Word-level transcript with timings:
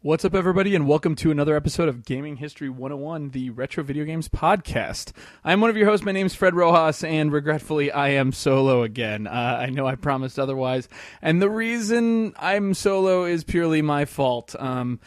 What's 0.00 0.24
up, 0.24 0.36
everybody, 0.36 0.76
and 0.76 0.86
welcome 0.86 1.16
to 1.16 1.32
another 1.32 1.56
episode 1.56 1.88
of 1.88 2.04
Gaming 2.04 2.36
History 2.36 2.68
101, 2.68 3.30
the 3.30 3.50
Retro 3.50 3.82
Video 3.82 4.04
Games 4.04 4.28
Podcast. 4.28 5.10
I'm 5.42 5.60
one 5.60 5.70
of 5.70 5.76
your 5.76 5.88
hosts. 5.88 6.06
My 6.06 6.12
name's 6.12 6.36
Fred 6.36 6.54
Rojas, 6.54 7.02
and 7.02 7.32
regretfully, 7.32 7.90
I 7.90 8.10
am 8.10 8.30
solo 8.30 8.84
again. 8.84 9.26
Uh, 9.26 9.56
I 9.58 9.70
know 9.70 9.88
I 9.88 9.96
promised 9.96 10.38
otherwise, 10.38 10.88
and 11.20 11.42
the 11.42 11.50
reason 11.50 12.32
I'm 12.38 12.74
solo 12.74 13.24
is 13.24 13.42
purely 13.42 13.82
my 13.82 14.04
fault. 14.04 14.54
Um, 14.56 15.00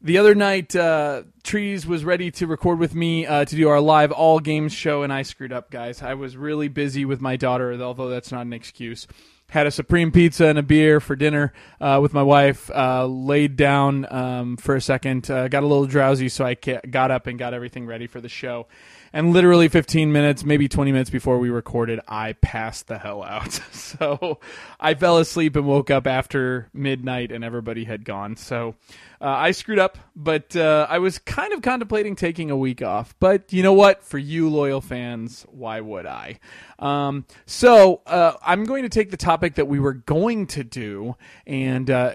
the 0.00 0.16
other 0.16 0.34
night, 0.34 0.74
uh, 0.74 1.24
Trees 1.42 1.86
was 1.86 2.02
ready 2.02 2.30
to 2.30 2.46
record 2.46 2.78
with 2.78 2.94
me 2.94 3.26
uh, 3.26 3.44
to 3.44 3.54
do 3.54 3.68
our 3.68 3.82
live 3.82 4.12
all 4.12 4.40
games 4.40 4.72
show, 4.72 5.02
and 5.02 5.12
I 5.12 5.24
screwed 5.24 5.52
up, 5.52 5.70
guys. 5.70 6.00
I 6.00 6.14
was 6.14 6.38
really 6.38 6.68
busy 6.68 7.04
with 7.04 7.20
my 7.20 7.36
daughter, 7.36 7.74
although 7.82 8.08
that's 8.08 8.32
not 8.32 8.46
an 8.46 8.54
excuse 8.54 9.06
had 9.52 9.66
a 9.66 9.70
supreme 9.70 10.10
pizza 10.10 10.46
and 10.46 10.58
a 10.58 10.62
beer 10.62 10.98
for 10.98 11.14
dinner 11.14 11.52
uh, 11.78 11.98
with 12.00 12.14
my 12.14 12.22
wife. 12.22 12.70
Uh, 12.70 13.04
laid 13.04 13.54
down 13.54 14.10
um, 14.10 14.56
for 14.56 14.74
a 14.76 14.80
second, 14.80 15.30
uh, 15.30 15.46
got 15.48 15.62
a 15.62 15.66
little 15.66 15.84
drowsy, 15.84 16.30
so 16.30 16.46
I 16.46 16.54
got 16.54 17.10
up 17.10 17.26
and 17.26 17.38
got 17.38 17.52
everything 17.52 17.84
ready 17.84 18.06
for 18.06 18.18
the 18.18 18.30
show. 18.30 18.66
And 19.12 19.32
literally 19.32 19.68
15 19.68 20.10
minutes, 20.10 20.44
maybe 20.44 20.68
20 20.68 20.90
minutes 20.90 21.10
before 21.10 21.38
we 21.38 21.50
recorded, 21.50 22.00
I 22.08 22.32
passed 22.34 22.86
the 22.86 22.98
hell 22.98 23.22
out. 23.22 23.52
so 23.72 24.38
I 24.80 24.94
fell 24.94 25.18
asleep 25.18 25.54
and 25.56 25.66
woke 25.66 25.90
up 25.90 26.06
after 26.06 26.68
midnight, 26.72 27.30
and 27.30 27.44
everybody 27.44 27.84
had 27.84 28.04
gone. 28.04 28.36
So 28.36 28.74
uh, 29.20 29.26
I 29.26 29.50
screwed 29.50 29.78
up, 29.78 29.98
but 30.16 30.56
uh, 30.56 30.86
I 30.88 30.98
was 30.98 31.18
kind 31.18 31.52
of 31.52 31.62
contemplating 31.62 32.16
taking 32.16 32.50
a 32.50 32.56
week 32.56 32.82
off. 32.82 33.14
But 33.20 33.52
you 33.52 33.62
know 33.62 33.74
what? 33.74 34.02
For 34.02 34.18
you 34.18 34.48
loyal 34.48 34.80
fans, 34.80 35.46
why 35.50 35.80
would 35.80 36.06
I? 36.06 36.40
Um, 36.78 37.26
so 37.46 38.00
uh, 38.06 38.34
I'm 38.42 38.64
going 38.64 38.82
to 38.82 38.88
take 38.88 39.10
the 39.10 39.16
topic 39.16 39.56
that 39.56 39.68
we 39.68 39.78
were 39.78 39.94
going 39.94 40.46
to 40.48 40.64
do 40.64 41.16
and 41.46 41.90
uh, 41.90 42.14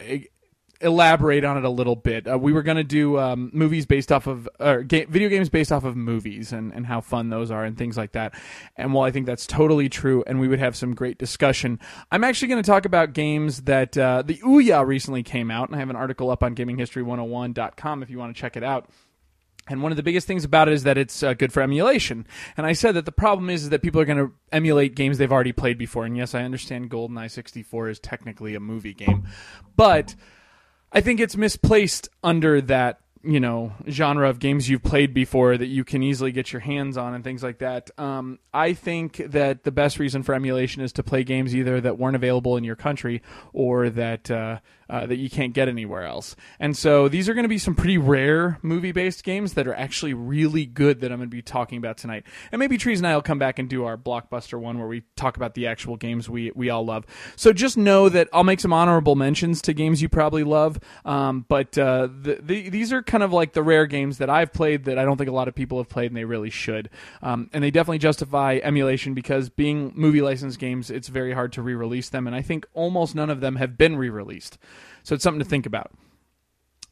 elaborate 0.81 1.44
on 1.44 1.58
it 1.58 1.63
a 1.63 1.70
little 1.70 1.95
bit. 1.95 2.27
Uh, 2.27 2.38
we 2.38 2.54
were 2.54 2.62
going 2.62 2.77
to 2.77 2.84
do 2.84 3.17
um, 3.17 3.49
movies 3.54 3.86
based 3.86 4.12
off 4.12 4.27
of, 4.27 4.48
or 4.59 4.84
ga- 4.84 5.05
video 5.05 5.30
games 5.30 5.50
based 5.50 5.72
off 5.72 5.84
of 5.84 5.95
movies 5.95 6.52
and, 6.52 6.73
and 6.73 6.86
how 6.86 7.02
fun 7.02 7.30
those 7.30 7.52
are 7.52 7.64
and 7.64 7.78
things 7.78 7.97
like 7.97 8.11
that. 8.14 8.34
And 8.75 8.94
while 8.94 9.06
I 9.06 9.11
think 9.11 9.25
that's 9.25 9.47
totally 9.47 9.89
true 9.89 10.23
and 10.28 10.39
we 10.39 10.47
would 10.47 10.59
have 10.59 10.75
some 10.75 10.94
great 10.94 11.17
discussion, 11.17 11.80
I'm 12.11 12.23
actually 12.23 12.50
going 12.50 12.61
to 12.61 12.69
talk 12.69 12.86
about 12.86 13.14
games 13.14 13.64
that 13.64 13.97
uh, 13.97 14.22
the 14.22 14.36
Ouya 14.36 14.86
recently 14.86 15.23
came 15.23 15.50
out. 15.50 15.69
And 15.69 15.75
I 15.75 15.80
have 15.80 15.89
an 15.89 15.95
article 15.95 16.30
up 16.30 16.44
on 16.44 16.56
gaminghistory101.com 16.56 18.03
if 18.03 18.09
you 18.09 18.17
want 18.19 18.36
to 18.36 18.39
check 18.39 18.56
it 18.56 18.64
out. 18.64 18.89
And 19.69 19.84
one 19.84 19.91
of 19.91 19.97
the 19.97 20.03
biggest 20.03 20.28
things 20.28 20.45
about 20.45 20.69
it 20.69 20.73
is 20.73 20.84
that 20.84 20.97
it's 20.97 21.22
uh, 21.23 21.34
good 21.34 21.52
for 21.52 21.62
emulation. 21.62 22.25
And 22.56 22.66
I 22.66 22.73
said 22.73 22.94
that 22.94 23.06
the 23.06 23.12
problem 23.12 23.50
is, 23.50 23.64
is 23.64 23.69
that 23.69 23.81
people 23.81 24.00
are 24.00 24.06
going 24.06 24.17
to 24.17 24.31
emulate 24.52 24.95
games 24.95 25.17
they've 25.17 25.31
already 25.31 25.52
played 25.52 25.78
before. 25.78 26.06
And 26.06 26.16
yes, 26.16 26.34
I 26.34 26.44
understand 26.44 26.89
GoldenEye 26.89 27.30
64 27.30 27.89
is 27.89 28.00
technically 28.00 28.56
a 28.56 28.59
movie 28.59 28.94
game, 28.94 29.28
but 29.75 30.16
I 30.92 31.02
think 31.02 31.20
it's 31.20 31.36
misplaced 31.36 32.10
under 32.24 32.62
that 32.62 33.00
you 33.24 33.40
know 33.40 33.74
genre 33.90 34.30
of 34.30 34.40
games 34.40 34.70
you've 34.70 34.84
played 34.84 35.14
before 35.14 35.58
that 35.58 35.68
you 35.68 35.84
can 35.84 36.02
easily 36.02 36.32
get 36.32 36.54
your 36.54 36.62
hands 36.62 36.98
on 36.98 37.14
and 37.14 37.24
things 37.24 37.44
like 37.44 37.60
that. 37.60 37.92
Um, 38.00 38.40
I 38.54 38.74
think 38.74 39.18
that 39.18 39.64
the 39.64 39.72
best 39.72 40.00
reason 40.00 40.24
for 40.24 40.34
emulation 40.34 40.82
is 40.82 40.94
to 40.94 41.04
play 41.04 41.24
games 41.24 41.56
either 41.56 41.82
that 41.82 41.98
weren't 41.98 42.16
available 42.16 42.58
in 42.58 42.64
your 42.64 42.76
country 42.76 43.22
or 43.54 43.90
that 43.90 44.32
uh, 44.32 44.60
uh, 44.90 45.06
that 45.06 45.18
you 45.18 45.30
can't 45.30 45.54
get 45.54 45.68
anywhere 45.68 46.04
else. 46.04 46.36
And 46.60 46.76
so 46.76 47.08
these 47.08 47.28
are 47.28 47.34
going 47.34 47.44
to 47.44 47.50
be 47.50 47.58
some 47.58 47.76
pretty 47.76 47.98
rare 47.98 48.60
movie 48.62 48.92
based 48.92 49.24
games 49.24 49.54
that 49.54 49.68
are 49.68 49.74
actually 49.74 50.14
really 50.14 50.66
good 50.66 51.02
that 51.02 51.12
I'm 51.12 51.20
going 51.20 51.30
to 51.30 51.36
be 51.36 51.42
talking 51.42 51.78
about 51.78 51.98
tonight. 51.98 52.24
And 52.52 52.60
maybe 52.60 52.78
Trees 52.78 53.00
and 53.00 53.08
I 53.08 53.16
will 53.16 53.22
come 53.22 53.40
back 53.40 53.60
and 53.60 53.70
do 53.70 53.86
our 53.86 53.98
blockbuster 53.98 54.60
one 54.60 54.80
where 54.80 54.88
we 54.88 55.04
talk 55.16 55.38
about 55.38 55.54
the 55.54 55.68
actual 55.68 55.98
games 55.98 56.30
we, 56.30 56.52
we 56.56 56.70
all 56.70 56.86
love. 56.86 57.06
So 57.36 57.54
just 57.54 57.78
know 57.78 58.10
that 58.10 58.30
I'll 58.32 58.44
make 58.44 58.60
some 58.60 58.74
honorable 58.74 59.16
mentions 59.16 59.62
to 59.64 59.74
games 59.74 60.02
you 60.02 60.10
probably 60.10 60.44
love. 60.44 60.80
Um, 61.06 61.46
but 61.48 61.78
uh, 61.78 62.08
the, 62.08 62.40
the, 62.42 62.70
these 62.70 62.94
are 62.94 63.04
kind 63.04 63.24
of 63.24 63.34
like 63.34 63.54
the 63.54 63.64
rare 63.64 63.86
games 63.86 64.18
that 64.20 64.30
I've 64.30 64.54
played 64.54 64.86
that 64.86 64.98
I 64.98 65.06
don't 65.06 65.18
think 65.18 65.30
a 65.30 65.34
lot 65.34 65.48
of 65.48 65.56
people 65.56 65.78
have 65.78 65.90
played 65.90 66.08
and 66.08 66.18
they 66.18 66.26
really 66.26 66.50
should. 66.50 66.90
Um, 67.22 67.50
and 67.54 67.64
they 67.64 67.72
definitely 67.72 68.00
justify 68.00 68.60
emulation 68.64 69.14
because 69.14 69.50
being 69.50 69.92
movie 69.96 70.22
licensed 70.22 70.59
games, 70.59 70.90
it's 70.90 71.08
very 71.08 71.34
hard 71.34 71.53
to 71.53 71.62
re 71.62 71.76
release 71.76 72.09
them. 72.09 72.28
And 72.28 72.36
I 72.36 72.42
think 72.42 72.66
almost 72.74 73.16
none 73.16 73.30
of 73.30 73.42
them 73.42 73.56
have 73.58 73.78
been 73.78 73.97
re 73.97 74.09
released. 74.09 74.58
So 75.04 75.16
it's 75.16 75.24
something 75.24 75.40
to 75.40 75.50
think 75.50 75.66
about. 75.66 75.92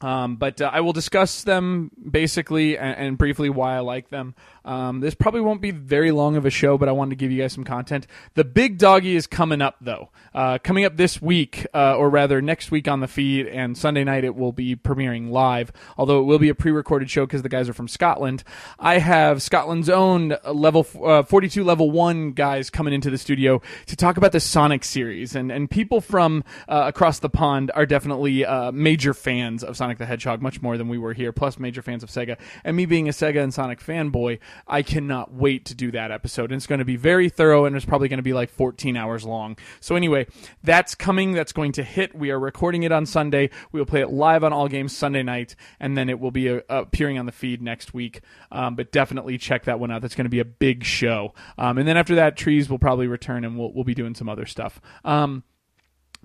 Um, 0.00 0.36
but 0.36 0.60
uh, 0.60 0.70
I 0.72 0.80
will 0.80 0.92
discuss 0.92 1.42
them 1.42 1.90
basically 2.10 2.76
and, 2.76 2.98
and, 2.98 3.18
briefly 3.18 3.48
why 3.48 3.76
I 3.76 3.80
like 3.80 4.10
them. 4.10 4.34
Um, 4.66 4.98
this 5.00 5.14
probably 5.14 5.40
won't 5.40 5.62
be 5.62 5.70
very 5.70 6.10
long 6.10 6.36
of 6.36 6.44
a 6.44 6.50
show, 6.50 6.76
but 6.76 6.88
I 6.88 6.92
wanted 6.92 7.10
to 7.10 7.16
give 7.16 7.30
you 7.30 7.40
guys 7.40 7.52
some 7.52 7.64
content. 7.64 8.06
The 8.34 8.44
big 8.44 8.78
doggy 8.78 9.14
is 9.14 9.26
coming 9.26 9.62
up 9.62 9.76
though. 9.80 10.10
Uh, 10.34 10.58
coming 10.58 10.84
up 10.84 10.96
this 10.96 11.22
week, 11.22 11.66
uh, 11.72 11.96
or 11.96 12.10
rather 12.10 12.42
next 12.42 12.70
week 12.70 12.88
on 12.88 13.00
the 13.00 13.06
feed, 13.06 13.46
and 13.46 13.78
Sunday 13.78 14.02
night 14.02 14.24
it 14.24 14.34
will 14.34 14.52
be 14.52 14.74
premiering 14.74 15.30
live. 15.30 15.72
Although 15.96 16.20
it 16.20 16.24
will 16.24 16.40
be 16.40 16.48
a 16.48 16.54
pre-recorded 16.54 17.08
show 17.08 17.24
because 17.24 17.42
the 17.42 17.48
guys 17.48 17.68
are 17.68 17.72
from 17.72 17.86
Scotland. 17.86 18.42
I 18.78 18.98
have 18.98 19.40
Scotland's 19.40 19.88
own 19.88 20.36
level 20.44 20.84
uh, 21.02 21.22
42 21.22 21.62
level 21.62 21.90
one 21.90 22.32
guys 22.32 22.68
coming 22.68 22.92
into 22.92 23.08
the 23.08 23.18
studio 23.18 23.62
to 23.86 23.96
talk 23.96 24.16
about 24.16 24.32
the 24.32 24.40
Sonic 24.40 24.84
series, 24.84 25.36
and 25.36 25.52
and 25.52 25.70
people 25.70 26.00
from 26.00 26.42
uh, 26.68 26.82
across 26.86 27.20
the 27.20 27.30
pond 27.30 27.70
are 27.74 27.86
definitely 27.86 28.44
uh, 28.44 28.72
major 28.72 29.14
fans 29.14 29.62
of 29.62 29.76
Sonic 29.76 29.98
the 29.98 30.06
Hedgehog, 30.06 30.42
much 30.42 30.60
more 30.60 30.76
than 30.76 30.88
we 30.88 30.98
were 30.98 31.12
here. 31.12 31.32
Plus, 31.32 31.58
major 31.58 31.82
fans 31.82 32.02
of 32.02 32.10
Sega, 32.10 32.36
and 32.64 32.76
me 32.76 32.84
being 32.84 33.08
a 33.08 33.12
Sega 33.12 33.42
and 33.42 33.54
Sonic 33.54 33.80
fanboy. 33.80 34.40
I 34.66 34.82
cannot 34.82 35.32
wait 35.32 35.64
to 35.66 35.74
do 35.74 35.90
that 35.92 36.10
episode. 36.10 36.50
And 36.50 36.58
it's 36.58 36.66
going 36.66 36.78
to 36.78 36.84
be 36.84 36.96
very 36.96 37.28
thorough 37.28 37.64
and 37.64 37.76
it's 37.76 37.84
probably 37.84 38.08
going 38.08 38.18
to 38.18 38.22
be 38.22 38.32
like 38.32 38.50
14 38.50 38.96
hours 38.96 39.24
long. 39.24 39.56
So, 39.80 39.96
anyway, 39.96 40.26
that's 40.62 40.94
coming. 40.94 41.32
That's 41.32 41.52
going 41.52 41.72
to 41.72 41.82
hit. 41.82 42.14
We 42.14 42.30
are 42.30 42.38
recording 42.38 42.82
it 42.82 42.92
on 42.92 43.06
Sunday. 43.06 43.50
We 43.72 43.80
will 43.80 43.86
play 43.86 44.00
it 44.00 44.10
live 44.10 44.44
on 44.44 44.52
All 44.52 44.68
Games 44.68 44.96
Sunday 44.96 45.22
night. 45.22 45.56
And 45.80 45.96
then 45.96 46.08
it 46.08 46.20
will 46.20 46.30
be 46.30 46.48
uh, 46.50 46.60
appearing 46.68 47.18
on 47.18 47.26
the 47.26 47.32
feed 47.32 47.62
next 47.62 47.94
week. 47.94 48.20
Um, 48.52 48.76
but 48.76 48.92
definitely 48.92 49.38
check 49.38 49.64
that 49.64 49.80
one 49.80 49.90
out. 49.90 50.02
That's 50.02 50.14
going 50.14 50.24
to 50.26 50.30
be 50.30 50.40
a 50.40 50.44
big 50.44 50.84
show. 50.84 51.34
Um, 51.58 51.78
and 51.78 51.86
then 51.86 51.96
after 51.96 52.14
that, 52.16 52.36
Trees 52.36 52.68
will 52.68 52.78
probably 52.78 53.06
return 53.06 53.44
and 53.44 53.58
we'll, 53.58 53.72
we'll 53.72 53.84
be 53.84 53.94
doing 53.94 54.14
some 54.14 54.28
other 54.28 54.46
stuff. 54.46 54.80
Um, 55.04 55.44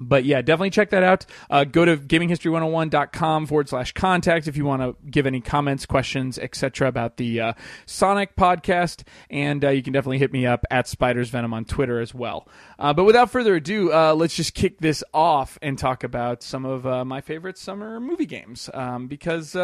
but 0.01 0.25
yeah, 0.25 0.41
definitely 0.41 0.71
check 0.71 0.89
that 0.89 1.03
out. 1.03 1.25
Uh, 1.49 1.63
go 1.63 1.85
to 1.85 1.95
gaminghistory101.com 1.95 3.45
forward 3.45 3.69
slash 3.69 3.93
contact 3.93 4.47
if 4.47 4.57
you 4.57 4.65
want 4.65 4.81
to 4.81 4.95
give 5.09 5.27
any 5.27 5.39
comments, 5.39 5.85
questions, 5.85 6.39
etc. 6.39 6.87
about 6.87 7.17
the 7.17 7.39
uh, 7.39 7.53
Sonic 7.85 8.35
podcast. 8.35 9.03
And 9.29 9.63
uh, 9.63 9.69
you 9.69 9.83
can 9.83 9.93
definitely 9.93 10.17
hit 10.17 10.33
me 10.33 10.45
up 10.45 10.65
at 10.71 10.87
Spiders 10.87 11.29
Venom 11.29 11.53
on 11.53 11.65
Twitter 11.65 11.99
as 11.99 12.13
well. 12.13 12.47
Uh, 12.79 12.93
but 12.93 13.03
without 13.03 13.29
further 13.29 13.55
ado, 13.55 13.93
uh, 13.93 14.15
let's 14.15 14.35
just 14.35 14.55
kick 14.55 14.79
this 14.79 15.03
off 15.13 15.59
and 15.61 15.77
talk 15.77 16.03
about 16.03 16.41
some 16.41 16.65
of 16.65 16.87
uh, 16.87 17.05
my 17.05 17.21
favorite 17.21 17.57
summer 17.57 17.99
movie 17.99 18.25
games. 18.25 18.69
Um, 18.73 19.07
because 19.07 19.55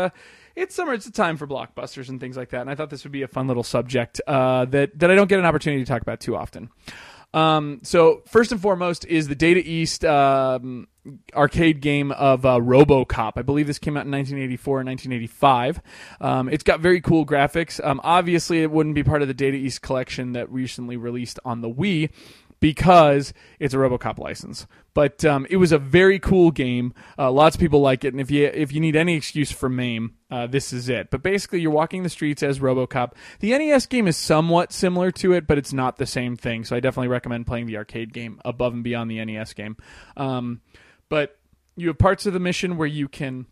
it's 0.55 0.75
summer; 0.75 0.93
it's 0.93 1.07
a 1.07 1.11
time 1.11 1.37
for 1.37 1.47
blockbusters 1.47 2.09
and 2.09 2.19
things 2.19 2.37
like 2.37 2.49
that. 2.49 2.61
And 2.61 2.69
I 2.69 2.75
thought 2.75 2.91
this 2.91 3.03
would 3.03 3.11
be 3.11 3.23
a 3.23 3.27
fun 3.27 3.47
little 3.47 3.63
subject 3.63 4.21
that 4.27 4.69
that 4.71 5.11
I 5.11 5.15
don't 5.15 5.27
get 5.27 5.39
an 5.39 5.45
opportunity 5.45 5.83
to 5.83 5.89
talk 5.89 6.01
about 6.01 6.19
too 6.19 6.35
often. 6.35 6.69
Um, 7.33 7.79
so 7.83 8.23
first 8.25 8.51
and 8.51 8.61
foremost 8.61 9.05
is 9.05 9.27
the 9.27 9.35
Data 9.35 9.61
East 9.63 10.05
um, 10.05 10.87
arcade 11.35 11.81
game 11.81 12.11
of 12.11 12.45
uh, 12.45 12.57
RoboCop. 12.57 13.33
I 13.35 13.41
believe 13.41 13.67
this 13.67 13.79
came 13.79 13.95
out 13.95 14.05
in 14.05 14.11
1984 14.11 14.79
and 14.81 14.89
1985. 14.89 15.81
Um, 16.21 16.49
it's 16.49 16.63
got 16.63 16.79
very 16.79 17.01
cool 17.01 17.25
graphics. 17.25 17.83
Um, 17.83 18.01
obviously, 18.03 18.63
it 18.63 18.71
wouldn't 18.71 18.95
be 18.95 19.03
part 19.03 19.21
of 19.21 19.27
the 19.27 19.33
Data 19.33 19.57
East 19.57 19.81
collection 19.81 20.33
that 20.33 20.51
recently 20.51 20.97
released 20.97 21.39
on 21.45 21.61
the 21.61 21.69
Wii 21.69 22.09
because 22.59 23.33
it's 23.59 23.73
a 23.73 23.77
RoboCop 23.77 24.17
license. 24.17 24.67
But 24.93 25.23
um, 25.23 25.45
it 25.49 25.57
was 25.57 25.71
a 25.71 25.77
very 25.77 26.17
cool 26.17 26.49
game. 26.49 26.93
Uh, 27.19 27.31
lots 27.31 27.55
of 27.55 27.59
people 27.59 27.81
like 27.81 28.03
it, 28.03 28.13
and 28.13 28.21
if 28.21 28.31
you 28.31 28.45
if 28.45 28.71
you 28.71 28.79
need 28.79 28.95
any 28.95 29.15
excuse 29.15 29.51
for 29.51 29.69
MAME, 29.69 30.15
uh, 30.31 30.47
this 30.47 30.73
is 30.73 30.89
it. 30.89 31.11
But 31.11 31.21
basically, 31.21 31.61
you're 31.61 31.71
walking 31.71 32.03
the 32.03 32.09
streets 32.09 32.41
as 32.41 32.59
RoboCop. 32.59 33.11
The 33.39 33.55
NES 33.57 33.85
game 33.85 34.07
is 34.07 34.17
somewhat 34.17 34.73
similar 34.73 35.11
to 35.11 35.33
it, 35.33 35.45
but 35.45 35.57
it's 35.57 35.73
not 35.73 35.97
the 35.97 36.07
same 36.07 36.35
thing. 36.35 36.63
So 36.65 36.75
I 36.75 36.79
definitely 36.79 37.09
recommend 37.09 37.45
playing 37.45 37.67
the 37.67 37.77
arcade 37.77 38.11
game 38.11 38.41
above 38.43 38.73
and 38.73 38.83
beyond 38.83 39.11
the 39.11 39.23
NES 39.23 39.53
game. 39.53 39.77
Um, 40.15 40.61
but 41.09 41.37
you 41.75 41.87
have 41.89 41.99
parts 41.99 42.25
of 42.25 42.33
the 42.33 42.39
mission 42.39 42.75
where 42.75 42.87
you 42.87 43.07
can 43.07 43.45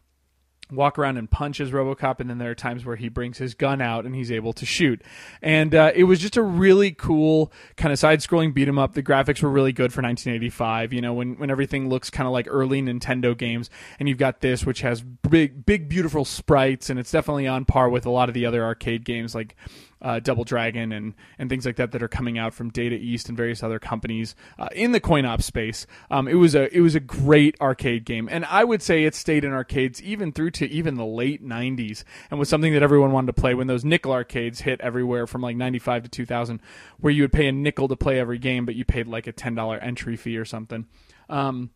walk 0.72 0.98
around 0.98 1.18
and 1.18 1.30
punch 1.30 1.59
as 1.59 1.72
RoboCop, 1.72 2.20
and 2.20 2.29
then 2.29 2.38
there 2.38 2.52
are 2.52 2.56
times 2.56 2.85
where 2.85 2.96
he 2.96 3.09
brings 3.09 3.38
his 3.38 3.53
gun 3.53 3.82
out 3.82 4.06
and 4.06 4.16
he's 4.16 4.32
able 4.32 4.53
to 4.53 4.66
shoot. 4.66 5.02
And 5.41 5.73
uh, 5.76 5.91
it 5.96 6.06
was 6.06 6.20
just 6.20 6.38
a 6.38 6.41
really 6.41 6.91
cool 6.91 7.52
kind 7.78 7.91
of 7.91 8.00
side-scrolling 8.00 8.53
beat 8.53 8.67
'em 8.67 8.79
up. 8.79 8.94
The 8.94 9.03
graphics 9.03 9.41
were 9.41 9.50
really 9.50 9.73
good 9.73 9.94
for 9.94 10.02
1985. 10.02 10.94
You 10.94 11.02
know, 11.02 11.14
when 11.14 11.35
when 11.35 11.50
everything 11.50 11.90
looks 11.90 12.09
kind 12.09 12.28
of 12.28 12.34
like 12.34 12.47
early 12.50 12.82
Nintendo 12.82 13.38
games, 13.38 13.70
and 14.00 14.09
you've 14.09 14.17
got 14.17 14.41
this 14.41 14.66
which 14.66 14.82
has 14.82 15.02
big, 15.02 15.66
big, 15.66 15.90
beautiful 15.90 16.26
sprites, 16.26 16.90
and 16.90 17.00
it's 17.00 17.12
definitely 17.12 17.47
on 17.47 17.66
par 17.66 17.90
with 17.90 18.06
a 18.06 18.12
lot 18.12 18.29
of 18.29 18.34
the 18.34 18.46
other 18.46 18.64
arcade 18.64 19.06
games 19.06 19.35
like 19.35 19.56
uh, 20.02 20.20
Double 20.20 20.44
Dragon 20.44 20.92
and 20.92 21.14
and 21.40 21.50
things 21.50 21.66
like 21.66 21.78
that 21.78 21.92
that 21.92 22.03
are 22.03 22.08
coming 22.08 22.38
out 22.38 22.53
from 22.53 22.70
Data 22.70 22.96
East 22.96 23.30
and 23.30 23.38
various 23.38 23.64
other 23.64 23.80
companies 23.80 24.36
uh, 24.59 24.68
in 24.74 24.92
the 24.92 25.00
coin 25.00 25.26
op 25.26 25.42
space. 25.42 25.88
Um, 26.12 26.28
it 26.28 26.36
was 26.36 26.56
a 26.56 26.76
it 26.76 26.82
was 26.82 26.96
a 26.96 27.00
great 27.00 27.56
arcade 27.62 28.06
game, 28.06 28.28
and 28.32 28.46
I 28.46 28.64
would 28.64 28.82
say 28.82 29.03
it 29.03 29.16
stayed 29.16 29.44
in 29.44 29.53
arcades 29.53 30.02
even 30.02 30.32
through 30.32 30.52
to 30.52 30.70
even 30.70 30.96
the 30.96 31.06
late 31.06 31.44
'90s, 31.44 32.03
and 32.30 32.40
was 32.40 32.50
something 32.50 32.74
that 32.74 32.84
everyone 32.84 33.12
wanted 33.12 33.28
to 33.36 33.42
play 33.42 33.53
when 33.53 33.68
those 33.68 33.86
nickel 33.86 34.12
arcades 34.12 34.62
hit 34.62 34.82
everywhere 34.82 35.28
from 35.28 35.42
like 35.42 35.56
'95 35.56 36.03
to 36.03 36.09
2000, 36.09 36.62
where 37.00 37.14
you 37.14 37.24
would 37.24 37.34
pay 37.34 37.48
a 37.48 37.52
nickel 37.52 37.88
to 37.88 37.96
play 37.96 38.20
every 38.20 38.38
game, 38.38 38.66
but 38.66 38.76
you 38.76 38.86
paid 38.86 39.08
like 39.08 39.28
a 39.28 39.32
ten 39.32 39.56
dollar 39.56 39.78
entry 39.78 40.16
fee 40.16 40.38
or 40.38 40.46
something. 40.46 40.86
Um, 41.30 41.72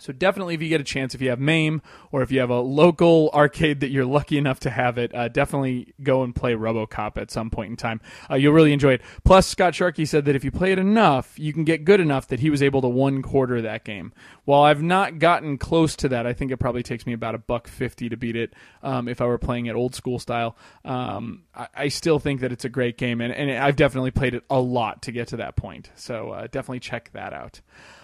So 0.00 0.12
definitely, 0.12 0.54
if 0.54 0.62
you 0.62 0.68
get 0.68 0.80
a 0.80 0.84
chance, 0.84 1.14
if 1.14 1.20
you 1.20 1.30
have 1.30 1.38
MAME 1.38 1.80
or 2.10 2.22
if 2.22 2.32
you 2.32 2.40
have 2.40 2.50
a 2.50 2.60
local 2.60 3.30
arcade 3.32 3.80
that 3.80 3.90
you're 3.90 4.04
lucky 4.04 4.36
enough 4.36 4.58
to 4.60 4.70
have 4.70 4.98
it, 4.98 5.14
uh, 5.14 5.28
definitely 5.28 5.94
go 6.02 6.24
and 6.24 6.34
play 6.34 6.54
RoboCop 6.54 7.16
at 7.16 7.30
some 7.30 7.48
point 7.48 7.70
in 7.70 7.76
time. 7.76 8.00
Uh, 8.28 8.34
you'll 8.34 8.52
really 8.52 8.72
enjoy 8.72 8.94
it. 8.94 9.02
Plus, 9.24 9.46
Scott 9.46 9.74
Sharkey 9.74 10.04
said 10.04 10.24
that 10.24 10.34
if 10.34 10.44
you 10.44 10.50
play 10.50 10.72
it 10.72 10.78
enough, 10.78 11.38
you 11.38 11.52
can 11.52 11.64
get 11.64 11.84
good 11.84 12.00
enough 12.00 12.26
that 12.28 12.40
he 12.40 12.50
was 12.50 12.62
able 12.62 12.82
to 12.82 12.88
one 12.88 13.22
quarter 13.22 13.62
that 13.62 13.84
game. 13.84 14.12
While 14.44 14.62
I've 14.62 14.82
not 14.82 15.18
gotten 15.18 15.58
close 15.58 15.94
to 15.96 16.08
that, 16.08 16.26
I 16.26 16.32
think 16.32 16.50
it 16.50 16.56
probably 16.56 16.82
takes 16.82 17.06
me 17.06 17.12
about 17.12 17.34
a 17.34 17.38
buck 17.38 17.68
fifty 17.68 18.08
to 18.08 18.16
beat 18.16 18.36
it. 18.36 18.52
Um, 18.82 19.08
if 19.08 19.20
I 19.20 19.26
were 19.26 19.38
playing 19.38 19.66
it 19.66 19.74
old 19.74 19.94
school 19.94 20.18
style, 20.18 20.56
um, 20.84 21.44
I, 21.54 21.68
I, 21.74 21.88
still 21.88 22.18
think 22.18 22.40
that 22.40 22.52
it's 22.52 22.64
a 22.64 22.68
great 22.68 22.98
game, 22.98 23.20
and, 23.20 23.32
and 23.32 23.50
I've 23.50 23.76
definitely 23.76 24.10
played 24.10 24.34
it 24.34 24.44
a 24.50 24.60
lot 24.60 25.02
to 25.02 25.12
get 25.12 25.28
to 25.28 25.36
that 25.38 25.56
point. 25.56 25.90
So 25.94 26.30
uh, 26.30 26.42
definitely 26.42 26.80
check 26.80 27.10
that 27.12 27.32
out. 27.32 27.60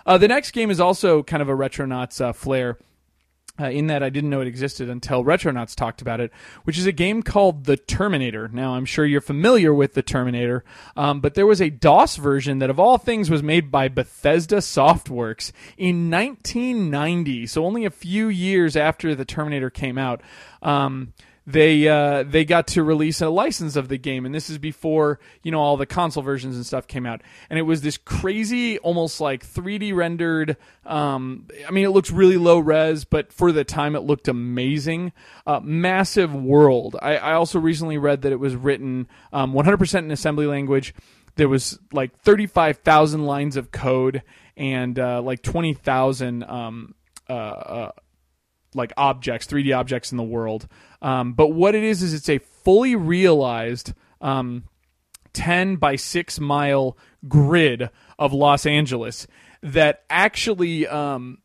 Uh, 0.06 0.19
the 0.19 0.29
next 0.29 0.52
game 0.52 0.70
is 0.70 0.81
also 0.81 1.23
kind 1.23 1.43
of 1.43 1.49
a 1.49 1.55
Retronauts 1.55 2.20
uh, 2.20 2.32
flair. 2.32 2.79
Uh, 3.58 3.69
in 3.69 3.88
that 3.88 4.02
I 4.02 4.08
didn't 4.08 4.31
know 4.31 4.41
it 4.41 4.47
existed 4.47 4.88
until 4.88 5.23
Retronauts 5.23 5.75
talked 5.75 6.00
about 6.00 6.19
it, 6.19 6.32
which 6.64 6.79
is 6.79 6.87
a 6.87 6.93
game 6.93 7.23
called 7.23 7.64
The 7.64 7.76
Terminator. 7.76 8.49
Now, 8.49 8.75
I'm 8.75 8.87
sure 8.87 9.05
you're 9.05 9.20
familiar 9.20 9.75
with 9.75 9.93
The 9.93 10.02
Terminator, 10.02 10.64
um, 10.97 11.20
but 11.20 11.35
there 11.35 11.47
was 11.47 11.61
a 11.61 11.69
DOS 11.69 12.17
version 12.17 12.61
that, 12.61 12.70
of 12.70 12.81
all 12.81 12.97
things, 12.97 13.29
was 13.29 13.43
made 13.43 13.70
by 13.70 13.88
Bethesda 13.88 14.58
Softworks 14.58 15.52
in 15.76 16.11
1990, 16.11 17.46
so 17.49 17.67
only 17.67 17.85
a 17.85 17.91
few 17.91 18.29
years 18.29 18.76
after 18.76 19.14
The 19.14 19.26
Terminator 19.26 19.69
came 19.69 19.99
out. 19.99 20.23
Um, 20.62 21.12
they 21.46 21.88
uh, 21.88 22.22
they 22.22 22.44
got 22.44 22.66
to 22.69 22.82
release 22.82 23.20
a 23.20 23.28
license 23.28 23.76
of 23.76 23.88
the 23.88 23.98
game, 23.98 24.26
and 24.26 24.34
this 24.34 24.50
is 24.50 24.58
before 24.58 25.19
you 25.42 25.50
know 25.50 25.60
all 25.60 25.76
the 25.76 25.87
console 25.87 26.22
versions 26.22 26.56
and 26.56 26.64
stuff 26.64 26.87
came 26.87 27.06
out. 27.06 27.22
And 27.48 27.58
it 27.58 27.62
was 27.62 27.81
this 27.81 27.96
crazy, 27.96 28.78
almost 28.78 29.20
like 29.20 29.46
3D 29.46 29.94
rendered. 29.94 30.56
Um, 30.84 31.48
I 31.66 31.70
mean, 31.70 31.84
it 31.84 31.90
looks 31.90 32.10
really 32.10 32.37
low 32.37 32.58
res, 32.58 33.04
but 33.04 33.32
for 33.32 33.52
the 33.52 33.64
time, 33.64 33.96
it 33.96 34.00
looked 34.00 34.28
amazing. 34.28 35.12
Uh, 35.46 35.60
massive 35.62 36.34
world. 36.34 36.96
I, 37.00 37.16
I, 37.16 37.32
also 37.34 37.58
recently 37.58 37.98
read 37.98 38.22
that 38.22 38.32
it 38.32 38.40
was 38.40 38.54
written 38.54 39.08
um, 39.32 39.52
100% 39.52 39.98
in 39.98 40.10
assembly 40.10 40.46
language. 40.46 40.94
There 41.36 41.48
was 41.48 41.78
like 41.93 42.19
35,000 42.20 43.25
lines 43.25 43.56
of 43.56 43.70
code 43.70 44.22
and 44.56 44.98
uh, 44.98 45.22
like 45.22 45.43
20,000 45.43 46.43
um, 46.44 46.94
uh, 47.28 47.32
uh, 47.32 47.90
like 48.75 48.93
objects, 48.96 49.46
3D 49.46 49.76
objects 49.76 50.12
in 50.12 50.16
the 50.16 50.22
world. 50.22 50.69
Um, 51.02 51.32
but 51.32 51.49
what 51.49 51.75
it 51.75 51.82
is 51.82 52.02
is 52.02 52.14
it's 52.14 52.29
a 52.29 52.38
fully 52.38 52.94
realized 52.94 53.94
um, 54.20 54.64
10 55.32 55.76
by 55.76 55.97
6 55.97 56.41
mile 56.41 56.97
grid 57.29 57.91
of 58.19 58.32
Los 58.32 58.67
Angeles 58.67 59.26
that 59.62 60.05
actually 60.11 60.87
um, 60.87 61.38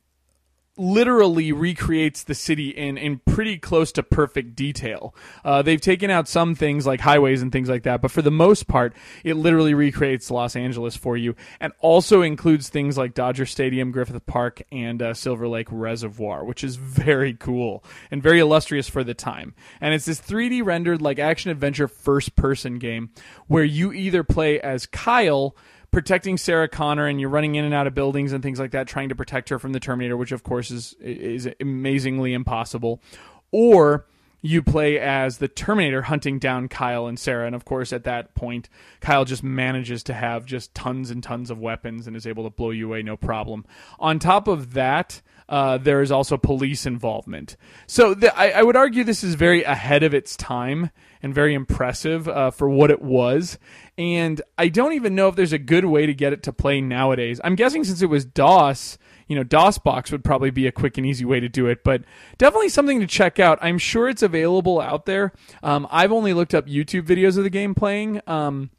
literally 0.77 1.51
recreates 1.51 2.23
the 2.23 2.35
city 2.35 2.69
in, 2.69 2.97
in 2.97 3.19
pretty 3.25 3.57
close 3.57 3.91
to 3.93 4.03
perfect 4.03 4.55
detail. 4.55 5.15
Uh, 5.43 5.61
they've 5.61 5.81
taken 5.81 6.09
out 6.09 6.27
some 6.27 6.55
things 6.55 6.85
like 6.85 6.99
highways 6.99 7.41
and 7.41 7.51
things 7.51 7.69
like 7.69 7.83
that, 7.83 8.01
but 8.01 8.11
for 8.11 8.21
the 8.21 8.31
most 8.31 8.67
part, 8.67 8.93
it 9.23 9.35
literally 9.35 9.73
recreates 9.73 10.29
Los 10.29 10.55
Angeles 10.55 10.95
for 10.97 11.15
you 11.15 11.35
and 11.59 11.71
also 11.79 12.21
includes 12.21 12.69
things 12.69 12.97
like 12.97 13.13
Dodger 13.13 13.45
Stadium, 13.45 13.91
Griffith 13.91 14.25
Park, 14.25 14.61
and 14.71 15.01
uh, 15.01 15.13
Silver 15.13 15.47
Lake 15.47 15.67
Reservoir, 15.71 16.43
which 16.43 16.63
is 16.63 16.75
very 17.05 17.33
cool 17.33 17.83
and 18.11 18.21
very 18.21 18.39
illustrious 18.39 18.89
for 18.89 19.03
the 19.03 19.13
time. 19.13 19.53
And 19.79 19.93
it's 19.93 20.05
this 20.05 20.21
3D 20.21 20.63
rendered 20.63 21.01
like 21.01 21.19
action 21.19 21.51
adventure 21.51 21.87
first 21.87 22.35
person 22.35 22.79
game 22.79 23.11
where 23.47 23.63
you 23.63 23.93
either 23.93 24.23
play 24.23 24.59
as 24.59 24.85
Kyle 24.85 25.55
protecting 25.95 26.35
Sarah 26.35 26.67
Connor 26.67 27.07
and 27.07 27.21
you're 27.21 27.29
running 27.29 27.55
in 27.55 27.63
and 27.63 27.73
out 27.73 27.87
of 27.87 27.95
buildings 27.95 28.33
and 28.33 28.43
things 28.43 28.59
like 28.59 28.71
that, 28.71 28.85
trying 28.85 29.07
to 29.07 29.15
protect 29.15 29.47
her 29.47 29.57
from 29.57 29.71
the 29.71 29.79
Terminator, 29.79 30.17
which 30.17 30.33
of 30.33 30.43
course 30.43 30.69
is 30.69 30.93
is 30.99 31.47
amazingly 31.61 32.33
impossible, 32.33 33.01
or 33.49 34.05
you 34.41 34.61
play 34.61 34.99
as 34.99 35.37
the 35.37 35.47
Terminator 35.47 36.01
hunting 36.01 36.37
down 36.37 36.67
Kyle 36.67 37.07
and 37.07 37.17
Sarah. 37.17 37.45
And 37.47 37.55
of 37.55 37.63
course, 37.63 37.93
at 37.93 38.03
that 38.03 38.35
point, 38.35 38.67
Kyle 38.99 39.23
just 39.23 39.41
manages 39.41 40.03
to 40.03 40.13
have 40.13 40.45
just 40.45 40.75
tons 40.75 41.11
and 41.11 41.23
tons 41.23 41.49
of 41.49 41.59
weapons 41.59 42.07
and 42.07 42.15
is 42.17 42.27
able 42.27 42.43
to 42.43 42.49
blow 42.49 42.71
you 42.71 42.87
away 42.87 43.01
no 43.01 43.15
problem. 43.15 43.63
On 43.97 44.19
top 44.19 44.49
of 44.49 44.73
that, 44.73 45.21
uh, 45.47 45.77
there 45.77 46.01
is 46.01 46.11
also 46.11 46.35
police 46.35 46.85
involvement. 46.85 47.55
So 47.87 48.15
I, 48.35 48.51
I, 48.51 48.63
would 48.63 48.75
argue 48.75 49.05
this 49.05 49.23
is 49.23 49.35
very 49.35 49.63
ahead 49.63 50.03
of 50.03 50.13
its 50.13 50.35
time 50.35 50.89
and 51.25 51.33
very 51.33 51.55
impressive 51.55 52.27
uh, 52.27 52.51
for 52.51 52.69
what 52.69 52.91
it 52.91 53.01
was. 53.01 53.57
And 53.97 54.39
I 54.59 54.67
don't 54.67 54.93
even 54.93 55.15
know 55.15 55.27
if 55.27 55.35
there's 55.35 55.53
a 55.53 55.57
good 55.57 55.85
way 55.85 56.05
to 56.05 56.13
get 56.13 56.33
it 56.33 56.43
to 56.43 56.53
play 56.53 56.81
nowadays. 56.81 57.41
I'm 57.43 57.55
guessing 57.55 57.83
since 57.83 58.03
it 58.03 58.11
was 58.11 58.25
DOS, 58.25 58.99
you 59.27 59.35
know, 59.35 59.43
DOSBox 59.43 60.11
would 60.11 60.23
probably 60.23 60.51
be 60.51 60.67
a 60.67 60.71
quick 60.71 60.99
and 60.99 61.07
easy 61.07 61.25
way 61.25 61.39
to 61.39 61.49
do 61.49 61.65
it, 61.65 61.83
but 61.83 62.03
definitely 62.37 62.69
something 62.69 62.99
to 62.99 63.07
check 63.07 63.39
out. 63.39 63.57
I'm 63.59 63.79
sure 63.79 64.07
it's 64.07 64.21
available 64.21 64.79
out 64.79 65.07
there. 65.07 65.33
Um, 65.63 65.87
I've 65.89 66.11
only 66.11 66.31
looked 66.35 66.53
up 66.53 66.67
YouTube 66.67 67.07
videos 67.07 67.39
of 67.39 67.43
the 67.43 67.49
game 67.49 67.73
playing. 67.73 68.21
Um, 68.27 68.69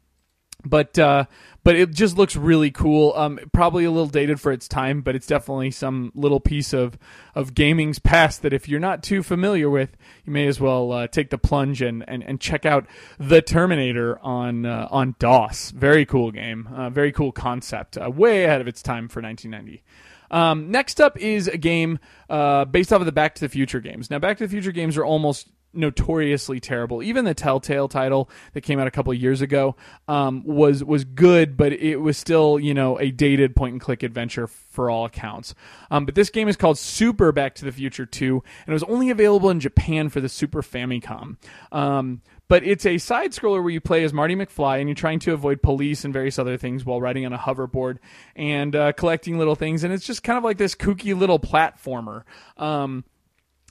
but 0.65 0.97
uh, 0.97 1.25
but 1.63 1.75
it 1.75 1.91
just 1.91 2.17
looks 2.17 2.35
really 2.35 2.71
cool. 2.71 3.13
Um, 3.15 3.39
probably 3.51 3.83
a 3.83 3.91
little 3.91 4.07
dated 4.07 4.39
for 4.39 4.51
its 4.51 4.67
time, 4.67 5.01
but 5.01 5.15
it's 5.15 5.27
definitely 5.27 5.71
some 5.71 6.11
little 6.15 6.39
piece 6.39 6.73
of 6.73 6.97
of 7.35 7.53
gaming's 7.53 7.99
past 7.99 8.41
that 8.41 8.53
if 8.53 8.67
you're 8.67 8.79
not 8.79 9.03
too 9.03 9.21
familiar 9.21 9.69
with, 9.69 9.97
you 10.25 10.33
may 10.33 10.47
as 10.47 10.59
well 10.59 10.91
uh, 10.91 11.07
take 11.07 11.29
the 11.29 11.37
plunge 11.37 11.81
and, 11.81 12.03
and, 12.07 12.23
and 12.23 12.39
check 12.39 12.65
out 12.65 12.87
the 13.19 13.41
Terminator 13.41 14.17
on 14.19 14.65
uh, 14.65 14.87
on 14.91 15.15
DOS. 15.19 15.71
Very 15.71 16.05
cool 16.05 16.31
game, 16.31 16.69
uh, 16.73 16.89
very 16.89 17.11
cool 17.11 17.31
concept, 17.31 17.97
uh, 17.97 18.09
way 18.09 18.45
ahead 18.45 18.61
of 18.61 18.67
its 18.67 18.81
time 18.81 19.07
for 19.07 19.21
1990. 19.21 19.83
Um, 20.29 20.71
next 20.71 20.99
up 20.99 21.17
is 21.17 21.47
a 21.47 21.57
game 21.57 21.99
uh, 22.29 22.65
based 22.65 22.91
off 22.91 22.99
of 22.99 23.05
the 23.05 23.11
Back 23.11 23.35
to 23.35 23.41
the 23.41 23.49
Future 23.49 23.79
games. 23.79 24.09
Now, 24.09 24.19
Back 24.19 24.37
to 24.37 24.45
the 24.45 24.51
Future 24.51 24.71
games 24.71 24.97
are 24.97 25.05
almost 25.05 25.47
notoriously 25.73 26.59
terrible. 26.59 27.03
Even 27.03 27.25
the 27.25 27.33
Telltale 27.33 27.87
title 27.87 28.29
that 28.53 28.61
came 28.61 28.79
out 28.79 28.87
a 28.87 28.91
couple 28.91 29.13
years 29.13 29.41
ago 29.41 29.75
um, 30.07 30.43
was 30.45 30.83
was 30.83 31.05
good, 31.05 31.57
but 31.57 31.73
it 31.73 31.97
was 31.97 32.17
still 32.17 32.59
you 32.59 32.73
know 32.73 32.99
a 32.99 33.11
dated 33.11 33.55
point 33.55 33.73
and 33.73 33.81
click 33.81 34.03
adventure 34.03 34.47
for 34.47 34.89
all 34.89 35.05
accounts. 35.05 35.55
Um, 35.91 36.05
but 36.05 36.15
this 36.15 36.29
game 36.29 36.47
is 36.47 36.55
called 36.55 36.77
Super 36.77 37.31
Back 37.31 37.55
to 37.55 37.65
the 37.65 37.71
Future 37.71 38.05
2, 38.05 38.35
and 38.35 38.71
it 38.71 38.73
was 38.73 38.83
only 38.83 39.09
available 39.09 39.49
in 39.49 39.59
Japan 39.59 40.09
for 40.09 40.21
the 40.21 40.29
Super 40.29 40.61
Famicom. 40.61 41.37
Um, 41.71 42.21
but 42.47 42.63
it's 42.63 42.85
a 42.85 42.97
side 42.97 43.31
scroller 43.31 43.61
where 43.61 43.71
you 43.71 43.81
play 43.81 44.03
as 44.03 44.13
Marty 44.13 44.35
McFly 44.35 44.79
and 44.79 44.87
you're 44.87 44.95
trying 44.95 45.19
to 45.19 45.33
avoid 45.33 45.61
police 45.61 46.05
and 46.05 46.13
various 46.13 46.39
other 46.39 46.57
things 46.57 46.85
while 46.85 47.01
riding 47.01 47.25
on 47.25 47.33
a 47.33 47.37
hoverboard 47.37 47.97
and 48.35 48.75
uh, 48.75 48.93
collecting 48.93 49.37
little 49.37 49.55
things. 49.55 49.83
And 49.83 49.93
it's 49.93 50.05
just 50.05 50.23
kind 50.23 50.37
of 50.37 50.43
like 50.43 50.57
this 50.57 50.73
kooky 50.73 51.17
little 51.17 51.39
platformer. 51.39 52.23
Um, 52.55 53.03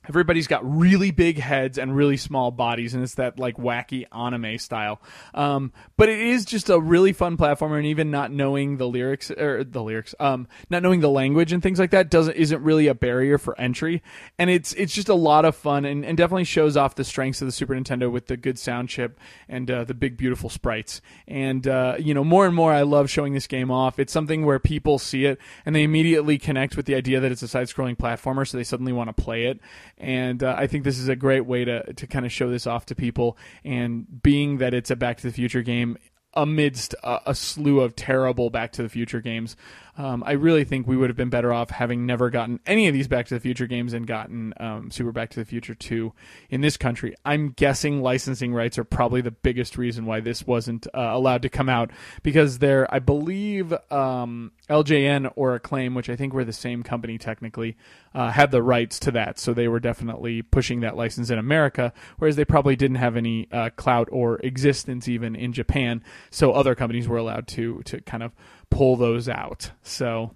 everybody's 0.08 0.46
got 0.46 0.60
really 0.68 1.10
big 1.10 1.38
heads 1.38 1.78
and 1.78 1.96
really 1.96 2.16
small 2.16 2.50
bodies 2.50 2.94
and 2.94 3.02
it's 3.02 3.14
that 3.14 3.38
like 3.38 3.56
wacky 3.56 4.04
anime 4.12 4.58
style. 4.58 5.00
Um, 5.34 5.72
but 5.96 6.08
it 6.08 6.20
is 6.20 6.44
just 6.44 6.68
a 6.68 6.78
really 6.78 7.12
fun 7.12 7.36
platformer 7.36 7.76
and 7.76 7.86
even 7.86 8.10
not 8.10 8.30
knowing 8.30 8.76
the 8.76 8.86
lyrics 8.86 9.30
or 9.30 9.64
the 9.64 9.82
lyrics 9.82 10.14
um, 10.20 10.48
not 10.70 10.82
knowing 10.82 11.00
the 11.00 11.10
language 11.10 11.52
and 11.52 11.62
things 11.62 11.78
like 11.78 11.90
that 11.90 12.10
doesn't 12.10 12.34
isn't 12.34 12.62
really 12.62 12.86
a 12.86 12.94
barrier 12.94 13.38
for 13.38 13.58
entry. 13.60 14.02
And 14.38 14.50
it's 14.50 14.72
it's 14.74 14.94
just 14.94 15.08
a 15.08 15.14
lot 15.14 15.44
of 15.44 15.56
fun 15.56 15.84
and, 15.84 16.04
and 16.04 16.16
definitely 16.16 16.44
shows 16.44 16.76
off 16.76 16.94
the 16.94 17.04
strengths 17.04 17.40
of 17.42 17.46
the 17.46 17.52
super 17.52 17.74
nintendo 17.74 18.10
with 18.10 18.26
the 18.26 18.36
good 18.36 18.58
sound 18.58 18.88
chip 18.88 19.18
and 19.48 19.70
uh, 19.70 19.84
the 19.84 19.94
big 19.94 20.16
beautiful 20.16 20.50
sprites. 20.50 21.00
And 21.26 21.66
uh, 21.66 21.96
you 21.98 22.14
know 22.14 22.24
more 22.24 22.46
and 22.46 22.54
more 22.54 22.72
i 22.72 22.82
love 22.82 23.10
showing 23.10 23.32
this 23.32 23.46
game 23.46 23.70
off. 23.70 23.98
It's 23.98 24.12
something 24.12 24.44
where 24.44 24.58
people 24.58 24.98
see 24.98 25.24
it 25.24 25.38
and 25.64 25.74
they 25.74 25.82
immediately 25.82 26.38
connect 26.38 26.76
with 26.76 26.86
the 26.86 26.94
idea 26.94 27.20
that 27.20 27.32
it's 27.32 27.42
a 27.42 27.48
side 27.48 27.68
scrolling 27.68 27.96
platformer 27.96 28.46
so 28.46 28.56
they 28.56 28.64
suddenly 28.64 28.92
want 28.92 29.14
to 29.14 29.22
play 29.22 29.44
it 29.44 29.60
and 29.98 30.42
uh, 30.42 30.54
I 30.56 30.66
think 30.66 30.84
this 30.84 30.98
is 30.98 31.08
a 31.08 31.16
great 31.16 31.46
way 31.46 31.64
to 31.64 31.92
to 31.92 32.06
kind 32.06 32.26
of 32.26 32.32
show 32.32 32.50
this 32.50 32.66
off 32.66 32.86
to 32.86 32.94
people. 32.94 33.36
And 33.64 34.22
being 34.22 34.58
that 34.58 34.74
it's 34.74 34.90
a 34.90 34.96
Back 34.96 35.18
to 35.18 35.22
the 35.24 35.32
Future 35.32 35.62
game, 35.62 35.96
amidst 36.36 36.94
a, 37.02 37.30
a, 37.30 37.34
slew 37.34 37.80
of 37.80 37.96
terrible 37.96 38.50
Back 38.50 38.72
to 38.72 38.82
the 38.82 38.88
Future 38.88 39.20
games. 39.20 39.56
Um, 39.98 40.22
I 40.26 40.32
really 40.32 40.64
think 40.64 40.86
we 40.86 40.96
would 40.96 41.08
have 41.08 41.16
been 41.16 41.30
better 41.30 41.54
off 41.54 41.70
having 41.70 42.04
never 42.04 42.28
gotten 42.28 42.60
any 42.66 42.86
of 42.86 42.92
these 42.92 43.08
Back 43.08 43.26
to 43.28 43.34
the 43.34 43.40
Future 43.40 43.66
games 43.66 43.94
and 43.94 44.06
gotten 44.06 44.52
um, 44.58 44.90
Super 44.90 45.10
Back 45.10 45.30
to 45.30 45.40
the 45.40 45.46
Future 45.46 45.74
2 45.74 46.12
in 46.50 46.60
this 46.60 46.76
country. 46.76 47.14
I'm 47.24 47.50
guessing 47.50 48.02
licensing 48.02 48.52
rights 48.52 48.76
are 48.76 48.84
probably 48.84 49.22
the 49.22 49.30
biggest 49.30 49.78
reason 49.78 50.04
why 50.04 50.20
this 50.20 50.46
wasn't 50.46 50.86
uh, 50.88 51.10
allowed 51.12 51.42
to 51.42 51.48
come 51.48 51.70
out 51.70 51.90
because 52.22 52.58
they're, 52.58 52.92
I 52.94 52.98
believe, 52.98 53.72
um, 53.90 54.52
LJN 54.68 55.32
or 55.34 55.54
Acclaim, 55.54 55.94
which 55.94 56.10
I 56.10 56.16
think 56.16 56.34
were 56.34 56.44
the 56.44 56.52
same 56.52 56.82
company 56.82 57.16
technically, 57.16 57.76
uh, 58.14 58.30
had 58.30 58.50
the 58.50 58.62
rights 58.62 58.98
to 59.00 59.10
that. 59.12 59.38
So 59.38 59.54
they 59.54 59.68
were 59.68 59.80
definitely 59.80 60.42
pushing 60.42 60.80
that 60.80 60.96
license 60.96 61.30
in 61.30 61.38
America, 61.38 61.94
whereas 62.18 62.36
they 62.36 62.44
probably 62.44 62.76
didn't 62.76 62.96
have 62.96 63.16
any 63.16 63.48
uh, 63.50 63.70
clout 63.76 64.08
or 64.12 64.38
existence 64.40 65.08
even 65.08 65.34
in 65.34 65.52
Japan. 65.52 66.02
So 66.30 66.52
other 66.52 66.74
companies 66.74 67.08
were 67.08 67.18
allowed 67.18 67.48
to 67.48 67.82
to 67.86 68.00
kind 68.00 68.22
of 68.22 68.32
pull 68.70 68.96
those 68.96 69.28
out. 69.28 69.70
So, 69.82 70.32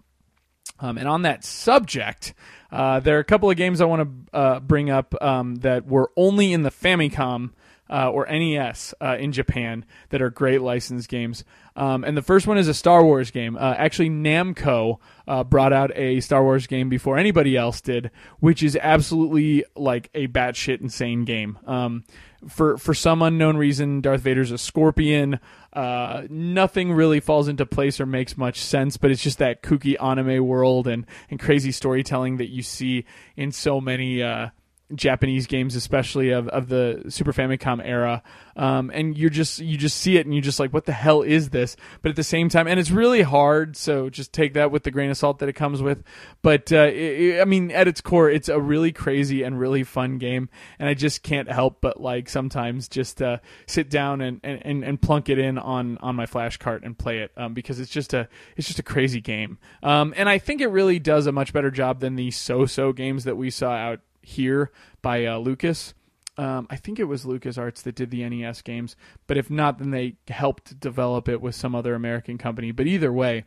um, 0.78 0.98
and 0.98 1.08
on 1.08 1.22
that 1.22 1.44
subject, 1.44 2.34
uh, 2.70 3.00
there 3.00 3.16
are 3.16 3.20
a 3.20 3.24
couple 3.24 3.50
of 3.50 3.56
games 3.56 3.80
I 3.80 3.86
want 3.86 4.28
to 4.32 4.36
uh, 4.36 4.60
bring 4.60 4.90
up 4.90 5.14
um, 5.20 5.56
that 5.56 5.86
were 5.86 6.10
only 6.16 6.52
in 6.52 6.62
the 6.62 6.70
Famicom 6.70 7.50
uh, 7.90 8.10
or 8.10 8.26
NES 8.26 8.94
uh, 9.00 9.16
in 9.18 9.32
Japan 9.32 9.84
that 10.10 10.22
are 10.22 10.30
great 10.30 10.62
licensed 10.62 11.08
games. 11.08 11.44
Um, 11.74 12.04
and 12.04 12.16
the 12.16 12.22
first 12.22 12.46
one 12.46 12.56
is 12.56 12.68
a 12.68 12.74
Star 12.74 13.04
Wars 13.04 13.30
game. 13.30 13.56
Uh, 13.56 13.74
actually, 13.76 14.10
Namco 14.10 14.98
uh, 15.26 15.44
brought 15.44 15.72
out 15.72 15.90
a 15.96 16.20
Star 16.20 16.42
Wars 16.42 16.66
game 16.66 16.88
before 16.88 17.18
anybody 17.18 17.56
else 17.56 17.80
did, 17.80 18.10
which 18.38 18.62
is 18.62 18.78
absolutely 18.80 19.64
like 19.74 20.08
a 20.14 20.28
batshit 20.28 20.80
insane 20.80 21.24
game. 21.24 21.58
Um, 21.66 22.04
for 22.48 22.78
for 22.78 22.94
some 22.94 23.22
unknown 23.22 23.56
reason, 23.56 24.00
Darth 24.00 24.22
Vader's 24.22 24.50
a 24.50 24.58
scorpion. 24.58 25.40
Uh, 25.72 26.22
nothing 26.28 26.92
really 26.92 27.20
falls 27.20 27.46
into 27.46 27.64
place 27.64 28.00
or 28.00 28.06
makes 28.06 28.36
much 28.36 28.60
sense, 28.60 28.96
but 28.96 29.10
it's 29.10 29.22
just 29.22 29.38
that 29.38 29.62
kooky 29.62 30.02
anime 30.02 30.44
world 30.44 30.88
and, 30.88 31.06
and 31.30 31.38
crazy 31.38 31.70
storytelling 31.70 32.38
that 32.38 32.48
you 32.48 32.62
see 32.62 33.04
in 33.36 33.52
so 33.52 33.80
many 33.80 34.22
uh, 34.22 34.48
Japanese 34.94 35.46
games, 35.46 35.74
especially 35.74 36.30
of, 36.30 36.48
of 36.48 36.68
the 36.68 37.04
Super 37.08 37.32
Famicom 37.32 37.80
era. 37.84 38.22
Um, 38.56 38.90
and 38.92 39.16
you're 39.16 39.30
just 39.30 39.58
you 39.60 39.76
just 39.78 39.96
see 39.96 40.16
it 40.16 40.26
and 40.26 40.34
you're 40.34 40.42
just 40.42 40.60
like, 40.60 40.72
what 40.72 40.84
the 40.84 40.92
hell 40.92 41.22
is 41.22 41.50
this? 41.50 41.76
But 42.02 42.10
at 42.10 42.16
the 42.16 42.24
same 42.24 42.48
time, 42.48 42.66
and 42.66 42.78
it's 42.78 42.90
really 42.90 43.22
hard. 43.22 43.76
So 43.76 44.10
just 44.10 44.32
take 44.32 44.54
that 44.54 44.70
with 44.70 44.82
the 44.82 44.90
grain 44.90 45.10
of 45.10 45.16
salt 45.16 45.38
that 45.38 45.48
it 45.48 45.54
comes 45.54 45.80
with. 45.82 46.02
But 46.42 46.72
uh, 46.72 46.90
it, 46.92 47.40
I 47.40 47.44
mean, 47.44 47.70
at 47.70 47.88
its 47.88 48.00
core, 48.00 48.30
it's 48.30 48.48
a 48.48 48.60
really 48.60 48.92
crazy 48.92 49.42
and 49.42 49.58
really 49.58 49.82
fun 49.82 50.18
game, 50.18 50.48
and 50.78 50.88
I 50.88 50.94
just 50.94 51.22
can't 51.22 51.50
help 51.50 51.80
but 51.80 52.00
like 52.00 52.28
sometimes 52.28 52.88
just 52.88 53.22
uh, 53.22 53.38
sit 53.66 53.90
down 53.90 54.20
and, 54.20 54.40
and, 54.42 54.84
and 54.84 55.00
plunk 55.00 55.28
it 55.28 55.38
in 55.38 55.58
on 55.58 55.98
on 55.98 56.16
my 56.16 56.26
flash 56.26 56.56
cart 56.56 56.82
and 56.84 56.98
play 56.98 57.20
it 57.20 57.32
um, 57.36 57.54
because 57.54 57.80
it's 57.80 57.90
just 57.90 58.12
a 58.14 58.28
it's 58.56 58.66
just 58.66 58.78
a 58.78 58.84
crazy 58.84 59.20
game. 59.20 59.58
Um, 59.82 60.12
and 60.16 60.28
I 60.28 60.38
think 60.38 60.60
it 60.60 60.68
really 60.68 60.98
does 60.98 61.26
a 61.26 61.32
much 61.32 61.52
better 61.52 61.70
job 61.70 62.00
than 62.00 62.16
the 62.16 62.30
so-so 62.30 62.92
games 62.92 63.24
that 63.24 63.36
we 63.36 63.50
saw 63.50 63.72
out 63.72 64.00
here 64.22 64.70
by 65.02 65.24
uh, 65.26 65.38
Lucas. 65.38 65.94
Um, 66.36 66.66
I 66.70 66.76
think 66.76 66.98
it 66.98 67.04
was 67.04 67.24
LucasArts 67.24 67.82
that 67.82 67.94
did 67.94 68.10
the 68.10 68.26
NES 68.26 68.62
games, 68.62 68.96
but 69.26 69.36
if 69.36 69.50
not, 69.50 69.78
then 69.78 69.90
they 69.90 70.16
helped 70.28 70.80
develop 70.80 71.28
it 71.28 71.40
with 71.40 71.54
some 71.54 71.74
other 71.74 71.94
American 71.94 72.38
company. 72.38 72.70
But 72.70 72.86
either 72.86 73.12
way, 73.12 73.44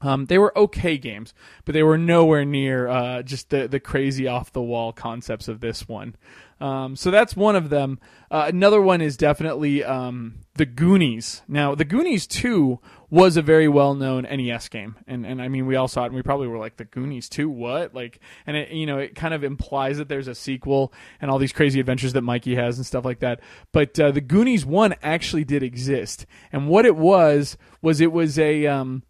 um, 0.00 0.26
they 0.26 0.38
were 0.38 0.56
okay 0.56 0.98
games, 0.98 1.32
but 1.64 1.72
they 1.72 1.82
were 1.82 1.98
nowhere 1.98 2.44
near 2.44 2.88
uh, 2.88 3.22
just 3.22 3.50
the 3.50 3.66
the 3.66 3.80
crazy 3.80 4.26
off 4.28 4.52
the 4.52 4.62
wall 4.62 4.92
concepts 4.92 5.48
of 5.48 5.60
this 5.60 5.88
one. 5.88 6.14
Um, 6.60 6.94
so 6.94 7.10
that's 7.10 7.34
one 7.34 7.56
of 7.56 7.70
them. 7.70 7.98
Uh, 8.30 8.44
another 8.48 8.80
one 8.80 9.00
is 9.00 9.16
definitely 9.16 9.82
um, 9.82 10.40
the 10.54 10.66
Goonies. 10.66 11.42
Now, 11.48 11.74
the 11.74 11.84
Goonies 11.84 12.26
two 12.26 12.80
was 13.14 13.36
a 13.36 13.42
very 13.42 13.68
well 13.68 13.94
known 13.94 14.24
NES 14.24 14.68
game, 14.68 14.96
and 15.06 15.24
and 15.24 15.40
I 15.40 15.46
mean 15.46 15.66
we 15.66 15.76
all 15.76 15.86
saw 15.86 16.02
it, 16.02 16.06
and 16.06 16.16
we 16.16 16.22
probably 16.22 16.48
were 16.48 16.58
like 16.58 16.78
the 16.78 16.84
Goonies 16.84 17.28
two, 17.28 17.48
what? 17.48 17.94
Like, 17.94 18.18
and 18.44 18.56
it 18.56 18.70
you 18.70 18.86
know 18.86 18.98
it 18.98 19.14
kind 19.14 19.32
of 19.32 19.44
implies 19.44 19.98
that 19.98 20.08
there's 20.08 20.26
a 20.26 20.34
sequel 20.34 20.92
and 21.20 21.30
all 21.30 21.38
these 21.38 21.52
crazy 21.52 21.78
adventures 21.78 22.12
that 22.14 22.22
Mikey 22.22 22.56
has 22.56 22.76
and 22.76 22.84
stuff 22.84 23.04
like 23.04 23.20
that. 23.20 23.40
But 23.70 23.98
uh, 24.00 24.10
the 24.10 24.20
Goonies 24.20 24.66
one 24.66 24.96
actually 25.00 25.44
did 25.44 25.62
exist, 25.62 26.26
and 26.52 26.68
what 26.68 26.84
it 26.84 26.96
was 26.96 27.56
was 27.80 28.00
it 28.00 28.10
was 28.10 28.36
a 28.36 28.66
um, 28.66 29.04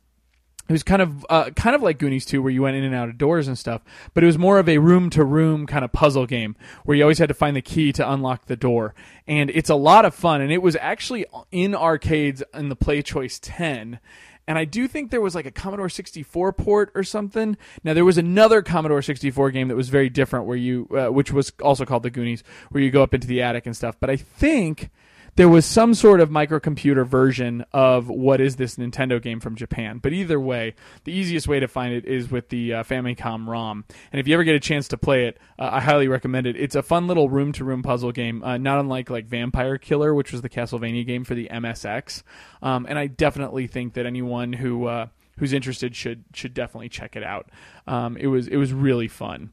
it 0.69 0.73
was 0.73 0.83
kind 0.83 1.03
of 1.03 1.27
uh, 1.29 1.51
kind 1.51 1.77
of 1.77 1.83
like 1.83 1.99
Goonies 1.99 2.25
2 2.25 2.43
where 2.43 2.53
you 2.53 2.63
went 2.63 2.77
in 2.77 2.85
and 2.85 2.95
out 2.95 3.09
of 3.09 3.19
doors 3.19 3.49
and 3.49 3.59
stuff, 3.59 3.83
but 4.15 4.23
it 4.23 4.27
was 4.27 4.39
more 4.39 4.59
of 4.59 4.69
a 4.69 4.79
room 4.79 5.11
to 5.11 5.25
room 5.25 5.67
kind 5.67 5.85
of 5.85 5.93
puzzle 5.93 6.27
game 6.27 6.57
where 6.85 6.97
you 6.97 7.03
always 7.03 7.19
had 7.19 7.29
to 7.29 7.35
find 7.35 7.57
the 7.57 7.63
key 7.63 7.93
to 7.93 8.11
unlock 8.11 8.47
the 8.47 8.57
door. 8.57 8.95
And 9.27 9.51
it's 9.51 9.71
a 9.71 9.75
lot 9.75 10.05
of 10.05 10.15
fun 10.15 10.41
and 10.41 10.51
it 10.51 10.63
was 10.63 10.77
actually 10.77 11.27
in 11.51 11.75
arcades 11.75 12.43
in 12.55 12.71
the 12.71 12.77
Play 12.77 13.03
Choice 13.03 13.39
10. 13.43 14.01
And 14.47 14.59
I 14.59 14.65
do 14.65 14.87
think 14.89 15.11
there 15.11 15.23
was 15.23 15.35
like 15.35 15.47
a 15.47 15.51
Commodore 15.51 15.89
64 15.89 16.53
port 16.53 16.93
or 16.95 17.03
something. 17.03 17.57
Now 17.83 17.95
there 17.95 18.05
was 18.05 18.19
another 18.19 18.63
Commodore 18.63 19.03
64 19.03 19.51
game 19.51 19.69
that 19.69 19.77
was 19.77 19.89
very 19.89 20.11
different 20.11 20.47
where 20.47 20.57
you 20.57 20.89
uh, 20.97 21.13
which 21.13 21.33
was 21.33 21.53
also 21.63 21.85
called 21.85 22.03
the 22.03 22.11
Goonies 22.11 22.43
where 22.71 22.83
you 22.83 22.91
go 22.91 23.03
up 23.03 23.15
into 23.15 23.27
the 23.27 23.43
attic 23.43 23.67
and 23.67 23.77
stuff. 23.77 23.97
But 24.01 24.11
I 24.11 24.17
think 24.17 24.91
there 25.37 25.49
was 25.49 25.67
some 25.67 25.95
sort 25.95 26.21
of 26.21 26.31
microcomputer 26.31 27.07
version 27.07 27.65
of 27.73 28.09
what 28.09 28.41
is 28.41 28.57
this 28.57 28.77
Nintendo 28.77 29.21
game 29.21 29.41
from 29.41 29.57
Japan. 29.57 29.99
But 29.99 30.13
either 30.13 30.39
way, 30.39 30.75
the 31.05 31.13
easiest 31.13 31.49
way 31.49 31.61
to 31.61 31.69
find 31.69 31.93
it 31.93 32.05
is 32.05 32.31
with 32.31 32.49
the 32.51 32.75
uh, 32.75 32.83
Famicom 32.85 33.47
ROM. 33.47 33.85
And 34.13 34.21
if 34.21 34.29
you 34.29 34.35
ever 34.35 34.45
get 34.45 34.55
a 34.55 34.61
chance 34.61 34.89
to 34.89 34.97
play 34.97 35.27
it, 35.27 35.39
uh, 35.59 35.71
I 35.73 35.81
highly 35.81 36.09
recommend 36.09 36.47
it. 36.47 36.57
It's 36.57 36.75
a 36.75 36.83
fun 36.83 37.07
little 37.07 37.29
room-to-room 37.29 37.83
puzzle 37.83 38.13
game, 38.13 38.43
uh, 38.43 38.59
not 38.59 38.79
unlike 38.79 39.11
like 39.11 39.27
Vampire 39.27 39.79
Killer, 39.79 40.15
which 40.15 40.33
was 40.33 40.43
the 40.43 40.49
Castlevania 40.49 41.07
game 41.07 41.25
for 41.25 41.35
the 41.35 41.49
MSX. 41.51 42.23
Um, 42.63 42.87
and 42.89 42.99
I 42.99 43.09
definitely 43.09 43.67
think 43.67 43.95
that 43.95 44.07
anyone 44.07 44.53
who 44.53 44.87
uh, 44.87 45.07
who's 45.39 45.53
interested 45.53 45.97
should 45.97 46.25
should 46.33 46.55
definitely 46.55 46.89
check 46.89 47.17
it 47.17 47.25
out. 47.25 47.51
Um, 47.87 48.17
it 48.17 48.29
was 48.29 48.47
it 48.49 48.57
was 48.57 48.73
really 48.73 49.09
fun. 49.09 49.53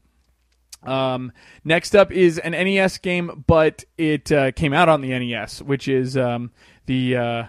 Um, 0.82 1.32
next 1.64 1.94
up 1.94 2.10
is 2.10 2.38
an 2.38 2.52
NES 2.52 2.98
game, 2.98 3.44
but 3.46 3.84
it 3.96 4.32
uh, 4.32 4.52
came 4.52 4.72
out 4.72 4.88
on 4.88 5.00
the 5.00 5.16
NES, 5.18 5.62
which 5.62 5.88
is 5.88 6.16
um, 6.16 6.50
the 6.86 7.16
uh, 7.16 7.44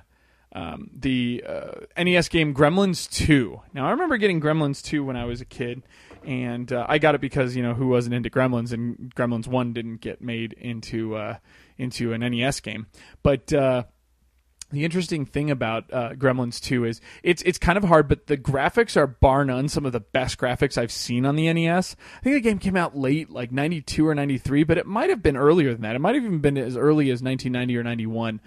um, 0.54 0.90
the 0.96 1.44
uh, 1.48 1.72
NES 2.04 2.30
game 2.30 2.54
Gremlins 2.54 3.10
2. 3.10 3.60
Now, 3.74 3.88
I 3.88 3.92
remember 3.92 4.18
getting 4.18 4.40
Gremlins 4.40 4.84
2 4.84 5.04
when 5.04 5.16
I 5.18 5.26
was 5.26 5.42
a 5.42 5.46
kid, 5.46 5.82
and 6.24 6.72
uh, 6.72 6.86
I 6.88 7.00
got 7.00 7.16
it 7.16 7.22
because 7.22 7.56
you 7.56 7.64
know 7.64 7.74
who 7.74 7.88
wasn't 7.88 8.16
into 8.16 8.30
Gremlins, 8.30 8.72
and 8.72 9.14
Gremlins 9.16 9.48
1 9.48 9.74
didn't 9.74 10.02
get 10.02 10.22
made 10.22 10.54
into 10.54 11.16
uh, 11.16 11.38
into 11.78 12.14
an 12.14 12.22
NES 12.22 12.60
game, 12.60 12.88
but 13.24 13.52
uh, 13.52 13.84
the 14.74 14.86
interesting 14.86 15.26
thing 15.26 15.52
about 15.52 15.92
uh, 15.94 16.14
Gremlins 16.14 16.60
2 16.60 16.86
is 16.86 17.02
it's 17.22 17.42
it's 17.44 17.58
kind 17.58 17.78
of 17.78 17.84
hard, 17.84 18.08
but 18.08 18.28
the 18.28 18.38
graphics 18.38 18.98
are 18.98 19.08
bar 19.08 19.46
none 19.46 19.70
some 19.70 19.86
of 19.86 19.92
the 19.92 20.00
best 20.00 20.38
graphics 20.38 20.78
I've 20.78 20.92
seen 20.92 21.26
on 21.26 21.36
the 21.36 21.52
NES. 21.52 21.96
I 22.18 22.20
think 22.22 22.36
the 22.36 22.42
game 22.42 22.60
came 22.60 22.76
out 22.76 22.98
late, 22.98 23.30
like 23.30 23.52
92 23.52 24.08
or 24.08 24.16
93, 24.16 24.64
but 24.64 24.78
it 24.78 24.86
might 24.86 25.10
have 25.10 25.24
been 25.24 25.38
earlier 25.38 25.74
than 25.74 25.82
that. 25.84 25.96
It 25.96 26.00
might 26.00 26.16
have 26.16 26.24
even 26.24 26.40
been 26.40 26.58
as 26.58 26.76
early 26.76 27.12
as 27.12 27.22
1990 27.22 27.78
or 27.78 27.84
91 27.84 28.42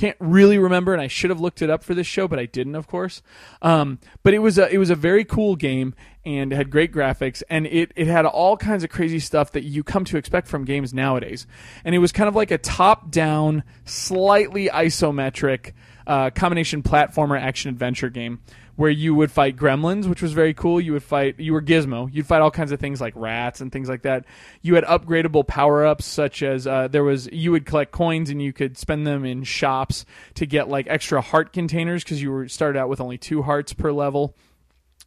can't 0.00 0.16
really 0.18 0.56
remember, 0.56 0.94
and 0.94 1.02
I 1.02 1.08
should 1.08 1.28
have 1.28 1.40
looked 1.40 1.60
it 1.60 1.68
up 1.68 1.84
for 1.84 1.94
this 1.94 2.06
show, 2.06 2.26
but 2.26 2.38
I 2.38 2.46
didn't, 2.46 2.74
of 2.74 2.86
course. 2.86 3.20
Um, 3.60 3.98
but 4.22 4.32
it 4.32 4.38
was 4.38 4.56
a 4.56 4.72
it 4.72 4.78
was 4.78 4.88
a 4.88 4.94
very 4.94 5.26
cool 5.26 5.56
game 5.56 5.94
and 6.24 6.52
it 6.52 6.56
had 6.56 6.70
great 6.70 6.90
graphics, 6.90 7.42
and 7.50 7.66
it 7.66 7.92
it 7.96 8.06
had 8.06 8.24
all 8.24 8.56
kinds 8.56 8.82
of 8.82 8.88
crazy 8.88 9.18
stuff 9.18 9.52
that 9.52 9.62
you 9.62 9.84
come 9.84 10.06
to 10.06 10.16
expect 10.16 10.48
from 10.48 10.64
games 10.64 10.94
nowadays. 10.94 11.46
And 11.84 11.94
it 11.94 11.98
was 11.98 12.12
kind 12.12 12.28
of 12.28 12.34
like 12.34 12.50
a 12.50 12.56
top 12.56 13.10
down, 13.10 13.62
slightly 13.84 14.68
isometric 14.68 15.74
uh, 16.06 16.30
combination 16.30 16.82
platformer 16.82 17.38
action 17.38 17.68
adventure 17.68 18.08
game 18.08 18.40
where 18.80 18.88
you 18.88 19.14
would 19.14 19.30
fight 19.30 19.56
gremlins, 19.56 20.06
which 20.06 20.22
was 20.22 20.32
very 20.32 20.54
cool. 20.54 20.80
You 20.80 20.94
would 20.94 21.02
fight, 21.02 21.38
you 21.38 21.52
were 21.52 21.60
Gizmo. 21.60 22.08
You'd 22.10 22.26
fight 22.26 22.40
all 22.40 22.50
kinds 22.50 22.72
of 22.72 22.80
things 22.80 22.98
like 22.98 23.12
rats 23.14 23.60
and 23.60 23.70
things 23.70 23.90
like 23.90 24.04
that. 24.04 24.24
You 24.62 24.74
had 24.74 24.84
upgradable 24.84 25.46
power 25.46 25.84
ups, 25.84 26.06
such 26.06 26.42
as 26.42 26.66
uh, 26.66 26.88
there 26.88 27.04
was, 27.04 27.28
you 27.30 27.52
would 27.52 27.66
collect 27.66 27.92
coins 27.92 28.30
and 28.30 28.40
you 28.40 28.54
could 28.54 28.78
spend 28.78 29.06
them 29.06 29.26
in 29.26 29.44
shops 29.44 30.06
to 30.36 30.46
get 30.46 30.70
like 30.70 30.86
extra 30.88 31.20
heart 31.20 31.52
containers 31.52 32.02
because 32.02 32.22
you 32.22 32.32
were 32.32 32.48
started 32.48 32.78
out 32.78 32.88
with 32.88 33.02
only 33.02 33.18
two 33.18 33.42
hearts 33.42 33.74
per 33.74 33.92
level. 33.92 34.34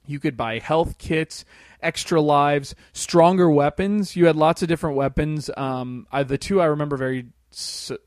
You 0.05 0.19
could 0.19 0.37
buy 0.37 0.59
health 0.59 0.99
kits, 0.99 1.43
extra 1.81 2.21
lives, 2.21 2.75
stronger 2.91 3.49
weapons. 3.49 4.15
You 4.15 4.27
had 4.27 4.35
lots 4.35 4.61
of 4.61 4.67
different 4.67 4.97
weapons. 4.97 5.49
Um, 5.57 6.05
I, 6.11 6.21
the 6.21 6.37
two 6.37 6.61
I 6.61 6.65
remember 6.65 6.95
very 6.95 7.25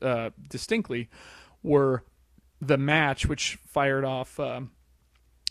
uh, 0.01 0.29
distinctly 0.47 1.09
were 1.61 2.05
the 2.61 2.77
match, 2.77 3.25
which 3.25 3.59
fired 3.65 4.05
off. 4.05 4.39
Uh, 4.39 4.61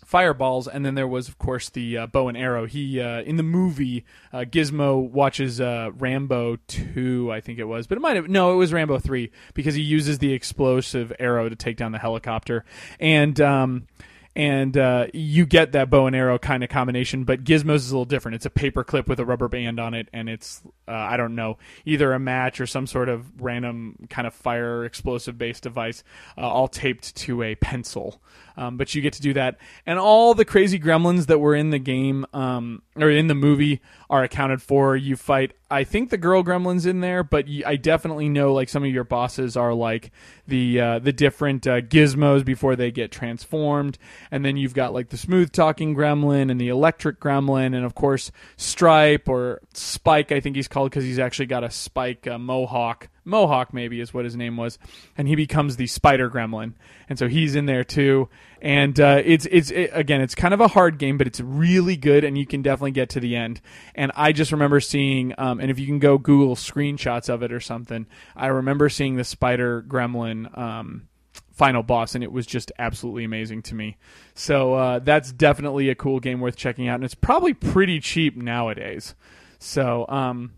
fireballs, 0.07 0.69
and 0.69 0.87
then 0.87 0.95
there 0.95 1.09
was, 1.09 1.29
of 1.29 1.37
course, 1.37 1.69
the 1.69 1.99
uh, 1.99 2.07
bow 2.07 2.29
and 2.29 2.39
arrow. 2.39 2.65
He 2.65 3.01
uh, 3.01 3.23
in 3.23 3.37
the 3.37 3.43
movie 3.43 4.05
uh, 4.33 4.45
Gizmo 4.49 5.11
watches 5.11 5.61
uh, 5.61 5.91
Rambo 5.99 6.57
two, 6.69 7.31
I 7.33 7.41
think 7.41 7.59
it 7.59 7.65
was, 7.65 7.87
but 7.87 7.99
it 7.99 8.01
might 8.01 8.17
have 8.17 8.29
no, 8.29 8.53
it 8.53 8.57
was 8.57 8.73
Rambo 8.73 9.01
three 9.01 9.33
because 9.53 9.75
he 9.75 9.83
uses 9.83 10.19
the 10.19 10.33
explosive 10.33 11.13
arrow 11.19 11.49
to 11.49 11.57
take 11.57 11.77
down 11.77 11.91
the 11.91 11.99
helicopter, 11.99 12.65
and 13.01 13.39
um, 13.41 13.89
and 14.37 14.77
uh, 14.77 15.07
you 15.15 15.47
get 15.47 15.73
that 15.73 15.89
bow 15.89 16.07
and 16.07 16.15
arrow 16.15 16.39
kind 16.39 16.63
of 16.63 16.69
combination. 16.69 17.25
But 17.25 17.43
Gizmo's 17.43 17.87
is 17.87 17.91
a 17.91 17.95
little 17.95 18.05
different. 18.05 18.37
It's 18.37 18.47
a 18.47 18.51
paper 18.51 18.85
clip 18.85 19.09
with 19.09 19.19
a 19.19 19.25
rubber 19.25 19.49
band 19.49 19.81
on 19.81 19.95
it, 19.95 20.09
and 20.13 20.29
it's 20.29 20.63
uh, 20.87 20.93
I 20.93 21.17
don't 21.17 21.35
know 21.35 21.59
either 21.85 22.13
a 22.13 22.19
match 22.21 22.61
or 22.61 22.67
some 22.67 22.87
sort 22.87 23.09
of 23.09 23.43
random 23.43 24.07
kind 24.09 24.27
of 24.27 24.35
fire 24.35 24.85
explosive 24.85 25.39
based 25.39 25.63
device, 25.63 26.05
uh, 26.39 26.43
all 26.43 26.69
taped 26.69 27.17
to 27.17 27.43
a 27.43 27.55
pencil. 27.57 28.21
Um, 28.57 28.77
but 28.77 28.95
you 28.95 29.03
get 29.03 29.13
to 29.15 29.23
do 29.23 29.35
that, 29.35 29.59
and 29.85 29.99
all 29.99 30.35
the 30.35 30.45
crazy 30.45 30.79
gremlins 30.79 31.27
that 31.27 31.39
were 31.39 31.55
in 31.55 31.71
the 31.71 31.79
game 31.79 32.25
um, 32.33 32.83
or 32.97 33.11
in 33.11 33.27
the 33.27 33.35
movie 33.35 33.81
are 34.09 34.23
accounted 34.23 34.63
for. 34.63 34.97
You 34.97 35.17
fight, 35.17 35.53
I 35.71 35.85
think 35.85 36.11
the 36.11 36.17
girl 36.17 36.43
gremlins 36.43 36.87
in 36.87 37.01
there, 37.01 37.23
but 37.23 37.47
I 37.67 37.77
definitely 37.77 38.29
know 38.29 38.55
like 38.55 38.69
some 38.69 38.83
of 38.83 38.91
your 38.91 39.05
bosses 39.05 39.57
are 39.57 39.75
like 39.75 40.11
the 40.47 40.81
uh, 40.81 40.99
the 41.01 41.13
different 41.13 41.67
uh, 41.67 41.81
gizmos 41.83 42.45
before 42.45 42.77
they 42.77 42.91
get 42.91 43.13
transformed, 43.13 43.99
and 44.31 44.45
then 44.45 44.57
you've 44.57 44.75
got 44.75 44.95
like 44.95 45.11
the 45.11 45.17
smooth 45.17 45.53
talking 45.53 45.95
gremlin 45.95 46.51
and 46.51 46.61
the 46.61 46.69
electric 46.69 47.21
gremlin, 47.21 47.75
and 47.75 47.85
of 47.85 47.95
course 47.95 48.31
Stripe 48.57 49.29
or 49.29 49.61
Spike, 49.75 50.33
I 50.33 50.41
think 50.41 50.57
he's 50.57 50.69
called 50.69 50.91
because 50.91 51.05
he's 51.05 51.19
actually 51.19 51.47
got 51.47 51.65
a 51.65 51.71
spike 51.71 52.27
uh, 52.27 52.39
mohawk 52.39 53.09
Mohawk 53.27 53.75
maybe 53.75 54.01
is 54.01 54.15
what 54.15 54.25
his 54.25 54.37
name 54.37 54.57
was, 54.57 54.79
and 55.19 55.29
he 55.29 55.35
becomes 55.35 55.77
the 55.77 55.87
Spider 55.87 56.31
Gremlin, 56.31 56.75
and 57.09 57.19
so 57.19 57.29
he's 57.29 57.55
in 57.55 57.67
there 57.67 57.85
too. 57.85 58.29
and 58.63 58.99
uh, 58.99 59.21
it's 59.25 59.47
it's 59.51 59.71
it, 59.71 59.91
again 59.93 60.21
it's 60.21 60.35
kind 60.35 60.55
of 60.55 60.61
a 60.61 60.69
hard 60.69 60.99
game, 60.99 61.19
but 61.19 61.27
it's 61.27 61.41
really 61.41 61.97
good, 61.97 62.25
and 62.25 62.39
you 62.39 62.47
can 62.47 62.63
definitely 62.63 62.93
get 62.93 63.11
to 63.11 63.21
the 63.21 63.37
end. 63.37 63.61
And 63.95 64.13
I 64.15 64.33
just 64.33 64.53
remember 64.53 64.81
seeing, 64.81 65.35
um, 65.39 65.61
and 65.61 65.71
if 65.71 65.79
you 65.79 65.87
can 65.87 65.99
go 65.99 66.19
Google 66.19 66.55
screenshots 66.55 67.29
of 67.29 67.43
it 67.43 67.53
or 67.53 67.61
something, 67.61 68.07
I 68.35 68.47
remember 68.47 68.89
seeing 68.89 69.17
the 69.17 69.25
spider 69.25 69.83
gremlin. 69.83 70.57
Um, 70.57 71.09
final 71.57 71.83
boss, 71.83 72.15
and 72.15 72.23
it 72.23 72.31
was 72.31 72.47
just 72.47 72.71
absolutely 72.79 73.25
amazing 73.25 73.63
to 73.63 73.75
me. 73.75 73.97
So 74.35 74.75
uh, 74.75 74.99
that's 74.99 75.33
definitely 75.33 75.89
a 75.89 75.95
cool 75.95 76.21
game 76.21 76.39
worth 76.41 76.55
checking 76.55 76.87
out, 76.87 76.97
and 76.97 77.05
it's 77.05 77.15
probably 77.15 77.55
pretty 77.55 77.99
cheap 77.99 78.37
nowadays. 78.37 79.15
So 79.59 80.05
um, 80.09 80.53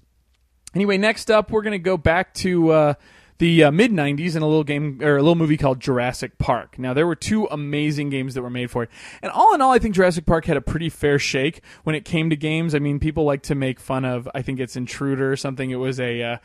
anyway, 0.74 0.98
next 0.98 1.30
up, 1.30 1.50
we're 1.50 1.62
gonna 1.62 1.78
go 1.78 1.96
back 1.96 2.34
to. 2.34 2.70
Uh, 2.70 2.94
the 3.38 3.64
uh, 3.64 3.70
mid 3.70 3.92
90s 3.92 4.34
in 4.34 4.42
a 4.42 4.46
little 4.46 4.64
game 4.64 5.00
or 5.00 5.16
a 5.16 5.22
little 5.22 5.36
movie 5.36 5.56
called 5.56 5.80
Jurassic 5.80 6.38
Park. 6.38 6.78
Now 6.78 6.92
there 6.92 7.06
were 7.06 7.14
two 7.14 7.46
amazing 7.46 8.10
games 8.10 8.34
that 8.34 8.42
were 8.42 8.50
made 8.50 8.70
for 8.70 8.82
it. 8.82 8.90
And 9.22 9.30
all 9.30 9.54
in 9.54 9.62
all 9.62 9.70
I 9.70 9.78
think 9.78 9.94
Jurassic 9.94 10.26
Park 10.26 10.46
had 10.46 10.56
a 10.56 10.60
pretty 10.60 10.88
fair 10.88 11.18
shake 11.18 11.62
when 11.84 11.94
it 11.94 12.04
came 12.04 12.30
to 12.30 12.36
games. 12.36 12.74
I 12.74 12.80
mean 12.80 12.98
people 12.98 13.24
like 13.24 13.42
to 13.42 13.54
make 13.54 13.78
fun 13.78 14.04
of 14.04 14.28
I 14.34 14.42
think 14.42 14.58
it's 14.58 14.76
Intruder 14.76 15.32
or 15.32 15.36
something. 15.36 15.70
It 15.70 15.76
was 15.76 16.00
a 16.00 16.22
uh, 16.22 16.36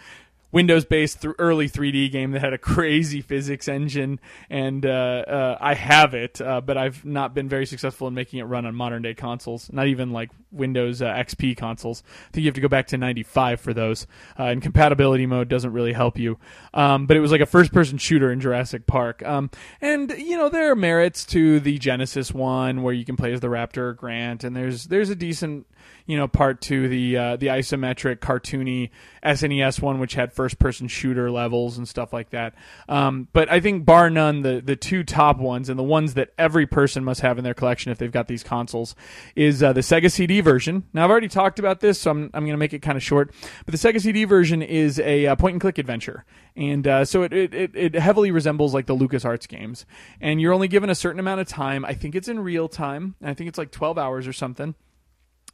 Windows 0.53 0.86
based 0.86 1.24
th- 1.24 1.33
early 1.39 1.67
3D 1.67 2.12
game 2.12 2.31
that 2.31 2.41
had 2.41 2.53
a 2.53 2.60
crazy 2.60 3.22
physics 3.22 3.67
engine, 3.67 4.19
and 4.51 4.86
uh, 4.86 4.89
uh, 4.89 5.57
I 5.60 5.74
have 5.74 6.13
it, 6.13 6.39
uh, 6.39 6.62
but 6.62 6.77
I've 6.77 7.03
not 7.03 7.33
been 7.33 7.50
very 7.50 7.65
successful 7.65 8.07
in 8.07 8.13
making 8.13 8.39
it 8.39 8.43
run 8.43 8.67
on 8.67 8.75
modern 8.75 9.01
day 9.01 9.15
consoles, 9.15 9.74
not 9.74 9.88
even 9.88 10.12
like 10.12 10.29
Windows 10.51 11.01
uh, 11.01 11.07
XP 11.07 11.57
consoles. 11.57 12.03
I 12.05 12.31
think 12.31 12.43
you 12.43 12.50
have 12.50 12.55
to 12.55 12.62
go 12.62 12.67
back 12.67 12.86
to 12.88 12.98
95 12.98 13.60
for 13.62 13.74
those, 13.74 14.05
uh, 14.39 14.43
and 14.43 14.62
compatibility 14.62 15.25
mode 15.25 15.50
doesn't 15.50 15.74
really 15.74 15.93
help 15.93 16.19
you. 16.19 16.38
Um, 16.74 17.07
but 17.07 17.17
it 17.17 17.19
was 17.19 17.31
like 17.31 17.41
a 17.41 17.48
first 17.48 17.74
person 17.74 17.98
shooter 17.98 18.31
in 18.31 18.39
Jurassic 18.39 18.86
Park. 18.86 19.25
Um, 19.25 19.50
and, 19.81 20.12
you 20.12 20.38
know, 20.38 20.50
there 20.50 20.72
are 20.72 20.75
merits 20.75 21.25
to 21.27 21.60
the 21.60 21.79
Genesis 21.79 22.31
one 22.31 22.83
where 22.83 22.93
you 22.93 23.05
can 23.05 23.17
play 23.17 23.33
as 23.33 23.39
the 23.39 23.48
Raptor 23.48 23.98
Grant, 23.98 24.43
and 24.43 24.55
there's, 24.55 24.86
there's 24.86 25.10
a 25.10 25.15
decent 25.15 25.65
you 26.05 26.17
know 26.17 26.27
part 26.27 26.62
to 26.62 26.88
the 26.88 27.17
uh, 27.17 27.36
the 27.38 27.48
isometric 27.48 28.17
cartoony 28.17 28.89
SNES 29.24 29.81
one, 29.81 30.00
which 30.00 30.15
had 30.15 30.33
first 30.33 30.60
person 30.60 30.88
shooter 30.88 31.31
levels 31.31 31.77
and 31.77 31.88
stuff 31.88 32.12
like 32.12 32.31
that. 32.31 32.53
Um, 32.89 33.27
but 33.33 33.50
I 33.50 33.60
think 33.60 33.86
bar 33.86 34.10
none, 34.10 34.41
the 34.41 34.62
the 34.62 34.75
two 34.75 35.03
top 35.03 35.38
ones 35.38 35.69
and 35.69 35.79
the 35.79 35.83
ones 35.83 36.15
that 36.15 36.33
every 36.38 36.65
person 36.65 37.03
must 37.03 37.22
have 37.22 37.38
in 37.38 37.43
their 37.43 37.53
collection 37.53 37.91
if 37.91 37.98
they've 37.98 38.12
got 38.12 38.27
these 38.27 38.43
consoles 38.43 38.95
is 39.36 39.63
uh, 39.63 39.74
the 39.74 39.81
Sega 39.81 40.12
CD 40.12 40.41
version. 40.41 40.83
Now 40.93 41.05
I've 41.05 41.12
already 41.12 41.29
talked 41.29 41.60
about 41.60 41.79
this, 41.79 42.00
so 42.00 42.12
I'm 42.12 42.24
I'm 42.33 42.43
going 42.43 42.53
to 42.53 42.57
make 42.57 42.74
it 42.74 42.81
kind 42.81 42.98
of 42.98 43.03
short. 43.03 43.33
But 43.65 43.72
the 43.72 43.77
Sega 43.77 44.01
CD 44.01 44.25
version 44.25 44.62
is 44.62 45.00
a 45.00 45.27
uh, 45.27 45.36
point 45.36 45.53
and 45.53 45.62
click 45.62 45.77
adventure, 45.77 46.25
and 46.55 46.86
uh, 46.86 47.05
so 47.05 47.24
it, 47.24 47.33
it 47.33 47.72
it 47.74 47.95
heavily 47.95 48.31
resembles 48.31 48.74
like 48.74 48.88
the 48.88 48.95
LucasArts 48.95 49.48
games, 49.48 49.86
and 50.19 50.41
you're 50.41 50.53
only 50.53 50.67
given 50.67 50.89
a 50.89 50.95
certain 50.95 51.19
amount 51.19 51.39
of 51.39 51.48
time. 51.48 51.86
I 51.86 51.93
think 51.93 52.15
it's 52.15 52.27
in 52.27 52.39
real 52.39 52.67
time. 52.67 53.15
I 53.24 53.33
think 53.33 53.48
it's 53.48 53.57
like 53.57 53.72
12 53.72 53.98
hours 53.98 54.27
or 54.27 54.33
something 54.33 54.75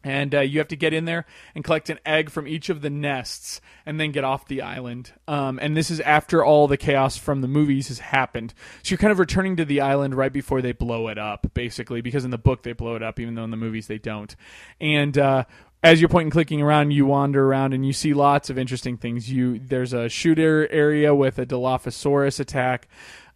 and 0.04 0.34
uh, 0.34 0.40
you 0.40 0.60
have 0.60 0.68
to 0.70 0.76
get 0.76 0.94
in 0.94 1.06
there 1.06 1.26
and 1.54 1.64
collect 1.64 1.90
an 1.90 2.00
egg 2.06 2.30
from 2.30 2.48
each 2.48 2.70
of 2.70 2.82
the 2.82 2.90
nests 2.90 3.60
and 3.86 4.00
then 4.00 4.12
get 4.12 4.24
off 4.24 4.48
the 4.48 4.62
island 4.62 5.12
um, 5.28 5.60
and 5.62 5.76
this 5.76 5.92
is 5.92 6.00
after 6.02 6.44
all 6.44 6.68
the 6.68 6.78
chaos 6.78 7.18
from 7.18 7.42
the 7.42 7.48
movies 7.48 7.90
has 7.90 8.00
happened 8.00 8.54
so 8.84 8.92
you're 8.92 8.98
kind 8.98 9.12
of 9.12 9.20
returning 9.20 9.56
to 9.56 9.66
the 9.66 9.82
island 9.82 10.16
right 10.16 10.34
before 10.34 10.62
they 10.62 10.72
blow 10.72 11.08
it 11.08 11.18
up 11.18 11.48
basically 11.54 12.02
because 12.02 12.24
in 12.26 12.32
the 12.32 12.38
book 12.38 12.64
they 12.64 12.74
blow 12.74 12.96
it 12.96 13.04
up 13.04 13.20
even 13.20 13.36
though 13.36 13.44
in 13.44 13.52
the 13.52 13.58
movies 13.58 13.88
they 13.88 13.98
don't 13.98 14.36
and 14.80 15.18
uh, 15.18 15.44
as 15.82 16.02
you're 16.02 16.10
point 16.10 16.26
and 16.26 16.32
clicking 16.32 16.62
around, 16.62 16.92
you 16.92 17.06
wander 17.06 17.46
around 17.46 17.74
and 17.74 17.86
you 17.86 17.94
see 17.94 18.14
lots 18.14 18.50
of 18.50 18.58
interesting 18.58 18.98
things. 18.98 19.32
You 19.32 19.60
there's 19.60 19.94
a 19.94 20.10
shooter 20.10 20.68
area 20.70 21.16
with 21.16 21.40
a 21.40 21.46
Dilophosaurus 21.46 22.40
attack. 22.40 22.88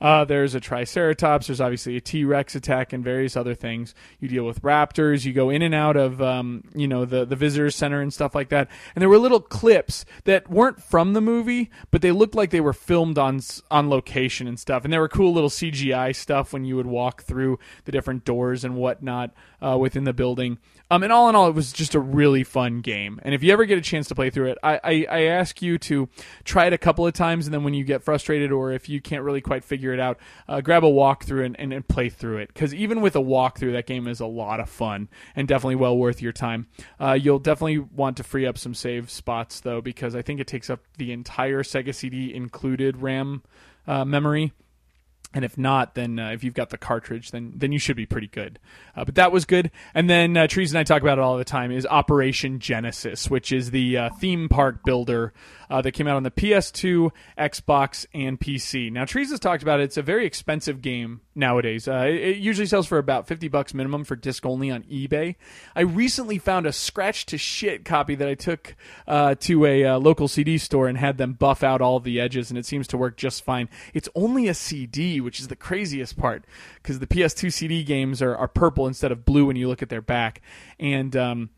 Uh, 0.04 0.26
there's 0.26 0.54
a 0.54 0.60
Triceratops. 0.60 1.48
There's 1.48 1.62
obviously 1.62 1.96
a 1.96 2.02
T 2.02 2.26
Rex 2.26 2.56
attack 2.56 2.92
and 2.92 3.02
various 3.02 3.38
other 3.38 3.56
things. 3.56 3.96
You 4.20 4.28
deal 4.28 4.44
with 4.44 4.62
raptors. 4.62 5.24
You 5.24 5.32
go 5.32 5.50
in 5.50 5.62
and 5.62 5.74
out 5.74 5.96
of 5.96 6.22
um, 6.22 6.66
you 6.76 6.90
know 6.90 7.06
the 7.06 7.24
the 7.24 7.38
visitor 7.38 7.72
center 7.72 8.02
and 8.02 8.14
stuff 8.14 8.36
like 8.36 8.50
that. 8.50 8.70
And 8.94 9.02
there 9.02 9.08
were 9.08 9.18
little 9.18 9.40
clips 9.40 10.04
that 10.26 10.50
weren't 10.50 10.84
from 10.84 11.14
the 11.14 11.22
movie, 11.22 11.72
but 11.90 12.02
they 12.02 12.12
looked 12.12 12.36
like 12.36 12.50
they 12.50 12.60
were 12.60 12.74
filmed 12.74 13.18
on 13.18 13.40
on 13.72 13.90
location 13.90 14.46
and 14.46 14.60
stuff. 14.60 14.84
And 14.84 14.92
there 14.92 15.00
were 15.00 15.08
cool 15.08 15.32
little 15.32 15.50
CGI 15.50 16.14
stuff 16.14 16.52
when 16.52 16.66
you 16.66 16.76
would 16.76 16.86
walk 16.86 17.24
through 17.24 17.58
the 17.86 17.94
different 17.94 18.26
doors 18.26 18.66
and 18.66 18.76
whatnot 18.76 19.34
uh, 19.62 19.78
within 19.80 20.04
the 20.04 20.14
building. 20.14 20.58
Um, 20.94 21.02
and 21.02 21.12
all 21.12 21.28
in 21.28 21.36
all, 21.36 21.48
it 21.48 21.56
was 21.56 21.74
just 21.74 21.96
a 21.96 22.00
really 22.00 22.44
fun 22.44 22.82
game. 22.82 23.20
And 23.24 23.34
if 23.34 23.42
you 23.42 23.52
ever 23.52 23.66
get 23.66 23.80
a 23.80 23.82
chance 23.82 24.08
to 24.10 24.16
play 24.16 24.30
through 24.30 24.52
it, 24.52 24.60
I, 24.62 24.80
I, 24.84 25.06
I 25.10 25.22
ask 25.24 25.60
you 25.60 25.80
to 25.80 26.08
try 26.44 26.68
it 26.68 26.74
a 26.74 26.78
couple 26.78 27.08
of 27.08 27.14
times, 27.14 27.48
and 27.48 27.54
then 27.54 27.64
when 27.64 27.74
you 27.74 27.84
get 27.84 28.04
frustrated 28.04 28.52
or 28.52 28.72
if 28.72 28.88
you 28.88 29.02
can't 29.02 29.24
really 29.24 29.42
quite 29.42 29.64
figure 29.64 29.92
it 29.92 30.00
out, 30.00 30.20
uh, 30.48 30.62
grab 30.62 30.84
a 30.84 30.88
walkthrough 30.88 31.48
and, 31.48 31.60
and, 31.60 31.74
and 31.74 31.88
play 31.88 32.10
through 32.10 32.38
it. 32.38 32.50
Because 32.54 32.76
even 32.76 33.02
with 33.02 33.16
a 33.16 33.20
walkthrough, 33.20 33.72
that 33.72 33.88
game 33.88 34.08
is 34.08 34.20
a 34.20 34.28
lot 34.28 34.60
of 34.60 34.70
fun 34.70 35.10
and 35.36 35.48
definitely 35.48 35.78
well 35.78 35.98
worth 35.98 36.22
your 36.22 36.32
time. 36.32 36.68
Uh, 37.00 37.14
you'll 37.14 37.40
definitely 37.40 37.80
want 37.80 38.18
to 38.18 38.24
free 38.24 38.46
up 38.46 38.60
some 38.60 38.76
save 38.76 39.10
spots 39.10 39.62
though, 39.62 39.82
because 39.82 40.16
I 40.16 40.22
think 40.22 40.40
it 40.40 40.46
takes 40.46 40.70
up 40.70 40.82
the 41.00 41.12
entire 41.12 41.64
Sega 41.64 41.96
CD 41.96 42.32
included 42.32 42.98
RAM 42.98 43.42
uh, 43.88 44.06
memory 44.06 44.54
and 45.34 45.44
if 45.44 45.58
not, 45.58 45.96
then 45.96 46.20
uh, 46.20 46.30
if 46.30 46.44
you've 46.44 46.54
got 46.54 46.70
the 46.70 46.78
cartridge, 46.78 47.32
then 47.32 47.54
then 47.56 47.72
you 47.72 47.80
should 47.80 47.96
be 47.96 48.06
pretty 48.06 48.28
good. 48.28 48.60
Uh, 48.96 49.04
but 49.04 49.16
that 49.16 49.32
was 49.32 49.46
good. 49.46 49.72
And 49.96 50.10
then 50.10 50.38
uh, 50.38 50.48
Trees 50.48 50.72
and 50.72 50.78
I 50.78 50.84
talk 50.84 51.02
about 51.02 51.18
it 51.18 51.22
all 51.22 51.38
the 51.38 51.44
time 51.44 51.72
is 51.72 51.88
Operation 51.88 52.60
Genesis, 52.60 53.30
which 53.30 53.52
is 53.52 53.72
the 53.72 53.98
uh, 53.98 54.10
theme 54.20 54.48
park 54.48 54.84
builder 54.86 55.34
uh, 55.72 55.82
that 55.82 55.94
came 55.94 56.08
out 56.08 56.16
on 56.16 56.24
the 56.24 56.30
PS2, 56.30 57.10
Xbox, 57.36 58.06
and 58.14 58.40
PC. 58.40 58.92
Now, 58.92 59.06
Trees 59.06 59.32
has 59.32 59.40
talked 59.40 59.64
about 59.64 59.80
it. 59.80 59.84
It's 59.84 59.98
a 59.98 60.04
very 60.04 60.28
expensive 60.28 60.82
game 60.82 61.22
nowadays. 61.34 61.88
Uh, 61.88 62.06
it, 62.08 62.16
it, 62.16 62.38
usually 62.38 62.68
sells 62.68 62.86
for 62.86 63.00
about 63.00 63.28
50 63.28 63.48
bucks 63.48 63.74
minimum 63.74 64.04
for 64.04 64.16
disc 64.16 64.46
only 64.46 64.70
on 64.70 64.84
eBay. 64.84 65.36
I 65.76 65.82
recently 65.82 66.38
found 66.38 66.68
a 66.68 66.74
scratch 66.74 67.26
to 67.28 67.40
shit 67.40 67.86
copy 67.86 68.14
that 68.14 68.28
I 68.28 68.36
took 68.36 68.76
to 69.08 69.66
a 69.66 69.96
local 69.96 70.28
CD 70.28 70.60
store 70.60 70.88
and 70.88 70.98
had 70.98 71.18
them 71.18 71.34
buff 71.34 71.64
out 71.64 71.82
all 71.82 72.00
the 72.00 72.20
edges, 72.20 72.52
and 72.52 72.60
it 72.60 72.68
seems 72.68 72.88
to 72.90 72.98
work 72.98 73.18
just 73.18 73.44
fine. 73.44 73.70
It's 73.96 74.10
only 74.14 74.48
a 74.48 74.54
CD, 74.54 75.23
which 75.24 75.40
is 75.40 75.48
the 75.48 75.56
craziest 75.56 76.18
part 76.18 76.46
because 76.76 77.00
the 77.00 77.08
PS2 77.08 77.52
CD 77.52 77.84
games 77.84 78.22
are, 78.22 78.36
are 78.36 78.48
purple 78.48 78.88
instead 78.88 79.12
of 79.12 79.26
blue 79.26 79.46
when 79.46 79.56
you 79.56 79.68
look 79.68 79.82
at 79.82 79.90
their 79.90 80.02
back. 80.02 80.42
And, 80.80 81.16
um, 81.16 81.50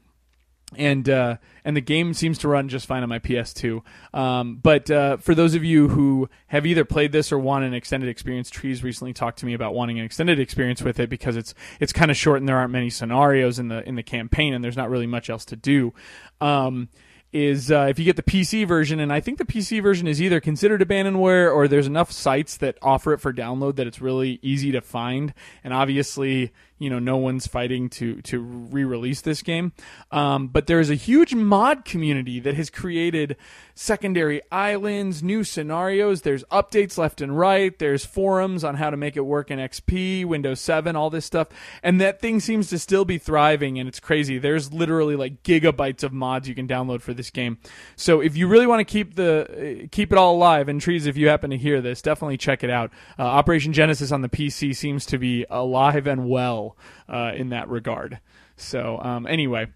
and 0.76 1.08
uh, 1.08 1.38
and 1.64 1.76
the 1.76 1.82
game 1.82 2.14
seems 2.14 2.40
to 2.40 2.48
run 2.48 2.70
just 2.70 2.86
fine 2.86 3.04
on 3.04 3.10
my 3.10 3.20
PS2. 3.20 3.82
Um, 4.14 4.60
but 4.62 4.90
uh, 4.90 5.18
for 5.18 5.36
those 5.36 5.54
of 5.56 5.64
you 5.64 5.90
who 5.90 6.30
have 6.48 6.66
either 6.66 6.84
played 6.84 7.12
this 7.12 7.32
or 7.32 7.40
want 7.40 7.66
an 7.66 7.74
extended 7.74 8.10
experience, 8.10 8.50
Trees 8.50 8.84
recently 8.84 9.14
talked 9.14 9.40
to 9.40 9.46
me 9.46 9.54
about 9.54 9.74
wanting 9.74 10.00
an 10.00 10.06
extended 10.06 10.40
experience 10.40 10.82
with 10.82 11.00
it 11.00 11.10
because 11.10 11.36
it's 11.36 11.54
it's 11.80 11.94
kind 11.94 12.10
of 12.10 12.18
short 12.18 12.40
and 12.40 12.50
there 12.50 12.58
aren't 12.58 12.72
many 12.72 12.90
scenarios 12.90 13.60
in 13.60 13.68
the 13.68 13.88
in 13.88 13.96
the 13.96 14.04
campaign 14.04 14.54
and 14.54 14.64
there's 14.64 14.78
not 14.78 14.90
really 14.90 15.08
much 15.08 15.30
else 15.30 15.46
to 15.46 15.56
do. 15.56 15.94
Um, 16.42 16.90
is 17.36 17.70
uh, 17.70 17.88
if 17.90 18.00
you 18.00 18.06
get 18.06 18.16
the 18.16 18.24
PC 18.24 18.66
version, 18.66 19.02
and 19.02 19.12
I 19.12 19.20
think 19.20 19.40
the 19.40 19.46
PC 19.46 19.84
version 19.84 20.08
is 20.08 20.22
either 20.22 20.40
considered 20.40 20.80
abandonware 20.80 21.54
or 21.54 21.68
there's 21.68 21.86
enough 21.86 22.10
sites 22.10 22.56
that 22.58 22.78
offer 22.82 23.12
it 23.12 23.20
for 23.20 23.34
download 23.34 23.76
that 23.76 23.86
it's 23.86 24.00
really 24.00 24.40
easy 24.42 24.72
to 24.72 24.80
find. 24.80 25.34
And 25.62 25.74
obviously, 25.74 26.54
you 26.78 26.90
know 26.90 27.00
no 27.00 27.18
one's 27.18 27.48
fighting 27.48 27.90
to 27.90 28.22
to 28.24 28.40
re-release 28.40 29.22
this 29.22 29.42
game. 29.42 29.72
Um, 30.12 30.48
but 30.48 30.68
there 30.68 30.80
is 30.80 30.90
a 30.90 30.96
huge 30.96 31.34
mod 31.34 31.86
community 31.86 32.40
that 32.42 32.56
has 32.56 32.70
created 32.70 33.38
secondary 33.76 34.42
islands 34.52 35.22
new 35.22 35.44
scenarios. 35.44 36.22
There's 36.22 36.44
updates 36.46 36.98
left 36.98 37.22
and 37.22 37.38
right. 37.38 37.78
There's 37.78 38.06
forums 38.06 38.64
on 38.64 38.76
how 38.76 38.90
to 38.90 38.98
make 38.98 39.18
it 39.18 39.22
work 39.22 39.52
in 39.52 39.60
xp 39.60 40.26
windows 40.26 40.62
7 40.62 40.96
all 40.96 41.10
this 41.10 41.26
stuff. 41.26 41.50
And 41.84 42.00
that 42.02 42.22
thing 42.22 42.40
seems 42.40 42.70
to 42.70 42.80
still 42.80 43.06
be 43.06 43.18
thriving 43.18 43.80
and 43.80 43.88
it's 43.88 44.00
crazy. 44.00 44.38
There's 44.38 44.74
literally 44.74 45.16
like 45.16 45.44
gigabytes 45.44 46.04
of 46.04 46.14
mods 46.14 46.48
you 46.48 46.56
can 46.56 46.68
download 46.68 47.02
for 47.02 47.14
this 47.14 47.30
game. 47.30 47.58
So 47.96 48.22
if 48.22 48.36
you 48.38 48.48
really 48.48 48.68
want 48.68 48.80
to 48.80 48.92
keep 48.92 49.16
the 49.16 49.88
keep 49.92 50.12
it 50.12 50.18
all 50.18 50.36
alive 50.36 50.70
and 50.70 50.80
trees 50.82 51.06
if 51.06 51.18
you 51.18 51.28
happen 51.28 51.50
to 51.52 51.58
hear 51.58 51.82
this 51.82 52.02
definitely 52.02 52.38
check 52.38 52.64
it 52.64 52.70
out. 52.70 52.92
Uh, 53.20 53.24
operation 53.24 53.74
genesis 53.74 54.12
on 54.12 54.22
the 54.22 54.30
pc 54.30 54.76
seems 54.76 55.06
to 55.06 55.18
be 55.18 55.46
alive 55.50 56.08
and 56.08 56.30
well 56.30 56.65
uh, 57.08 57.32
in 57.36 57.50
that 57.50 57.70
regard. 57.70 58.20
So 58.58 59.00
um, 59.00 59.28
anyway. 59.28 59.68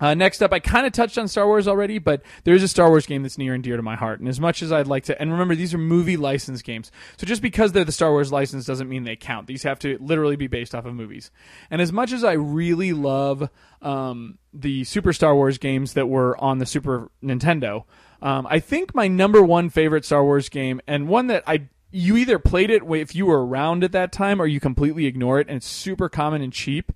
Uh, 0.00 0.12
next 0.12 0.42
up, 0.42 0.52
I 0.52 0.58
kind 0.58 0.86
of 0.86 0.92
touched 0.92 1.18
on 1.18 1.28
Star 1.28 1.46
Wars 1.46 1.68
already, 1.68 1.98
but 1.98 2.22
there's 2.42 2.64
a 2.64 2.68
Star 2.68 2.88
Wars 2.88 3.06
game 3.06 3.22
that's 3.22 3.38
near 3.38 3.54
and 3.54 3.62
dear 3.62 3.76
to 3.76 3.82
my 3.82 3.94
heart. 3.94 4.18
And 4.18 4.28
as 4.28 4.40
much 4.40 4.60
as 4.60 4.72
I'd 4.72 4.88
like 4.88 5.04
to, 5.04 5.18
and 5.22 5.30
remember, 5.30 5.54
these 5.54 5.72
are 5.72 5.78
movie 5.78 6.16
license 6.16 6.62
games. 6.62 6.90
So 7.16 7.28
just 7.28 7.40
because 7.40 7.70
they're 7.70 7.84
the 7.84 7.92
Star 7.92 8.10
Wars 8.10 8.32
license 8.32 8.66
doesn't 8.66 8.88
mean 8.88 9.04
they 9.04 9.14
count. 9.14 9.46
These 9.46 9.62
have 9.62 9.78
to 9.78 9.96
literally 10.00 10.34
be 10.34 10.48
based 10.48 10.74
off 10.74 10.84
of 10.84 10.94
movies. 10.94 11.30
And 11.70 11.80
as 11.80 11.92
much 11.92 12.12
as 12.12 12.24
I 12.24 12.32
really 12.32 12.92
love 12.92 13.48
um, 13.82 14.38
the 14.52 14.82
Super 14.82 15.12
Star 15.12 15.34
Wars 15.36 15.58
games 15.58 15.92
that 15.92 16.08
were 16.08 16.36
on 16.42 16.58
the 16.58 16.66
Super 16.66 17.08
Nintendo, 17.22 17.84
um, 18.20 18.48
I 18.50 18.58
think 18.58 18.96
my 18.96 19.06
number 19.06 19.42
one 19.44 19.70
favorite 19.70 20.04
Star 20.04 20.24
Wars 20.24 20.48
game, 20.48 20.80
and 20.88 21.06
one 21.06 21.28
that 21.28 21.44
I 21.46 21.68
you 21.94 22.16
either 22.16 22.40
played 22.40 22.70
it 22.70 22.82
if 22.82 23.14
you 23.14 23.26
were 23.26 23.46
around 23.46 23.84
at 23.84 23.92
that 23.92 24.10
time 24.10 24.42
or 24.42 24.46
you 24.46 24.58
completely 24.58 25.06
ignore 25.06 25.38
it 25.38 25.46
and 25.46 25.58
it's 25.58 25.66
super 25.66 26.08
common 26.08 26.42
and 26.42 26.52
cheap 26.52 26.90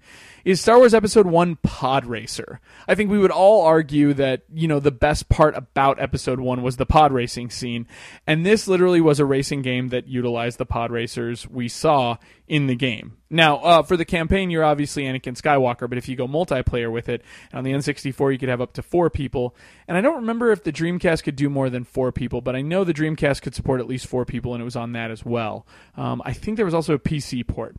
is 0.49 0.63
Star 0.63 0.79
Wars 0.79 0.95
Episode 0.95 1.27
1 1.27 1.57
Pod 1.57 2.07
Racer. 2.07 2.59
I 2.89 2.95
think 2.95 3.11
we 3.11 3.19
would 3.19 3.31
all 3.31 3.67
argue 3.67 4.15
that, 4.15 4.45
you 4.51 4.67
know, 4.67 4.81
the 4.81 4.91
best 4.91 5.29
part 5.29 5.55
about 5.55 6.01
Episode 6.01 6.41
1 6.41 6.63
was 6.63 6.79
the 6.79 6.87
pod 6.87 7.13
racing 7.13 7.51
scene. 7.51 7.87
And 8.27 8.47
this 8.47 8.67
literally 8.67 9.03
was 9.03 9.21
a 9.21 9.27
racing 9.27 9.61
game 9.61 9.89
that 9.89 10.09
utilized 10.09 10.57
the 10.57 10.65
pod 10.65 10.91
racers 10.91 11.47
we 11.47 11.69
saw 11.69 12.17
in 12.47 12.67
the 12.67 12.75
game. 12.75 13.19
Now, 13.29 13.59
uh, 13.59 13.83
for 13.83 13.99
the 13.99 14.07
campaign, 14.07 14.49
you're 14.49 14.65
obviously 14.65 15.03
Anakin 15.03 15.39
Skywalker, 15.39 15.87
but 15.87 15.99
if 15.99 16.09
you 16.09 16.17
go 16.17 16.27
multiplayer 16.27 16.91
with 16.91 17.11
it, 17.11 17.21
on 17.53 17.63
the 17.63 17.73
N64, 17.73 18.33
you 18.33 18.39
could 18.39 18.49
have 18.49 18.63
up 18.63 18.73
to 18.73 18.83
four 18.83 19.11
people. 19.11 19.55
And 19.87 19.99
I 19.99 20.01
don't 20.01 20.17
remember 20.17 20.51
if 20.51 20.65
the 20.65 20.73
Dreamcast 20.73 21.25
could 21.25 21.37
do 21.37 21.51
more 21.51 21.69
than 21.69 21.85
four 21.85 22.11
people, 22.11 22.41
but 22.41 22.57
I 22.57 22.63
know 22.63 22.85
the 22.85 22.95
Dreamcast 22.95 23.43
could 23.43 23.55
support 23.55 23.81
at 23.81 23.87
least 23.87 24.07
four 24.07 24.25
people, 24.25 24.55
and 24.55 24.63
it 24.63 24.65
was 24.65 24.77
on 24.77 24.93
that 24.93 25.11
as 25.11 25.27
well. 25.27 25.67
Um, 25.95 26.23
I 26.25 26.33
think 26.33 26.57
there 26.57 26.65
was 26.65 26.73
also 26.73 26.95
a 26.95 26.99
PC 26.99 27.47
port. 27.47 27.77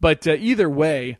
But 0.00 0.26
uh, 0.26 0.32
either 0.32 0.68
way, 0.68 1.18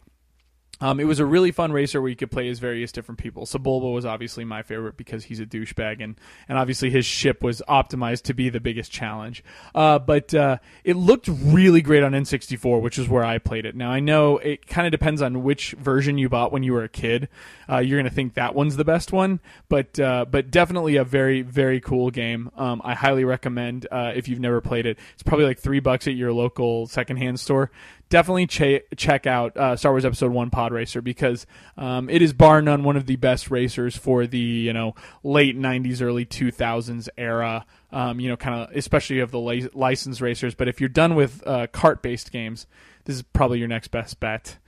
um, 0.81 1.01
it 1.01 1.05
was 1.05 1.19
a 1.19 1.27
really 1.27 1.51
fun 1.51 1.73
racer 1.73 2.01
where 2.01 2.11
you 2.11 2.17
could 2.17 2.31
play 2.31 2.49
as 2.49 2.59
various 2.59 2.93
different 2.93 3.19
people. 3.19 3.47
Sebulba 3.47 3.93
was 3.93 4.05
obviously 4.05 4.45
my 4.45 4.63
favorite 4.63 4.97
because 4.97 5.25
he's 5.25 5.41
a 5.41 5.47
douchebag, 5.47 6.03
and, 6.03 6.17
and 6.49 6.59
obviously 6.59 6.91
his 6.91 7.05
ship 7.05 7.43
was 7.43 7.63
optimized 7.69 8.23
to 8.23 8.35
be 8.35 8.49
the 8.49 8.61
biggest 8.61 8.93
challenge. 8.93 9.43
Uh, 9.75 9.99
but 9.99 10.33
uh, 10.35 10.59
it 10.85 10.97
looked 10.97 11.29
really 11.29 11.83
great 11.83 12.03
on 12.03 12.13
N64, 12.13 12.81
which 12.81 12.99
is 12.99 13.09
where 13.09 13.25
I 13.25 13.39
played 13.39 13.67
it. 13.67 13.75
Now 13.75 13.91
I 13.91 14.01
know 14.01 14.39
it 14.39 14.67
kind 14.67 14.87
of 14.87 14.93
depends 14.93 15.21
on 15.21 15.43
which 15.43 15.73
version 15.73 16.19
you 16.19 16.29
bought 16.29 16.53
when 16.53 16.63
you 16.63 16.73
were 16.73 16.85
a 16.85 16.89
kid. 16.89 17.29
Uh, 17.69 17.79
you're 17.79 17.99
gonna 17.99 18.11
think 18.11 18.35
that 18.35 18.55
one's 18.55 18.77
the 18.77 18.85
best 18.85 19.13
one, 19.13 19.41
but 19.69 19.99
uh, 19.99 20.25
but 20.31 20.51
definitely 20.51 20.97
a 20.97 21.05
very 21.05 21.43
very 21.43 21.81
cool 21.81 22.11
game. 22.11 22.51
Um, 22.57 22.81
I 22.85 22.95
highly 22.95 23.25
recommend 23.25 23.87
uh, 23.91 24.13
if 24.15 24.29
you've 24.29 24.41
never 24.41 24.61
played 24.61 24.87
it. 24.87 24.99
It's 25.15 25.23
probably 25.23 25.45
like 25.45 25.59
three 25.59 25.81
bucks 25.81 26.07
at 26.07 26.15
your 26.15 26.33
local 26.33 26.87
secondhand 26.87 27.41
store 27.41 27.71
definitely 28.09 28.47
ch- 28.47 28.83
check 28.97 29.27
out 29.27 29.57
uh, 29.57 29.77
Star 29.77 29.93
Wars 29.93 30.05
Episode 30.05 30.33
One 30.33 30.51
Pod 30.51 30.73
Racer 30.73 31.01
because 31.01 31.47
um, 31.77 32.09
it 32.09 32.23
is 32.23 32.33
bar 32.33 32.63
none 32.63 32.85
one 32.85 32.97
of 32.97 33.07
the 33.07 33.17
best 33.17 33.51
racers 33.51 33.97
for 33.97 34.27
the 34.27 34.39
you 34.39 34.73
know 34.73 34.95
late 35.23 35.59
'90s, 35.59 36.03
early 36.03 36.25
2000s 36.25 37.09
era. 37.17 37.67
Um, 37.91 38.21
you 38.21 38.29
know, 38.29 38.37
kind 38.37 38.61
of 38.61 38.77
especially 38.77 39.21
of 39.21 39.31
the 39.31 39.41
li- 39.41 39.69
licensed 39.73 40.21
racers. 40.21 40.55
But 40.55 40.69
if 40.69 40.81
you're 40.81 40.89
done 40.89 41.15
with 41.15 41.43
uh, 41.47 41.69
kart-based 41.69 42.31
games, 42.31 42.67
this 43.05 43.17
is 43.17 43.23
probably 43.23 43.59
your 43.59 43.69
next 43.69 43.89
best 43.89 44.21
bet. 44.21 44.59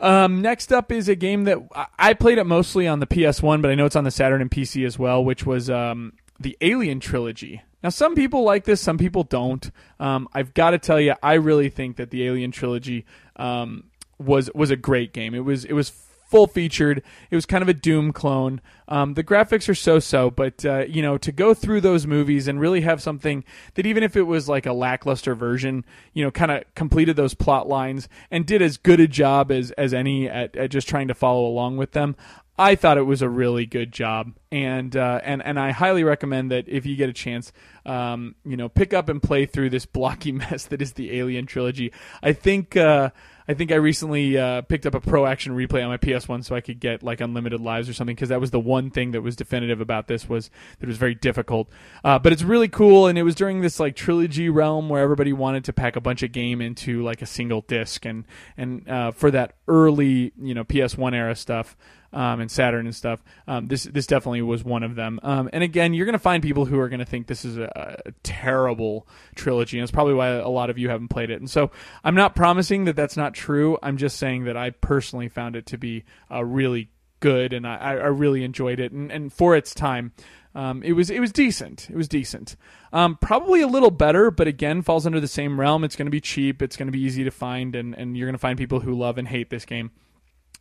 Um, 0.00 0.42
next 0.42 0.72
up 0.72 0.92
is 0.92 1.08
a 1.08 1.14
game 1.14 1.44
that 1.44 1.58
I 1.98 2.14
played 2.14 2.38
it 2.38 2.44
mostly 2.44 2.86
on 2.86 3.00
the 3.00 3.06
PS1, 3.06 3.62
but 3.62 3.70
I 3.70 3.74
know 3.74 3.86
it's 3.86 3.96
on 3.96 4.04
the 4.04 4.10
Saturn 4.10 4.42
and 4.42 4.50
PC 4.50 4.84
as 4.84 4.98
well, 4.98 5.24
which 5.24 5.46
was 5.46 5.70
um, 5.70 6.12
the 6.38 6.56
Alien 6.60 7.00
trilogy. 7.00 7.62
Now, 7.84 7.90
some 7.90 8.14
people 8.14 8.44
like 8.44 8.64
this, 8.64 8.80
some 8.80 8.96
people 8.96 9.24
don't. 9.24 9.70
Um, 10.00 10.26
I've 10.32 10.54
got 10.54 10.70
to 10.70 10.78
tell 10.78 10.98
you, 10.98 11.16
I 11.22 11.34
really 11.34 11.68
think 11.68 11.96
that 11.96 12.08
the 12.08 12.26
Alien 12.26 12.50
trilogy 12.50 13.04
um, 13.36 13.84
was 14.18 14.50
was 14.54 14.70
a 14.70 14.76
great 14.76 15.12
game. 15.12 15.34
It 15.34 15.44
was 15.44 15.66
it 15.66 15.74
was 15.74 15.90
full 15.90 16.46
featured. 16.46 17.02
It 17.30 17.34
was 17.36 17.44
kind 17.44 17.60
of 17.60 17.68
a 17.68 17.74
Doom 17.74 18.12
clone. 18.12 18.62
Um, 18.88 19.14
the 19.14 19.22
graphics 19.22 19.68
are 19.68 19.74
so 19.74 19.98
so, 19.98 20.30
but 20.30 20.64
uh, 20.64 20.86
you 20.88 21.02
know, 21.02 21.18
to 21.18 21.30
go 21.30 21.52
through 21.52 21.82
those 21.82 22.06
movies 22.06 22.48
and 22.48 22.58
really 22.58 22.80
have 22.80 23.02
something 23.02 23.44
that 23.74 23.84
even 23.84 24.02
if 24.02 24.16
it 24.16 24.22
was 24.22 24.48
like 24.48 24.64
a 24.64 24.72
lackluster 24.72 25.34
version, 25.34 25.84
you 26.14 26.24
know, 26.24 26.30
kind 26.30 26.52
of 26.52 26.64
completed 26.74 27.16
those 27.16 27.34
plot 27.34 27.68
lines 27.68 28.08
and 28.30 28.46
did 28.46 28.62
as 28.62 28.78
good 28.78 28.98
a 28.98 29.06
job 29.06 29.52
as 29.52 29.72
as 29.72 29.92
any 29.92 30.26
at, 30.26 30.56
at 30.56 30.70
just 30.70 30.88
trying 30.88 31.08
to 31.08 31.14
follow 31.14 31.46
along 31.46 31.76
with 31.76 31.92
them. 31.92 32.16
I 32.56 32.76
thought 32.76 32.98
it 32.98 33.02
was 33.02 33.20
a 33.20 33.28
really 33.28 33.66
good 33.66 33.90
job, 33.90 34.32
and 34.52 34.96
uh, 34.96 35.20
and 35.24 35.42
and 35.44 35.58
I 35.58 35.72
highly 35.72 36.04
recommend 36.04 36.52
that 36.52 36.68
if 36.68 36.86
you 36.86 36.94
get 36.94 37.08
a 37.08 37.12
chance, 37.12 37.52
um, 37.84 38.36
you 38.44 38.56
know, 38.56 38.68
pick 38.68 38.94
up 38.94 39.08
and 39.08 39.20
play 39.20 39.44
through 39.44 39.70
this 39.70 39.86
blocky 39.86 40.30
mess 40.32 40.66
that 40.66 40.80
is 40.80 40.92
the 40.92 41.18
Alien 41.18 41.46
trilogy. 41.46 41.92
I 42.22 42.32
think 42.32 42.76
uh, 42.76 43.10
I 43.48 43.54
think 43.54 43.72
I 43.72 43.74
recently 43.74 44.38
uh, 44.38 44.62
picked 44.62 44.86
up 44.86 44.94
a 44.94 45.00
Pro 45.00 45.26
Action 45.26 45.54
Replay 45.54 45.82
on 45.82 45.88
my 45.88 45.98
PS1 45.98 46.44
so 46.44 46.54
I 46.54 46.60
could 46.60 46.80
get 46.80 47.02
like 47.02 47.20
unlimited 47.20 47.60
lives 47.60 47.88
or 47.88 47.92
something 47.92 48.14
because 48.14 48.30
that 48.30 48.40
was 48.40 48.52
the 48.52 48.60
one 48.60 48.90
thing 48.90 49.10
that 49.10 49.20
was 49.20 49.36
definitive 49.36 49.80
about 49.80 50.06
this 50.06 50.28
was 50.28 50.48
that 50.78 50.84
it 50.84 50.88
was 50.88 50.96
very 50.96 51.14
difficult. 51.14 51.68
Uh, 52.04 52.18
but 52.18 52.32
it's 52.32 52.42
really 52.42 52.68
cool, 52.68 53.06
and 53.06 53.18
it 53.18 53.22
was 53.22 53.34
during 53.34 53.60
this 53.60 53.78
like 53.78 53.96
trilogy 53.96 54.48
realm 54.48 54.88
where 54.88 55.02
everybody 55.02 55.32
wanted 55.32 55.64
to 55.64 55.72
pack 55.72 55.96
a 55.96 56.00
bunch 56.00 56.22
of 56.22 56.32
game 56.32 56.60
into 56.60 57.02
like 57.02 57.20
a 57.20 57.26
single 57.26 57.62
disc, 57.62 58.06
and 58.06 58.24
and 58.56 58.88
uh, 58.88 59.10
for 59.10 59.30
that 59.32 59.56
early 59.66 60.32
you 60.40 60.54
know 60.54 60.64
PS1 60.64 61.14
era 61.14 61.34
stuff 61.34 61.76
um, 62.14 62.40
and 62.40 62.50
Saturn 62.50 62.86
and 62.86 62.94
stuff. 62.94 63.22
Um, 63.46 63.66
this 63.66 63.82
this 63.84 64.06
definitely 64.06 64.40
was 64.42 64.64
one 64.64 64.82
of 64.82 64.94
them. 64.94 65.18
Um, 65.22 65.50
and 65.52 65.62
again, 65.62 65.92
you're 65.92 66.06
going 66.06 66.14
to 66.14 66.18
find 66.18 66.42
people 66.42 66.64
who 66.64 66.78
are 66.78 66.88
going 66.88 67.00
to 67.00 67.04
think 67.04 67.26
this 67.26 67.44
is 67.44 67.58
a, 67.58 68.00
a, 68.06 68.12
terrible 68.22 69.06
trilogy, 69.34 69.78
and 69.78 69.82
it's 69.82 69.92
probably 69.92 70.14
why 70.14 70.28
a 70.28 70.48
lot 70.48 70.70
of 70.70 70.78
you 70.78 70.88
haven't 70.88 71.08
played 71.08 71.30
it. 71.30 71.40
And 71.40 71.50
so 71.50 71.72
I'm 72.04 72.14
not 72.14 72.36
promising 72.36 72.84
that 72.84 72.96
that's 72.96 73.16
not 73.16 73.34
true. 73.34 73.76
I'm 73.82 73.96
just 73.96 74.16
saying 74.16 74.44
that 74.44 74.56
I 74.56 74.70
personally 74.70 75.28
found 75.28 75.56
it 75.56 75.66
to 75.66 75.78
be 75.78 76.04
uh, 76.30 76.44
really 76.44 76.88
good, 77.18 77.52
and 77.52 77.66
I, 77.66 77.76
I 77.76 78.06
really 78.06 78.44
enjoyed 78.44 78.78
it. 78.78 78.92
And, 78.92 79.10
and 79.10 79.32
for 79.32 79.54
its 79.56 79.74
time. 79.74 80.12
Um, 80.56 80.84
it 80.84 80.92
was 80.92 81.10
it 81.10 81.18
was 81.18 81.32
decent. 81.32 81.90
It 81.90 81.96
was 81.96 82.06
decent. 82.06 82.54
Um, 82.92 83.18
probably 83.20 83.60
a 83.60 83.66
little 83.66 83.90
better, 83.90 84.30
but 84.30 84.46
again, 84.46 84.82
falls 84.82 85.04
under 85.04 85.18
the 85.18 85.26
same 85.26 85.58
realm. 85.58 85.82
It's 85.82 85.96
going 85.96 86.06
to 86.06 86.12
be 86.12 86.20
cheap. 86.20 86.62
It's 86.62 86.76
going 86.76 86.86
to 86.86 86.92
be 86.92 87.00
easy 87.00 87.24
to 87.24 87.32
find, 87.32 87.74
and, 87.74 87.92
and 87.92 88.16
you're 88.16 88.28
going 88.28 88.34
to 88.34 88.38
find 88.38 88.56
people 88.56 88.78
who 88.78 88.94
love 88.94 89.18
and 89.18 89.26
hate 89.26 89.50
this 89.50 89.64
game 89.64 89.90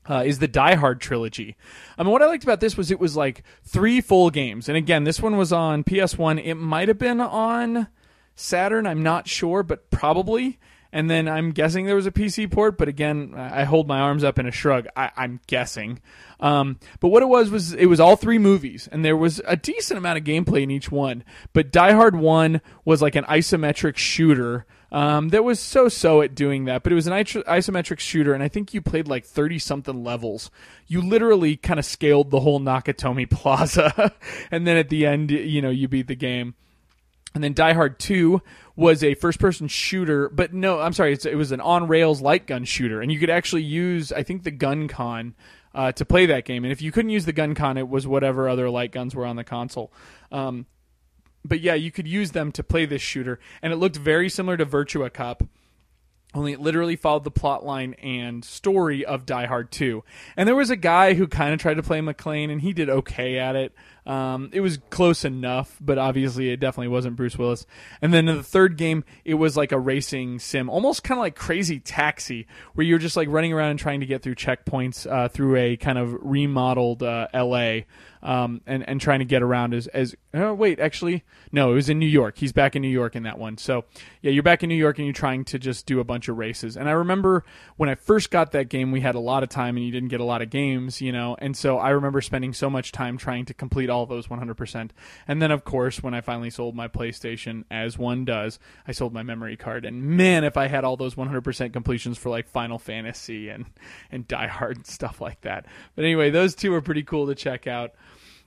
uh, 0.10 0.24
is 0.26 0.40
the 0.40 0.48
Die 0.48 0.76
Hard 0.76 1.02
trilogy. 1.02 1.56
I 1.98 2.04
mean, 2.04 2.12
what 2.12 2.22
I 2.22 2.28
liked 2.28 2.44
about 2.44 2.60
this 2.60 2.78
was 2.78 2.92
it 2.92 3.00
was 3.00 3.16
like 3.16 3.44
three 3.64 4.02
full 4.02 4.30
games, 4.30 4.68
and 4.68 4.78
again, 4.78 5.04
this 5.04 5.22
one 5.22 5.38
was 5.38 5.54
on 5.54 5.84
PS1. 5.84 6.44
It 6.44 6.56
might 6.56 6.88
have 6.88 7.00
been 7.00 7.22
on 7.22 7.88
Saturn. 8.36 8.88
I'm 8.88 9.04
not 9.04 9.28
sure, 9.28 9.64
but 9.64 9.90
probably. 9.90 10.60
And 10.94 11.10
then 11.10 11.28
I'm 11.28 11.54
guessing 11.54 11.88
there 11.88 11.96
was 11.96 12.06
a 12.06 12.12
PC 12.12 12.52
port, 12.52 12.78
but 12.78 12.88
again, 12.88 13.34
I 13.36 13.64
hold 13.64 13.88
my 13.88 14.00
arms 14.00 14.24
up 14.24 14.38
in 14.38 14.46
a 14.46 14.52
shrug. 14.52 14.86
I, 14.96 15.10
am 15.18 15.40
guessing. 15.48 16.00
Um, 16.40 16.78
but 17.00 17.08
what 17.08 17.24
it 17.24 17.30
was 17.30 17.50
was 17.50 17.74
it 17.74 17.88
was 17.88 18.00
all 18.00 18.16
three 18.16 18.38
movies, 18.38 18.88
and 18.92 19.04
there 19.04 19.18
was 19.18 19.42
a 19.48 19.56
decent 19.56 19.98
amount 19.98 20.20
of 20.20 20.24
gameplay 20.24 20.62
in 20.62 20.70
each 20.70 20.92
one. 20.92 21.24
But 21.52 21.72
Die 21.72 21.94
Hard 21.94 22.16
One 22.16 22.62
was 22.86 23.02
like 23.02 23.16
an 23.16 23.24
isometric 23.24 23.98
shooter 23.98 24.68
um, 24.94 25.30
that 25.30 25.44
was 25.44 25.60
so 25.60 25.90
so 25.90 26.22
at 26.22 26.36
doing 26.36 26.66
that, 26.66 26.84
but 26.84 26.92
it 26.92 26.96
was 26.96 27.08
an 27.08 27.14
isometric 27.14 27.98
shooter, 27.98 28.36
and 28.36 28.44
I 28.44 28.48
think 28.48 28.76
you 28.76 28.82
played 28.82 29.08
like 29.08 29.26
30 29.26 29.58
something 29.58 30.04
levels. 30.04 30.52
You 30.86 31.02
literally 31.02 31.58
kind 31.58 31.80
of 31.80 31.86
scaled 31.86 32.30
the 32.30 32.42
whole 32.42 32.60
Nakatomi 32.60 33.28
Plaza, 33.30 34.14
and 34.52 34.68
then 34.68 34.78
at 34.78 34.90
the 34.90 35.08
end, 35.08 35.32
you 35.32 35.64
know, 35.64 35.72
you 35.72 35.88
beat 35.88 36.08
the 36.08 36.16
game. 36.16 36.54
And 37.34 37.44
then 37.44 37.54
Die 37.54 37.74
Hard 37.74 37.98
2 37.98 38.44
was 38.76 39.04
a 39.04 39.16
first 39.16 39.40
person 39.40 39.68
shooter, 39.68 40.30
but 40.30 40.54
no, 40.54 40.80
I'm 40.80 40.94
sorry, 40.94 41.14
it 41.14 41.36
was 41.36 41.52
an 41.52 41.62
on 41.62 41.88
rails 41.88 42.22
light 42.22 42.46
gun 42.46 42.64
shooter. 42.64 43.02
And 43.02 43.12
you 43.12 43.20
could 43.20 43.32
actually 43.32 43.64
use, 43.64 44.12
I 44.12 44.22
think, 44.22 44.44
the 44.44 44.52
GunCon 44.52 45.34
uh, 45.74 45.92
to 45.94 46.06
play 46.06 46.28
that 46.28 46.46
game. 46.46 46.64
And 46.64 46.72
if 46.72 46.84
you 46.84 46.92
couldn't 46.92 47.10
use 47.10 47.26
the 47.26 47.34
GunCon, 47.34 47.80
it 47.80 47.90
was 47.90 48.06
whatever 48.06 48.48
other 48.48 48.70
light 48.70 48.92
guns 48.92 49.16
were 49.16 49.26
on 49.26 49.36
the 49.38 49.44
console. 49.44 49.92
Um, 50.32 50.68
but 51.46 51.60
yeah, 51.60 51.74
you 51.74 51.92
could 51.92 52.08
use 52.08 52.32
them 52.32 52.52
to 52.54 52.64
play 52.64 52.86
this 52.86 53.02
shooter, 53.02 53.40
and 53.62 53.74
it 53.74 53.78
looked 53.78 53.98
very 53.98 54.30
similar 54.30 54.58
to 54.58 54.66
Virtua 54.66 55.12
Cop. 55.12 55.44
Only 56.36 56.54
it 56.54 56.60
literally 56.60 56.96
followed 56.96 57.26
the 57.26 57.32
plot 57.32 57.64
line 57.64 57.94
and 57.96 58.44
story 58.44 59.06
of 59.06 59.26
Die 59.26 59.46
Hard 59.46 59.72
2. 59.72 60.04
And 60.36 60.48
there 60.48 60.56
was 60.56 60.72
a 60.72 60.76
guy 60.76 61.14
who 61.14 61.28
kind 61.28 61.54
of 61.54 61.60
tried 61.60 61.76
to 61.76 61.84
play 61.84 62.00
McClane, 62.00 62.52
and 62.52 62.62
he 62.62 62.74
did 62.74 62.90
okay 62.90 63.38
at 63.38 63.56
it. 63.56 63.74
Um, 64.06 64.50
it 64.52 64.60
was 64.60 64.80
close 64.90 65.24
enough, 65.24 65.78
but 65.80 65.98
obviously 65.98 66.50
it 66.50 66.60
definitely 66.60 66.90
wasn't 66.90 67.16
Bruce 67.16 67.38
Willis. 67.38 67.66
And 68.02 68.14
then 68.14 68.28
in 68.28 68.38
the 68.38 68.44
third 68.44 68.78
game, 68.78 69.04
it 69.24 69.36
was 69.36 69.56
like 69.56 69.72
a 69.72 69.80
racing 69.80 70.40
sim, 70.40 70.70
almost 70.70 71.04
kind 71.04 71.18
of 71.18 71.22
like 71.22 71.36
Crazy 71.36 71.80
Taxi, 71.80 72.48
where 72.74 72.86
you're 72.86 73.00
just 73.00 73.16
like 73.16 73.30
running 73.30 73.54
around 73.54 73.72
and 73.72 73.80
trying 73.80 74.02
to 74.02 74.06
get 74.06 74.22
through 74.22 74.36
checkpoints 74.36 75.10
uh, 75.10 75.30
through 75.30 75.56
a 75.56 75.78
kind 75.78 75.98
of 75.98 76.16
remodeled 76.22 77.04
uh, 77.04 77.28
LA. 77.34 77.82
Um, 78.22 78.62
and 78.66 78.88
and 78.88 79.02
trying 79.02 79.20
to 79.20 79.26
get 79.26 79.44
around 79.44 79.74
as 79.74 79.88
as 79.88 80.16
oh 80.34 80.54
wait 80.54 80.80
actually 80.80 81.26
no 81.52 81.72
it 81.72 81.76
was 81.76 81.90
in 81.90 82.00
New 82.00 82.08
York 82.08 82.38
he's 82.38 82.54
back 82.54 82.74
in 82.74 82.82
New 82.82 82.88
York 82.88 83.18
in 83.18 83.24
that 83.24 83.38
one 83.38 83.58
so 83.58 83.84
yeah 84.22 84.32
you're 84.32 84.44
back 84.44 84.64
in 84.64 84.70
New 84.70 84.76
York 84.76 84.98
and 84.98 85.06
you're 85.06 85.14
trying 85.14 85.44
to 85.44 85.60
just 85.60 85.86
do 85.86 86.00
a 86.00 86.06
bunch 86.06 86.30
of 86.30 86.38
races 86.38 86.78
and 86.78 86.88
I 86.88 86.94
remember 86.94 87.44
when 87.76 87.90
I 87.90 87.96
first 87.96 88.32
got 88.32 88.54
that 88.54 88.70
game 88.70 88.94
we 88.94 89.02
had 89.02 89.16
a 89.16 89.20
lot 89.20 89.44
of 89.44 89.50
time 89.50 89.76
and 89.76 89.86
you 89.86 89.92
didn't 89.92 90.08
get 90.08 90.22
a 90.22 90.24
lot 90.24 90.42
of 90.42 90.50
games 90.50 91.02
you 91.02 91.12
know 91.12 91.36
and 91.40 91.58
so 91.58 91.78
I 91.78 91.90
remember 91.90 92.22
spending 92.22 92.54
so 92.54 92.70
much 92.70 92.94
time 92.94 93.18
trying 93.18 93.44
to 93.44 93.54
complete 93.54 93.90
all 93.94 94.06
those 94.06 94.28
100%. 94.28 94.90
And 95.28 95.42
then, 95.42 95.52
of 95.52 95.64
course, 95.64 96.04
when 96.04 96.14
I 96.14 96.22
finally 96.22 96.50
sold 96.50 96.76
my 96.76 96.88
PlayStation, 96.88 97.64
as 97.72 97.98
one 97.98 98.26
does, 98.26 98.60
I 98.88 98.92
sold 98.92 99.14
my 99.14 99.24
memory 99.24 99.56
card. 99.56 99.86
And 99.86 100.04
man, 100.04 100.44
if 100.44 100.58
I 100.58 100.68
had 100.68 100.84
all 100.84 100.98
those 100.98 101.16
100% 101.16 101.72
completions 101.72 102.18
for 102.18 102.30
like 102.30 102.50
Final 102.50 102.80
Fantasy 102.80 103.50
and, 103.50 103.66
and 104.12 104.28
Die 104.28 104.48
Hard 104.48 104.78
and 104.78 104.88
stuff 104.88 105.22
like 105.22 105.42
that. 105.42 105.66
But 105.96 106.06
anyway, 106.06 106.30
those 106.30 106.56
two 106.56 106.74
are 106.74 106.82
pretty 106.82 107.04
cool 107.04 107.28
to 107.28 107.36
check 107.36 107.68
out. 107.68 107.94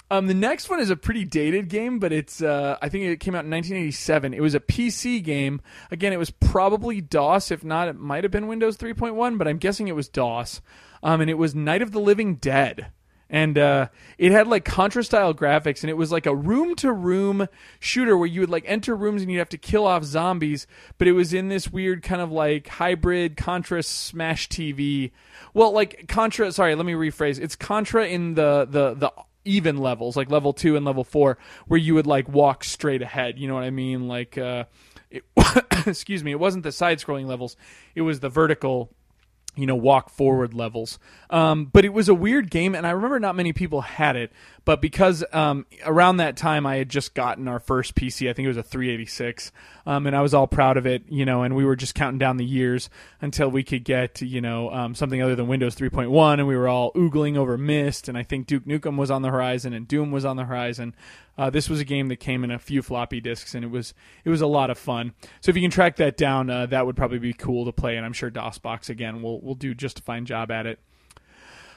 Um, 0.09 0.29
the 0.29 0.35
next 0.35 0.71
one 0.71 0.79
is 0.79 0.91
a 0.91 0.97
pretty 0.97 1.25
dated 1.25 1.69
game, 1.69 1.99
but 1.99 2.13
it's 2.13 2.41
uh, 2.41 2.79
I 2.81 2.89
think 2.89 3.05
it 3.05 3.19
came 3.19 3.35
out 3.35 3.45
in 3.45 3.51
1987. 3.51 4.35
It 4.35 4.41
was 4.41 4.55
a 4.55 4.61
PC 4.61 5.23
game. 5.23 5.61
Again, 5.91 6.13
it 6.13 6.19
was 6.19 6.31
probably 6.31 7.01
DOS. 7.01 7.51
If 7.51 7.65
not, 7.65 7.89
it 7.89 7.97
might 7.97 8.23
have 8.23 8.31
been 8.31 8.47
Windows 8.47 8.77
3.1, 8.77 9.37
but 9.37 9.49
I'm 9.49 9.59
guessing 9.59 9.89
it 9.89 9.97
was 9.97 10.09
DOS. 10.09 10.61
Um, 11.03 11.21
and 11.21 11.29
it 11.29 11.35
was 11.35 11.55
Night 11.55 11.83
of 11.83 11.91
the 11.91 12.01
Living 12.01 12.37
Dead. 12.37 12.93
And 13.29 13.59
uh, 13.59 13.89
it 14.19 14.33
had 14.33 14.47
like 14.47 14.65
Contra 14.65 15.03
style 15.03 15.35
graphics, 15.35 15.83
and 15.83 15.91
it 15.91 15.97
was 15.97 16.13
like 16.13 16.27
a 16.27 16.35
room 16.35 16.77
to 16.77 16.93
room 16.93 17.49
shooter 17.81 18.17
where 18.17 18.29
you 18.29 18.41
would 18.41 18.51
like 18.51 18.65
enter 18.67 18.95
rooms 18.95 19.23
and 19.23 19.31
you'd 19.31 19.39
have 19.39 19.49
to 19.49 19.59
kill 19.59 19.87
off 19.87 20.05
zombies, 20.05 20.67
but 20.99 21.09
it 21.09 21.13
was 21.13 21.35
in 21.35 21.49
this 21.49 21.71
weird 21.71 22.03
kind 22.03 22.23
of 22.23 22.31
like 22.31 22.69
hybrid 22.69 23.37
Contra 23.37 23.83
Smash 23.83 24.49
TV. 24.49 25.11
Well, 25.55 25.73
like 25.73 26.07
Contra. 26.09 26.53
Sorry, 26.53 26.75
let 26.75 26.87
me 26.87 26.93
rephrase. 26.93 27.41
It's 27.41 27.57
Contra 27.57 28.07
in 28.07 28.35
the 28.35 28.67
the 28.71 28.95
the 28.95 29.13
even 29.45 29.79
levels, 29.79 30.17
like 30.17 30.31
level 30.31 30.53
two 30.53 30.77
and 30.77 30.85
level 30.85 31.05
four, 31.05 31.39
where 31.67 31.79
you 31.79 31.95
would 31.95 32.07
like 32.07 32.29
walk 32.29 32.65
straight 32.65 33.03
ahead. 33.03 33.39
You 33.39 33.49
know 33.49 33.55
what 33.55 33.65
I 33.65 33.71
mean? 33.71 34.09
Like, 34.09 34.37
uh, 34.37 34.65
it, 35.11 35.25
excuse 35.87 36.23
me, 36.23 36.33
it 36.33 36.41
wasn't 36.41 36.65
the 36.65 36.73
side 36.73 36.99
scrolling 36.99 37.27
levels; 37.27 37.57
it 37.95 38.03
was 38.03 38.21
the 38.21 38.29
vertical 38.29 38.91
you 39.57 39.67
know, 39.67 39.75
walk 39.75 40.11
forward 40.11 40.55
levels. 40.55 40.99
Um, 41.31 41.65
but 41.67 41.85
it 41.85 41.93
was 41.93 42.09
a 42.09 42.15
weird 42.15 42.51
game, 42.51 42.75
and 42.75 42.87
I 42.87 42.91
remember 42.91 43.19
not 43.19 43.35
many 43.35 43.53
people 43.53 43.81
had 43.81 44.17
it. 44.17 44.33
But 44.65 44.81
because 44.81 45.25
um, 45.33 45.65
around 45.85 46.17
that 46.17 46.37
time 46.37 46.67
I 46.67 46.77
had 46.77 46.89
just 46.89 47.15
gotten 47.15 47.47
our 47.49 47.59
first 47.59 47.95
PC, 47.95 48.29
I 48.29 48.33
think 48.33 48.47
it 48.47 48.49
was 48.49 48.57
a 48.57 48.63
386, 48.63 49.53
um, 49.87 50.07
and 50.07 50.17
I 50.17 50.21
was 50.21 50.35
all 50.35 50.47
proud 50.47 50.77
of 50.77 50.87
it, 50.87 51.05
you 51.09 51.25
know, 51.25 51.43
and 51.43 51.55
we 51.55 51.65
were 51.65 51.77
just 51.77 51.95
counting 51.95 52.19
down 52.19 52.37
the 52.37 52.45
years 52.45 52.91
until 53.21 53.49
we 53.49 53.63
could 53.63 53.85
get, 53.85 54.21
you 54.21 54.41
know, 54.41 54.71
um, 54.71 54.95
something 54.95 55.23
other 55.23 55.37
than 55.37 55.47
Windows 55.47 55.77
3.1, 55.77 56.35
and 56.35 56.49
we 56.49 56.57
were 56.57 56.69
all 56.69 56.93
oogling 56.93 57.37
over 57.37 57.57
Myst, 57.57 58.09
and 58.09 58.19
I 58.19 58.25
think 58.25 58.47
Duke 58.47 58.65
Nukem 58.65 58.97
was 58.97 59.11
on 59.11 59.23
the 59.23 59.31
horizon, 59.31 59.73
and 59.73 59.87
Doom 59.87 60.11
was 60.11 60.25
on 60.25 60.37
the 60.37 60.45
horizon. 60.45 60.95
Uh, 61.39 61.51
this 61.51 61.69
was 61.69 61.81
a 61.81 61.85
game 61.85 62.09
that 62.09 62.17
came 62.17 62.45
in 62.45 62.51
a 62.51 62.59
few 62.59 62.83
floppy 62.83 63.21
disks, 63.21 63.55
and 63.55 63.65
it 63.65 63.71
was 63.71 63.95
it 64.25 64.31
was 64.31 64.41
a 64.41 64.47
lot 64.47 64.71
of 64.71 64.79
fun. 64.79 65.13
So 65.41 65.51
if 65.51 65.57
you 65.57 65.63
can 65.63 65.71
track 65.71 65.97
that 65.97 66.17
down, 66.17 66.51
uh, 66.51 66.67
that 66.67 66.87
would 66.87 66.97
probably 66.97 67.19
be 67.19 67.33
cool 67.33 67.65
to 67.67 67.73
play, 67.73 67.97
and 67.97 68.07
I'm 68.07 68.13
sure 68.13 68.31
DOSBox 68.31 68.89
again 68.89 69.23
will 69.23 69.41
will 69.41 69.55
do 69.55 69.75
just 69.75 69.99
a 69.99 70.03
fine 70.03 70.27
job 70.27 70.51
at 70.51 70.67
it. 70.67 70.79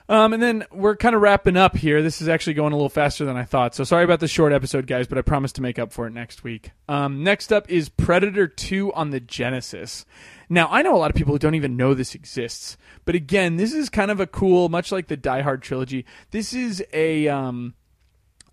Um, 0.09 0.33
and 0.33 0.41
then 0.41 0.65
we're 0.71 0.95
kind 0.95 1.15
of 1.15 1.21
wrapping 1.21 1.55
up 1.55 1.77
here. 1.77 2.01
This 2.01 2.19
is 2.19 2.27
actually 2.27 2.55
going 2.55 2.73
a 2.73 2.75
little 2.75 2.89
faster 2.89 3.25
than 3.25 3.37
I 3.37 3.43
thought. 3.43 3.75
So 3.75 3.83
sorry 3.83 4.03
about 4.03 4.19
the 4.19 4.27
short 4.27 4.51
episode, 4.51 4.87
guys, 4.87 5.05
but 5.05 5.19
I 5.19 5.21
promise 5.21 5.51
to 5.53 5.61
make 5.61 5.77
up 5.77 5.93
for 5.93 6.07
it 6.07 6.13
next 6.13 6.43
week. 6.43 6.71
Um, 6.87 7.23
next 7.23 7.53
up 7.53 7.69
is 7.69 7.89
Predator 7.89 8.47
2 8.47 8.91
on 8.93 9.11
the 9.11 9.19
Genesis. 9.19 10.07
Now, 10.49 10.67
I 10.71 10.81
know 10.81 10.95
a 10.95 10.97
lot 10.97 11.11
of 11.11 11.15
people 11.15 11.35
who 11.35 11.39
don't 11.39 11.53
even 11.53 11.77
know 11.77 11.93
this 11.93 12.15
exists, 12.15 12.75
but 13.05 13.13
again, 13.13 13.57
this 13.57 13.71
is 13.71 13.87
kind 13.87 14.09
of 14.09 14.19
a 14.19 14.25
cool, 14.25 14.67
much 14.67 14.91
like 14.91 15.09
the 15.09 15.17
Die 15.17 15.41
Hard 15.41 15.61
trilogy, 15.61 16.05
this 16.31 16.53
is 16.55 16.83
a 16.91 17.27
um, 17.27 17.75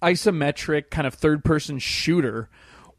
isometric 0.02 0.90
kind 0.90 1.06
of 1.06 1.14
third 1.14 1.44
person 1.44 1.78
shooter 1.78 2.48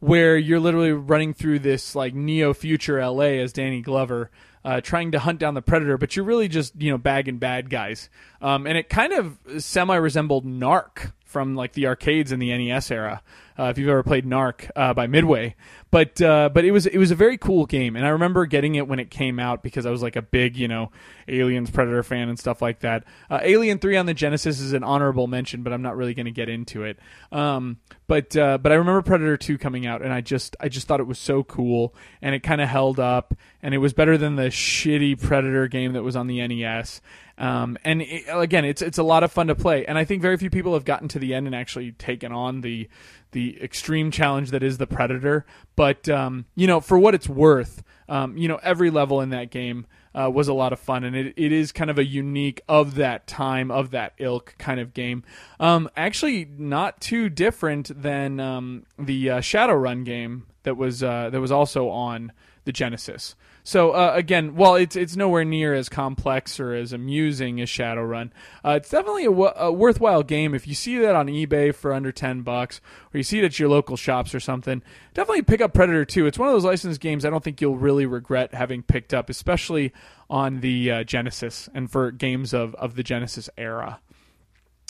where 0.00 0.36
you're 0.36 0.60
literally 0.60 0.92
running 0.92 1.34
through 1.34 1.58
this 1.58 1.94
like 1.94 2.14
neo 2.14 2.54
future 2.54 3.04
LA 3.04 3.40
as 3.40 3.52
Danny 3.52 3.80
Glover 3.80 4.30
uh, 4.64 4.80
trying 4.80 5.12
to 5.12 5.18
hunt 5.18 5.38
down 5.38 5.54
the 5.54 5.62
predator, 5.62 5.96
but 5.96 6.14
you're 6.16 6.24
really 6.24 6.48
just 6.48 6.74
you 6.80 6.90
know 6.90 6.98
bagging 6.98 7.38
bad 7.38 7.70
guys. 7.70 8.10
Um, 8.42 8.66
and 8.66 8.76
it 8.76 8.88
kind 8.88 9.12
of 9.12 9.38
semi 9.62 9.96
resembled 9.96 10.44
Narc 10.44 11.12
from 11.24 11.54
like 11.54 11.72
the 11.72 11.86
arcades 11.86 12.32
in 12.32 12.38
the 12.38 12.56
NES 12.56 12.90
era. 12.90 13.22
Uh, 13.58 13.64
if 13.64 13.78
you've 13.78 13.88
ever 13.88 14.02
played 14.02 14.24
Narc 14.24 14.70
uh, 14.76 14.94
by 14.94 15.06
Midway, 15.06 15.56
but 15.90 16.20
uh, 16.20 16.48
but 16.52 16.64
it 16.64 16.70
was 16.70 16.86
it 16.86 16.98
was 16.98 17.10
a 17.10 17.14
very 17.14 17.38
cool 17.38 17.66
game, 17.66 17.96
and 17.96 18.04
I 18.06 18.10
remember 18.10 18.46
getting 18.46 18.74
it 18.74 18.86
when 18.86 18.98
it 18.98 19.10
came 19.10 19.38
out 19.40 19.62
because 19.62 19.86
I 19.86 19.90
was 19.90 20.02
like 20.02 20.16
a 20.16 20.22
big 20.22 20.56
you 20.56 20.68
know 20.68 20.90
Aliens 21.26 21.70
Predator 21.70 22.02
fan 22.02 22.28
and 22.28 22.38
stuff 22.38 22.60
like 22.60 22.80
that. 22.80 23.04
Uh, 23.30 23.40
Alien 23.42 23.78
Three 23.78 23.96
on 23.96 24.06
the 24.06 24.14
Genesis 24.14 24.60
is 24.60 24.74
an 24.74 24.84
honorable 24.84 25.26
mention, 25.26 25.62
but 25.62 25.72
I'm 25.72 25.82
not 25.82 25.96
really 25.96 26.14
going 26.14 26.26
to 26.26 26.32
get 26.32 26.48
into 26.48 26.84
it. 26.84 26.98
Um, 27.32 27.78
but 28.06 28.36
uh, 28.36 28.58
but 28.58 28.70
I 28.70 28.76
remember 28.76 29.02
Predator 29.02 29.36
Two 29.36 29.58
coming 29.58 29.86
out, 29.86 30.02
and 30.02 30.12
I 30.12 30.20
just 30.20 30.56
I 30.60 30.68
just 30.68 30.86
thought 30.86 31.00
it 31.00 31.06
was 31.06 31.18
so 31.18 31.42
cool, 31.42 31.94
and 32.20 32.34
it 32.34 32.42
kind 32.42 32.60
of 32.60 32.68
held 32.68 33.00
up, 33.00 33.34
and 33.62 33.74
it 33.74 33.78
was 33.78 33.92
better 33.92 34.18
than 34.18 34.36
the 34.36 34.48
shitty 34.48 35.20
Predator 35.20 35.68
game 35.68 35.94
that 35.94 36.02
was 36.02 36.16
on 36.16 36.26
the 36.26 36.46
NES. 36.46 37.00
Um, 37.38 37.78
and 37.84 38.02
it, 38.02 38.24
again, 38.28 38.64
it's 38.64 38.82
it's 38.82 38.98
a 38.98 39.02
lot 39.02 39.22
of 39.22 39.30
fun 39.30 39.46
to 39.46 39.54
play, 39.54 39.86
and 39.86 39.96
I 39.96 40.04
think 40.04 40.22
very 40.22 40.36
few 40.36 40.50
people 40.50 40.74
have 40.74 40.84
gotten 40.84 41.08
to 41.08 41.18
the 41.18 41.34
end 41.34 41.46
and 41.46 41.54
actually 41.54 41.92
taken 41.92 42.32
on 42.32 42.62
the 42.62 42.88
the 43.32 43.62
extreme 43.62 44.10
challenge 44.10 44.50
that 44.50 44.62
is 44.62 44.78
the 44.78 44.86
Predator. 44.86 45.46
But 45.76 46.08
um, 46.08 46.46
you 46.54 46.66
know, 46.66 46.80
for 46.80 46.98
what 46.98 47.14
it's 47.14 47.28
worth, 47.28 47.82
um, 48.08 48.36
you 48.36 48.48
know, 48.48 48.58
every 48.62 48.90
level 48.90 49.20
in 49.20 49.30
that 49.30 49.50
game 49.50 49.86
uh, 50.14 50.30
was 50.30 50.48
a 50.48 50.54
lot 50.54 50.72
of 50.72 50.80
fun, 50.80 51.04
and 51.04 51.14
it, 51.14 51.34
it 51.36 51.52
is 51.52 51.72
kind 51.72 51.90
of 51.90 51.98
a 51.98 52.04
unique 52.04 52.60
of 52.68 52.96
that 52.96 53.26
time 53.26 53.70
of 53.70 53.90
that 53.90 54.14
ilk 54.18 54.54
kind 54.58 54.80
of 54.80 54.94
game. 54.94 55.22
Um, 55.60 55.88
actually, 55.96 56.48
not 56.56 57.00
too 57.00 57.28
different 57.28 57.90
than 58.02 58.40
um, 58.40 58.86
the 58.98 59.30
uh, 59.30 59.40
Shadowrun 59.40 60.04
game 60.04 60.46
that 60.62 60.76
was 60.76 61.02
uh, 61.02 61.30
that 61.30 61.40
was 61.40 61.52
also 61.52 61.88
on 61.88 62.32
the 62.64 62.72
Genesis. 62.72 63.34
So 63.64 63.90
uh, 63.90 64.12
again, 64.14 64.54
while 64.56 64.76
it's 64.76 64.96
it's 64.96 65.14
nowhere 65.14 65.44
near 65.44 65.74
as 65.74 65.88
complex 65.88 66.58
or 66.58 66.74
as 66.74 66.92
amusing 66.92 67.60
as 67.60 67.68
Shadowrun, 67.68 68.30
uh, 68.64 68.72
it's 68.72 68.88
definitely 68.88 69.24
a, 69.24 69.30
w- 69.30 69.52
a 69.56 69.70
worthwhile 69.70 70.22
game. 70.22 70.54
If 70.54 70.66
you 70.66 70.74
see 70.74 70.96
that 70.98 71.14
on 71.14 71.26
eBay 71.26 71.74
for 71.74 71.92
under 71.92 72.10
ten 72.10 72.40
bucks, 72.40 72.80
or 73.12 73.18
you 73.18 73.24
see 73.24 73.40
it 73.40 73.44
at 73.44 73.58
your 73.58 73.68
local 73.68 73.96
shops 73.96 74.34
or 74.34 74.40
something, 74.40 74.82
definitely 75.12 75.42
pick 75.42 75.60
up 75.60 75.74
Predator 75.74 76.06
Two. 76.06 76.26
It's 76.26 76.38
one 76.38 76.48
of 76.48 76.54
those 76.54 76.64
licensed 76.64 77.00
games 77.00 77.24
I 77.24 77.30
don't 77.30 77.44
think 77.44 77.60
you'll 77.60 77.76
really 77.76 78.06
regret 78.06 78.54
having 78.54 78.82
picked 78.82 79.12
up, 79.12 79.28
especially 79.28 79.92
on 80.30 80.60
the 80.60 80.90
uh, 80.90 81.04
Genesis 81.04 81.68
and 81.74 81.90
for 81.90 82.10
games 82.10 82.54
of 82.54 82.74
of 82.76 82.96
the 82.96 83.02
Genesis 83.02 83.50
era. 83.58 84.00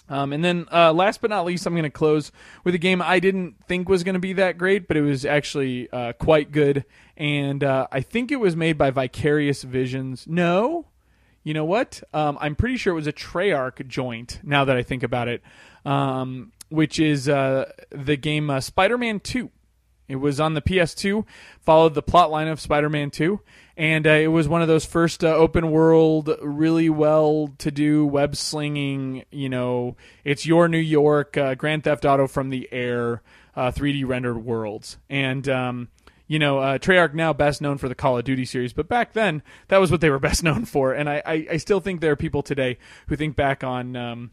Um, 0.09 0.33
and 0.33 0.43
then, 0.43 0.67
uh, 0.73 0.93
last 0.93 1.21
but 1.21 1.31
not 1.31 1.45
least, 1.45 1.67
I'm 1.67 1.75
going 1.75 1.83
to 1.85 1.91
close 1.91 2.33
with 2.65 2.75
a 2.75 2.79
game 2.79 3.03
I 3.03 3.21
didn't 3.21 3.57
think 3.67 3.89
was 3.89 4.05
going 4.05 4.15
to 4.15 4.21
be 4.21 4.33
that 4.35 4.57
great, 4.57 4.89
but 4.89 4.97
it 4.97 5.03
was 5.03 5.25
actually 5.25 5.91
uh, 5.91 6.13
quite 6.15 6.51
good. 6.51 6.85
And 7.17 7.63
uh, 7.63 7.89
I 7.93 8.01
think 8.01 8.33
it 8.33 8.37
was 8.37 8.57
made 8.57 8.79
by 8.79 8.91
Vicarious 8.91 9.63
Visions. 9.63 10.27
No, 10.27 10.87
you 11.43 11.55
know 11.55 11.65
what? 11.65 12.03
Um, 12.13 12.39
I'm 12.41 12.55
pretty 12.55 12.77
sure 12.77 12.93
it 12.93 12.97
was 12.97 13.07
a 13.07 13.13
Treyarch 13.13 13.87
joint. 13.87 14.41
Now 14.43 14.65
that 14.65 14.77
I 14.77 14.83
think 14.83 15.03
about 15.03 15.29
it, 15.29 15.43
um, 15.85 16.53
which 16.69 16.99
is 16.99 17.29
uh, 17.29 17.71
the 17.91 18.17
game 18.17 18.51
uh, 18.51 18.61
Spider-Man 18.61 19.21
2. 19.21 19.51
It 20.09 20.17
was 20.17 20.41
on 20.41 20.55
the 20.55 20.63
PS2, 20.63 21.27
followed 21.61 21.95
the 21.95 22.03
plot 22.03 22.31
line 22.31 22.49
of 22.49 22.61
Spider-Man 22.61 23.11
2, 23.11 23.41
and 23.79 24.09
uh, 24.09 24.11
it 24.11 24.27
was 24.27 24.49
one 24.49 24.61
of 24.61 24.67
those 24.67 24.85
first 24.85 25.23
uh, 25.23 25.29
open 25.29 25.71
world, 25.71 26.29
really 26.43 26.91
well 26.91 27.55
to 27.59 27.71
do 27.71 28.05
web 28.05 28.35
slinging. 28.35 29.25
You 29.31 29.49
know, 29.49 29.97
it's 30.25 30.45
your 30.45 30.67
New 30.67 30.79
York 30.79 31.37
uh, 31.37 31.55
Grand 31.55 31.85
Theft 31.85 32.05
Auto 32.05 32.27
from 32.27 32.51
the 32.51 32.69
air, 32.73 33.23
3D 33.57 34.03
uh, 34.03 34.07
rendered 34.09 34.45
worlds, 34.45 34.99
and 35.09 35.49
um, 35.49 35.89
you 36.27 36.41
know, 36.41 36.59
uh, 36.59 36.79
Treyarch 36.79 37.15
now 37.15 37.33
best 37.33 37.63
known 37.63 37.79
for 37.79 37.89
the 37.89 37.95
Call 37.95 38.19
of 38.19 38.25
Duty 38.25 38.45
series, 38.45 38.73
but 38.73 38.89
back 38.89 39.13
then 39.13 39.45
that 39.69 39.79
was 39.79 39.93
what 39.93 40.01
they 40.01 40.11
were 40.11 40.19
best 40.19 40.43
known 40.43 40.65
for. 40.65 40.93
And 40.93 41.09
I, 41.09 41.23
I, 41.25 41.47
I 41.53 41.57
still 41.59 41.79
think 41.79 42.01
there 42.01 42.13
are 42.13 42.17
people 42.17 42.43
today 42.43 42.79
who 43.07 43.15
think 43.15 43.37
back 43.37 43.63
on 43.63 43.95
um, 43.95 44.33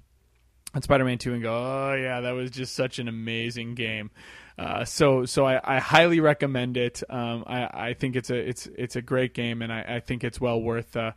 on 0.73 0.81
Spider-Man 0.81 1.19
Two 1.19 1.33
and 1.33 1.43
go, 1.43 1.53
oh 1.53 1.93
yeah, 1.93 2.21
that 2.21 2.31
was 2.31 2.49
just 2.49 2.73
such 2.73 2.97
an 2.97 3.07
amazing 3.07 3.75
game. 3.75 4.09
Uh, 4.57 4.85
so 4.85 5.25
so 5.25 5.45
I, 5.45 5.59
I, 5.63 5.79
highly 5.79 6.21
recommend 6.21 6.77
it. 6.77 7.03
Um, 7.09 7.43
I, 7.45 7.89
I, 7.89 7.93
think 7.93 8.15
it's 8.15 8.29
a 8.29 8.35
it's 8.35 8.67
it's 8.77 8.95
a 8.95 9.01
great 9.01 9.33
game, 9.33 9.61
and 9.61 9.71
I, 9.71 9.95
I 9.95 9.99
think 9.99 10.23
it's 10.23 10.39
well 10.39 10.61
worth 10.61 10.95
uh, 10.95 11.11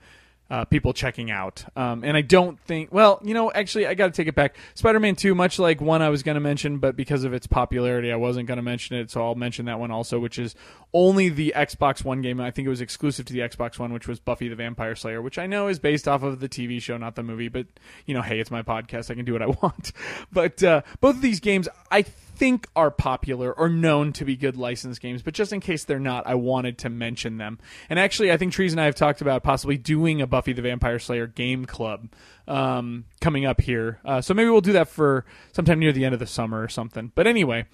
uh, 0.51 0.65
people 0.65 0.93
checking 0.93 1.31
out. 1.31 1.65
Um, 1.77 2.05
and 2.05 2.17
I 2.17 2.23
don't 2.23 2.59
think, 2.61 2.93
well, 2.93 3.21
you 3.23 3.35
know, 3.35 3.53
actually, 3.53 3.87
I 3.87 3.95
got 3.95 4.07
to 4.07 4.13
take 4.13 4.29
it 4.29 4.35
back. 4.35 4.57
Spider 4.75 4.99
Man 4.99 5.15
2, 5.15 5.35
much 5.35 5.59
like 5.59 5.81
one 5.81 6.01
I 6.01 6.09
was 6.09 6.23
going 6.23 6.37
to 6.37 6.41
mention, 6.41 6.79
but 6.79 6.97
because 6.97 7.25
of 7.25 7.35
its 7.35 7.47
popularity, 7.47 8.11
I 8.11 8.17
wasn't 8.17 8.49
going 8.49 8.57
to 8.57 8.63
mention 8.63 8.97
it, 8.97 9.11
so 9.11 9.23
I'll 9.23 9.35
mention 9.35 9.67
that 9.67 9.79
one 9.79 9.91
also, 9.91 10.19
which 10.19 10.39
is 10.39 10.55
only 10.95 11.29
the 11.29 11.53
Xbox 11.55 12.03
One 12.03 12.23
game. 12.23 12.41
I 12.41 12.51
think 12.51 12.67
it 12.67 12.71
was 12.71 12.81
exclusive 12.81 13.27
to 13.27 13.33
the 13.33 13.41
Xbox 13.41 13.79
One, 13.79 13.93
which 13.93 14.09
was 14.09 14.21
Buffy 14.21 14.49
the 14.49 14.57
Vampire 14.57 14.95
Slayer, 14.95 15.21
which 15.21 15.39
I 15.39 15.47
know 15.47 15.69
is 15.69 15.79
based 15.79 16.09
off 16.09 16.23
of 16.23 16.41
the 16.41 16.49
TV 16.49 16.81
show, 16.81 16.97
not 16.97 17.15
the 17.15 17.23
movie, 17.23 17.49
but, 17.49 17.67
you 18.07 18.15
know, 18.15 18.23
hey, 18.23 18.41
it's 18.41 18.51
my 18.51 18.63
podcast. 18.63 19.11
I 19.11 19.15
can 19.15 19.27
do 19.27 19.35
what 19.35 19.43
I 19.43 19.47
want. 19.63 19.93
But 20.33 20.63
uh, 20.63 20.83
both 21.01 21.17
of 21.17 21.23
these 21.23 21.41
games, 21.41 21.69
I 21.91 22.07
think 22.39 22.69
are 22.77 22.91
popular 22.91 23.53
or 23.53 23.69
known 23.69 24.13
to 24.15 24.25
be 24.25 24.37
good 24.37 24.57
licensed 24.57 25.01
games, 25.01 25.23
but 25.23 25.35
just 25.35 25.53
in 25.53 25.61
case 25.61 25.85
they're 25.85 25.99
not, 25.99 26.27
I 26.27 26.37
wanted 26.37 26.79
to 26.79 26.89
mention 26.89 27.37
them. 27.37 27.59
And 27.91 27.99
actually, 27.99 28.31
I 28.31 28.37
think 28.37 28.53
Trees 28.53 28.73
and 28.73 28.81
I 28.81 28.85
have 28.85 28.95
talked 28.95 29.21
about 29.21 29.43
possibly 29.43 29.77
doing 29.77 30.23
a 30.23 30.27
Buffy 30.27 30.53
the 30.53 30.63
Vampire 30.63 31.01
Slayer 31.01 31.27
game 31.27 31.67
club 31.67 32.09
um, 32.47 33.05
coming 33.21 33.45
up 33.45 33.61
here. 33.61 33.99
Uh, 34.05 34.21
so 34.21 34.35
maybe 34.35 34.49
we'll 34.49 34.61
do 34.61 34.73
that 34.75 34.89
for 34.89 35.25
sometime 35.53 35.81
near 35.81 35.93
the 35.93 36.05
end 36.05 36.15
of 36.15 36.21
the 36.21 36.27
summer 36.27 36.63
or 36.63 36.69
something. 36.69 37.11
But 37.15 37.27
anyway, 37.27 37.67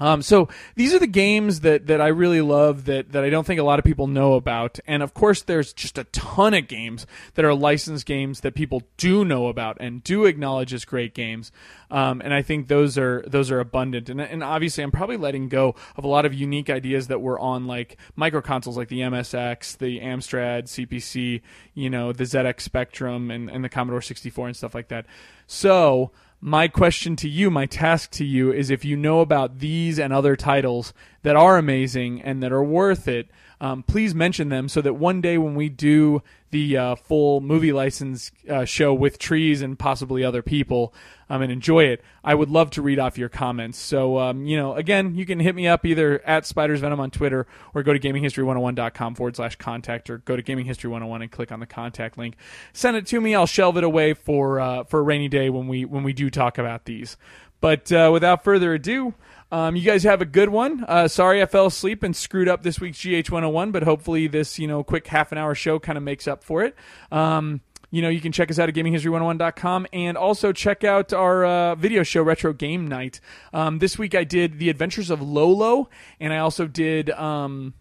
um, 0.00 0.22
so 0.22 0.48
these 0.74 0.92
are 0.92 0.98
the 0.98 1.06
games 1.06 1.60
that, 1.60 1.86
that 1.86 2.00
I 2.00 2.08
really 2.08 2.40
love 2.40 2.86
that, 2.86 3.12
that 3.12 3.22
I 3.22 3.30
don't 3.30 3.46
think 3.46 3.60
a 3.60 3.64
lot 3.64 3.78
of 3.78 3.84
people 3.84 4.08
know 4.08 4.34
about. 4.34 4.80
And 4.86 5.04
of 5.04 5.14
course, 5.14 5.42
there's 5.42 5.72
just 5.72 5.98
a 5.98 6.04
ton 6.04 6.52
of 6.52 6.66
games 6.66 7.06
that 7.34 7.44
are 7.44 7.54
licensed 7.54 8.04
games 8.04 8.40
that 8.40 8.54
people 8.54 8.82
do 8.96 9.24
know 9.24 9.46
about 9.46 9.76
and 9.78 10.02
do 10.02 10.24
acknowledge 10.24 10.74
as 10.74 10.84
great 10.84 11.14
games. 11.14 11.52
Um, 11.92 12.20
and 12.24 12.34
I 12.34 12.42
think 12.42 12.66
those 12.66 12.98
are 12.98 13.22
those 13.28 13.52
are 13.52 13.60
abundant. 13.60 14.08
And, 14.08 14.20
and 14.20 14.42
obviously, 14.42 14.82
I'm 14.82 14.90
probably 14.90 15.16
letting 15.16 15.48
go 15.48 15.76
of 15.96 16.02
a 16.02 16.08
lot 16.08 16.26
of 16.26 16.34
unique 16.34 16.70
ideas 16.70 17.06
that 17.06 17.20
were 17.20 17.38
on 17.38 17.68
like 17.68 17.96
micro 18.16 18.40
consoles, 18.40 18.76
like 18.76 18.88
the 18.88 19.00
MSX, 19.00 19.78
the 19.78 20.00
Amstrad 20.00 20.64
CPC, 20.64 21.40
you 21.74 21.88
know, 21.88 22.12
the 22.12 22.24
ZX 22.24 22.62
Spectrum, 22.62 23.30
and, 23.30 23.48
and 23.48 23.62
the 23.62 23.68
Commodore 23.68 24.02
64 24.02 24.48
and 24.48 24.56
stuff 24.56 24.74
like 24.74 24.88
that. 24.88 25.06
So 25.46 26.10
my 26.46 26.68
question 26.68 27.16
to 27.16 27.26
you, 27.26 27.50
my 27.50 27.64
task 27.64 28.10
to 28.10 28.22
you 28.22 28.52
is 28.52 28.68
if 28.68 28.84
you 28.84 28.98
know 28.98 29.20
about 29.20 29.60
these 29.60 29.98
and 29.98 30.12
other 30.12 30.36
titles 30.36 30.92
that 31.22 31.36
are 31.36 31.56
amazing 31.56 32.20
and 32.20 32.42
that 32.42 32.52
are 32.52 32.62
worth 32.62 33.08
it, 33.08 33.30
um, 33.64 33.82
please 33.82 34.14
mention 34.14 34.50
them 34.50 34.68
so 34.68 34.82
that 34.82 34.92
one 34.92 35.22
day 35.22 35.38
when 35.38 35.54
we 35.54 35.70
do 35.70 36.22
the 36.50 36.76
uh, 36.76 36.94
full 36.96 37.40
movie 37.40 37.72
license 37.72 38.30
uh, 38.46 38.66
show 38.66 38.92
with 38.92 39.18
trees 39.18 39.62
and 39.62 39.78
possibly 39.78 40.22
other 40.22 40.42
people 40.42 40.92
um, 41.30 41.40
and 41.40 41.50
enjoy 41.50 41.84
it, 41.84 42.02
I 42.22 42.34
would 42.34 42.50
love 42.50 42.68
to 42.72 42.82
read 42.82 42.98
off 42.98 43.16
your 43.16 43.30
comments. 43.30 43.78
So, 43.78 44.18
um, 44.18 44.44
you 44.44 44.58
know, 44.58 44.74
again, 44.74 45.14
you 45.14 45.24
can 45.24 45.40
hit 45.40 45.54
me 45.54 45.66
up 45.66 45.86
either 45.86 46.20
at 46.26 46.44
Spiders 46.44 46.80
Venom 46.80 47.00
on 47.00 47.10
Twitter 47.10 47.46
or 47.72 47.82
go 47.82 47.94
to 47.94 47.98
gaminghistory101.com 47.98 49.14
forward 49.14 49.36
slash 49.36 49.56
contact 49.56 50.10
or 50.10 50.18
go 50.18 50.36
to 50.36 50.42
gaminghistory101 50.42 51.22
and 51.22 51.32
click 51.32 51.50
on 51.50 51.60
the 51.60 51.66
contact 51.66 52.18
link. 52.18 52.36
Send 52.74 52.98
it 52.98 53.06
to 53.06 53.18
me. 53.18 53.34
I'll 53.34 53.46
shelve 53.46 53.78
it 53.78 53.84
away 53.84 54.12
for 54.12 54.60
uh, 54.60 54.84
for 54.84 55.00
a 55.00 55.02
rainy 55.02 55.28
day 55.28 55.48
when 55.48 55.68
we 55.68 55.86
when 55.86 56.02
we 56.02 56.12
do 56.12 56.28
talk 56.28 56.58
about 56.58 56.84
these. 56.84 57.16
But 57.62 57.90
uh, 57.90 58.10
without 58.12 58.44
further 58.44 58.74
ado, 58.74 59.14
um, 59.52 59.76
you 59.76 59.82
guys 59.82 60.02
have 60.04 60.20
a 60.20 60.26
good 60.26 60.48
one. 60.48 60.84
Uh, 60.86 61.08
sorry 61.08 61.42
I 61.42 61.46
fell 61.46 61.66
asleep 61.66 62.02
and 62.02 62.14
screwed 62.14 62.48
up 62.48 62.62
this 62.62 62.80
week's 62.80 63.00
GH 63.00 63.30
101, 63.30 63.72
but 63.72 63.82
hopefully 63.82 64.26
this 64.26 64.58
you 64.58 64.66
know 64.66 64.82
quick 64.82 65.06
half 65.06 65.32
an 65.32 65.38
hour 65.38 65.54
show 65.54 65.78
kind 65.78 65.98
of 65.98 66.04
makes 66.04 66.26
up 66.26 66.44
for 66.44 66.62
it. 66.62 66.74
Um, 67.12 67.60
you 67.90 68.02
know, 68.02 68.08
you 68.08 68.20
can 68.20 68.32
check 68.32 68.50
us 68.50 68.58
out 68.58 68.68
at 68.68 68.74
gaminghistory101.com 68.74 69.86
and 69.92 70.16
also 70.16 70.52
check 70.52 70.82
out 70.82 71.12
our 71.12 71.44
uh, 71.44 71.74
video 71.76 72.02
show, 72.02 72.22
Retro 72.22 72.52
Game 72.52 72.88
Night. 72.88 73.20
Um, 73.52 73.78
this 73.78 73.96
week 73.96 74.16
I 74.16 74.24
did 74.24 74.58
The 74.58 74.68
Adventures 74.68 75.10
of 75.10 75.22
Lolo, 75.22 75.88
and 76.18 76.32
I 76.32 76.38
also 76.38 76.66
did. 76.66 77.10
Um, 77.10 77.74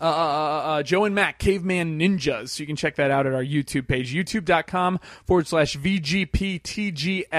uh, 0.00 0.04
uh, 0.04 0.06
uh, 0.06 0.62
uh, 0.78 0.82
Joe 0.82 1.04
and 1.04 1.14
Mac, 1.14 1.38
Caveman 1.38 1.98
Ninjas. 1.98 2.50
So 2.50 2.60
you 2.62 2.66
can 2.66 2.76
check 2.76 2.96
that 2.96 3.10
out 3.10 3.26
at 3.26 3.32
our 3.34 3.42
YouTube 3.42 3.88
page, 3.88 4.14
youtube.com 4.14 5.00
forward 5.26 5.48
slash 5.48 5.76
VGPTGS. 5.76 7.36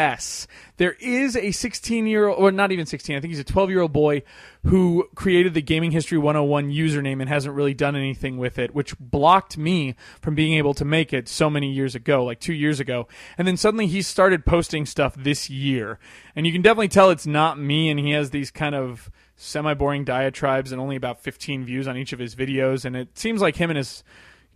There 0.76 0.98
is 1.00 1.38
a 1.38 1.52
16 1.52 2.08
year 2.08 2.28
old, 2.28 2.38
or 2.40 2.52
not 2.52 2.72
even 2.74 2.86
16, 2.86 3.16
I 3.16 3.22
think 3.22 3.32
he's 3.32 3.40
a 3.40 3.46
12 3.46 3.70
year 3.70 3.82
old 3.82 3.94
boy 3.94 4.24
who 4.66 5.08
created 5.16 5.54
the 5.54 5.62
Gaming 5.62 5.92
History 5.92 6.18
101 6.18 6.70
username 6.72 7.22
and 7.22 7.30
hasn't 7.30 7.56
really 7.56 7.74
done 7.74 7.96
anything 7.96 8.38
with 8.38 8.60
it, 8.60 8.76
which 8.76 8.94
blocked 9.00 9.58
me 9.58 9.96
from 10.22 10.36
being 10.36 10.56
able 10.56 10.74
to 10.74 10.84
make 10.84 11.14
it 11.14 11.30
so 11.30 11.50
many 11.50 11.72
years 11.72 11.96
ago, 11.96 12.26
like 12.26 12.42
two 12.42 12.54
years 12.54 12.82
ago. 12.82 13.08
And 13.38 13.48
then 13.48 13.56
suddenly 13.56 13.88
he 13.88 14.02
started 14.02 14.46
posting 14.46 14.86
stuff 14.86 15.16
this 15.16 15.50
year. 15.50 15.98
And 16.36 16.46
you 16.46 16.52
can 16.52 16.62
definitely 16.62 16.90
tell 16.90 17.10
it's 17.10 17.26
not 17.28 17.58
me, 17.58 17.90
and 17.90 17.98
he 18.00 18.12
has 18.12 18.32
these 18.32 18.52
kind 18.52 18.76
of 18.76 19.10
semi 19.39 19.73
boring 19.73 20.04
diatribes 20.04 20.71
and 20.73 20.82
only 20.82 20.97
about 20.97 21.21
15 21.21 21.63
views 21.63 21.88
on 21.88 21.95
each 21.95 22.12
of 22.12 22.19
his 22.19 22.36
videos. 22.36 22.84
And 22.84 22.95
it 22.95 23.17
seems 23.17 23.41
like 23.41 23.56
him 23.56 23.69
and 23.69 23.78
his 23.78 24.04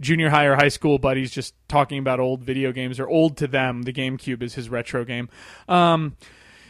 junior 0.02 0.30
high 0.30 0.46
or 0.46 0.56
high 0.56 0.68
school 0.68 1.00
buddies 1.00 1.32
just 1.32 1.56
talking 1.70 2.00
about 2.00 2.20
old 2.20 2.44
video 2.44 2.74
games 2.74 3.00
or 3.00 3.08
old 3.08 3.38
to 3.38 3.48
them. 3.48 3.84
The 3.84 3.94
GameCube 3.94 4.44
is 4.44 4.56
his 4.56 4.70
retro 4.70 5.06
game. 5.06 5.30
Um, 5.70 6.18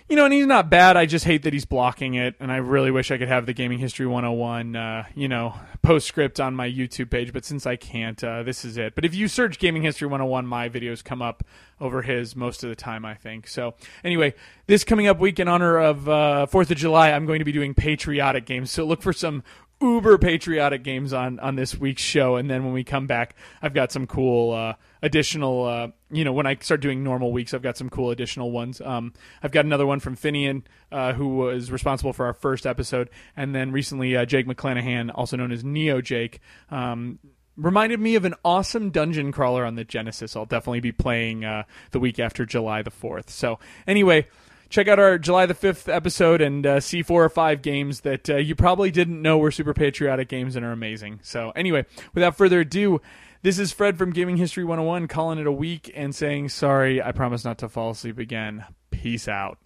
you 0.10 0.16
know, 0.16 0.26
and 0.26 0.34
he's 0.34 0.46
not 0.46 0.70
bad. 0.70 0.98
I 0.98 1.06
just 1.06 1.26
hate 1.26 1.44
that 1.44 1.54
he's 1.54 1.66
blocking 1.66 2.16
it, 2.16 2.36
and 2.39 2.52
I 2.52 2.58
really 2.58 2.92
wish 2.92 3.10
I 3.12 3.18
could 3.18 3.30
have 3.30 3.46
the 3.46 3.54
Gaming 3.54 3.80
History 3.80 4.06
101, 4.06 4.76
uh, 4.76 5.06
you 5.16 5.28
know, 5.28 5.56
postscript 5.82 6.39
on 6.39 6.56
my 6.56 6.70
YouTube 6.70 7.10
page. 7.10 7.32
But 7.32 7.46
since 7.46 7.66
I 7.66 7.76
can't, 7.76 8.22
uh, 8.24 8.44
this 8.44 8.66
is 8.66 8.78
it. 8.78 8.96
But 8.96 9.06
if 9.06 9.16
you 9.16 9.28
search 9.28 9.60
Gaming 9.60 9.84
History 9.84 10.08
101, 10.08 10.46
my 10.46 10.70
videos 10.70 11.04
come 11.04 11.22
up 11.22 11.44
over 11.80 12.02
his 12.02 12.36
most 12.36 12.63
of 12.63 12.70
the 12.70 12.76
time, 12.76 13.06
I 13.06 13.16
think. 13.16 13.48
So 13.48 13.76
anyway, 14.04 14.34
this 14.68 14.84
coming 14.84 15.08
up 15.08 15.20
week 15.20 15.39
in 15.39 15.48
honor 15.48 15.78
of 15.78 16.08
uh, 16.08 16.46
Fourth 16.48 16.70
of 16.72 16.78
July, 16.78 17.12
I'm 17.12 17.26
going 17.26 17.39
to 17.39 17.46
be 17.46 17.52
doing 17.52 17.74
patriotic 17.74 18.46
games. 18.46 18.72
So 18.72 18.86
look 18.86 19.02
for 19.02 19.13
some 19.13 19.44
uber 19.82 20.18
patriotic 20.18 20.84
games 20.84 21.14
on 21.14 21.40
on 21.40 21.56
this 21.56 21.78
week's 21.78 22.02
show, 22.02 22.36
and 22.36 22.50
then 22.50 22.64
when 22.64 22.74
we 22.74 22.84
come 22.84 23.08
back, 23.08 23.36
I've 23.62 23.74
got 23.74 23.92
some 23.92 24.08
cool 24.08 24.52
uh, 24.52 24.74
additional. 25.02 25.66
Uh, 25.66 25.88
you 26.12 26.24
know, 26.24 26.34
when 26.34 26.46
I 26.46 26.56
start 26.62 26.82
doing 26.82 27.04
normal 27.04 27.32
weeks, 27.32 27.54
I've 27.54 27.62
got 27.62 27.78
some 27.78 27.90
cool 27.90 28.12
additional 28.12 28.52
ones. 28.52 28.82
Um, 28.82 29.14
I've 29.42 29.52
got 29.52 29.66
another 29.66 29.86
one 29.86 30.00
from 30.00 30.16
Finian, 30.16 30.64
uh, 30.92 31.14
who 31.14 31.38
was 31.38 31.72
responsible 31.72 32.14
for 32.14 32.26
our 32.26 32.34
first 32.34 32.66
episode, 32.66 33.10
and 33.36 33.54
then 33.54 33.72
recently 33.72 34.16
uh, 34.16 34.26
Jake 34.26 34.48
McClanahan, 34.48 35.12
also 35.14 35.38
known 35.38 35.52
as 35.52 35.64
Neo 35.64 36.02
Jake. 36.02 36.40
Um, 36.70 37.20
reminded 37.56 38.00
me 38.00 38.16
of 38.16 38.26
an 38.26 38.34
awesome 38.44 38.90
dungeon 38.90 39.32
crawler 39.32 39.66
on 39.66 39.76
the 39.76 39.84
Genesis. 39.84 40.36
I'll 40.36 40.46
definitely 40.46 40.80
be 40.80 40.92
playing 40.92 41.46
uh, 41.46 41.64
the 41.92 42.00
week 42.00 42.20
after 42.20 42.46
July 42.46 42.82
the 42.82 42.92
4th. 42.92 43.30
So, 43.30 43.60
anyway, 43.86 44.28
check 44.74 44.88
out 44.88 44.98
our 44.98 45.20
July 45.20 45.46
the 45.46 45.54
5th 45.54 45.88
episode 45.88 46.42
and 46.42 46.66
uh, 46.66 46.80
see 46.80 47.04
four 47.04 47.24
or 47.24 47.30
five 47.30 47.62
games 47.62 48.02
that 48.02 48.28
uh, 48.28 48.38
you 48.38 48.56
probably 48.56 48.90
didn't 48.90 49.22
know 49.22 49.38
were 49.38 49.52
super 49.52 49.72
patriotic 49.72 50.28
games 50.28 50.56
and 50.56 50.66
are 50.66 50.72
amazing. 50.72 51.20
So, 51.22 51.52
anyway, 51.52 51.86
without 52.16 52.36
further 52.36 52.62
ado, 52.62 53.00
this 53.44 53.60
is 53.60 53.72
Fred 53.72 54.00
from 54.00 54.12
Gaming 54.12 54.38
History 54.38 54.64
101 54.64 55.08
calling 55.10 55.38
it 55.38 55.46
a 55.46 55.52
week 55.52 55.92
and 55.94 56.16
saying, 56.16 56.50
sorry, 56.50 57.04
I 57.04 57.12
promise 57.12 57.46
not 57.46 57.60
to 57.60 57.70
fall 57.70 57.92
asleep 57.92 58.18
again. 58.18 58.66
Peace 58.90 59.28
out. 59.28 59.60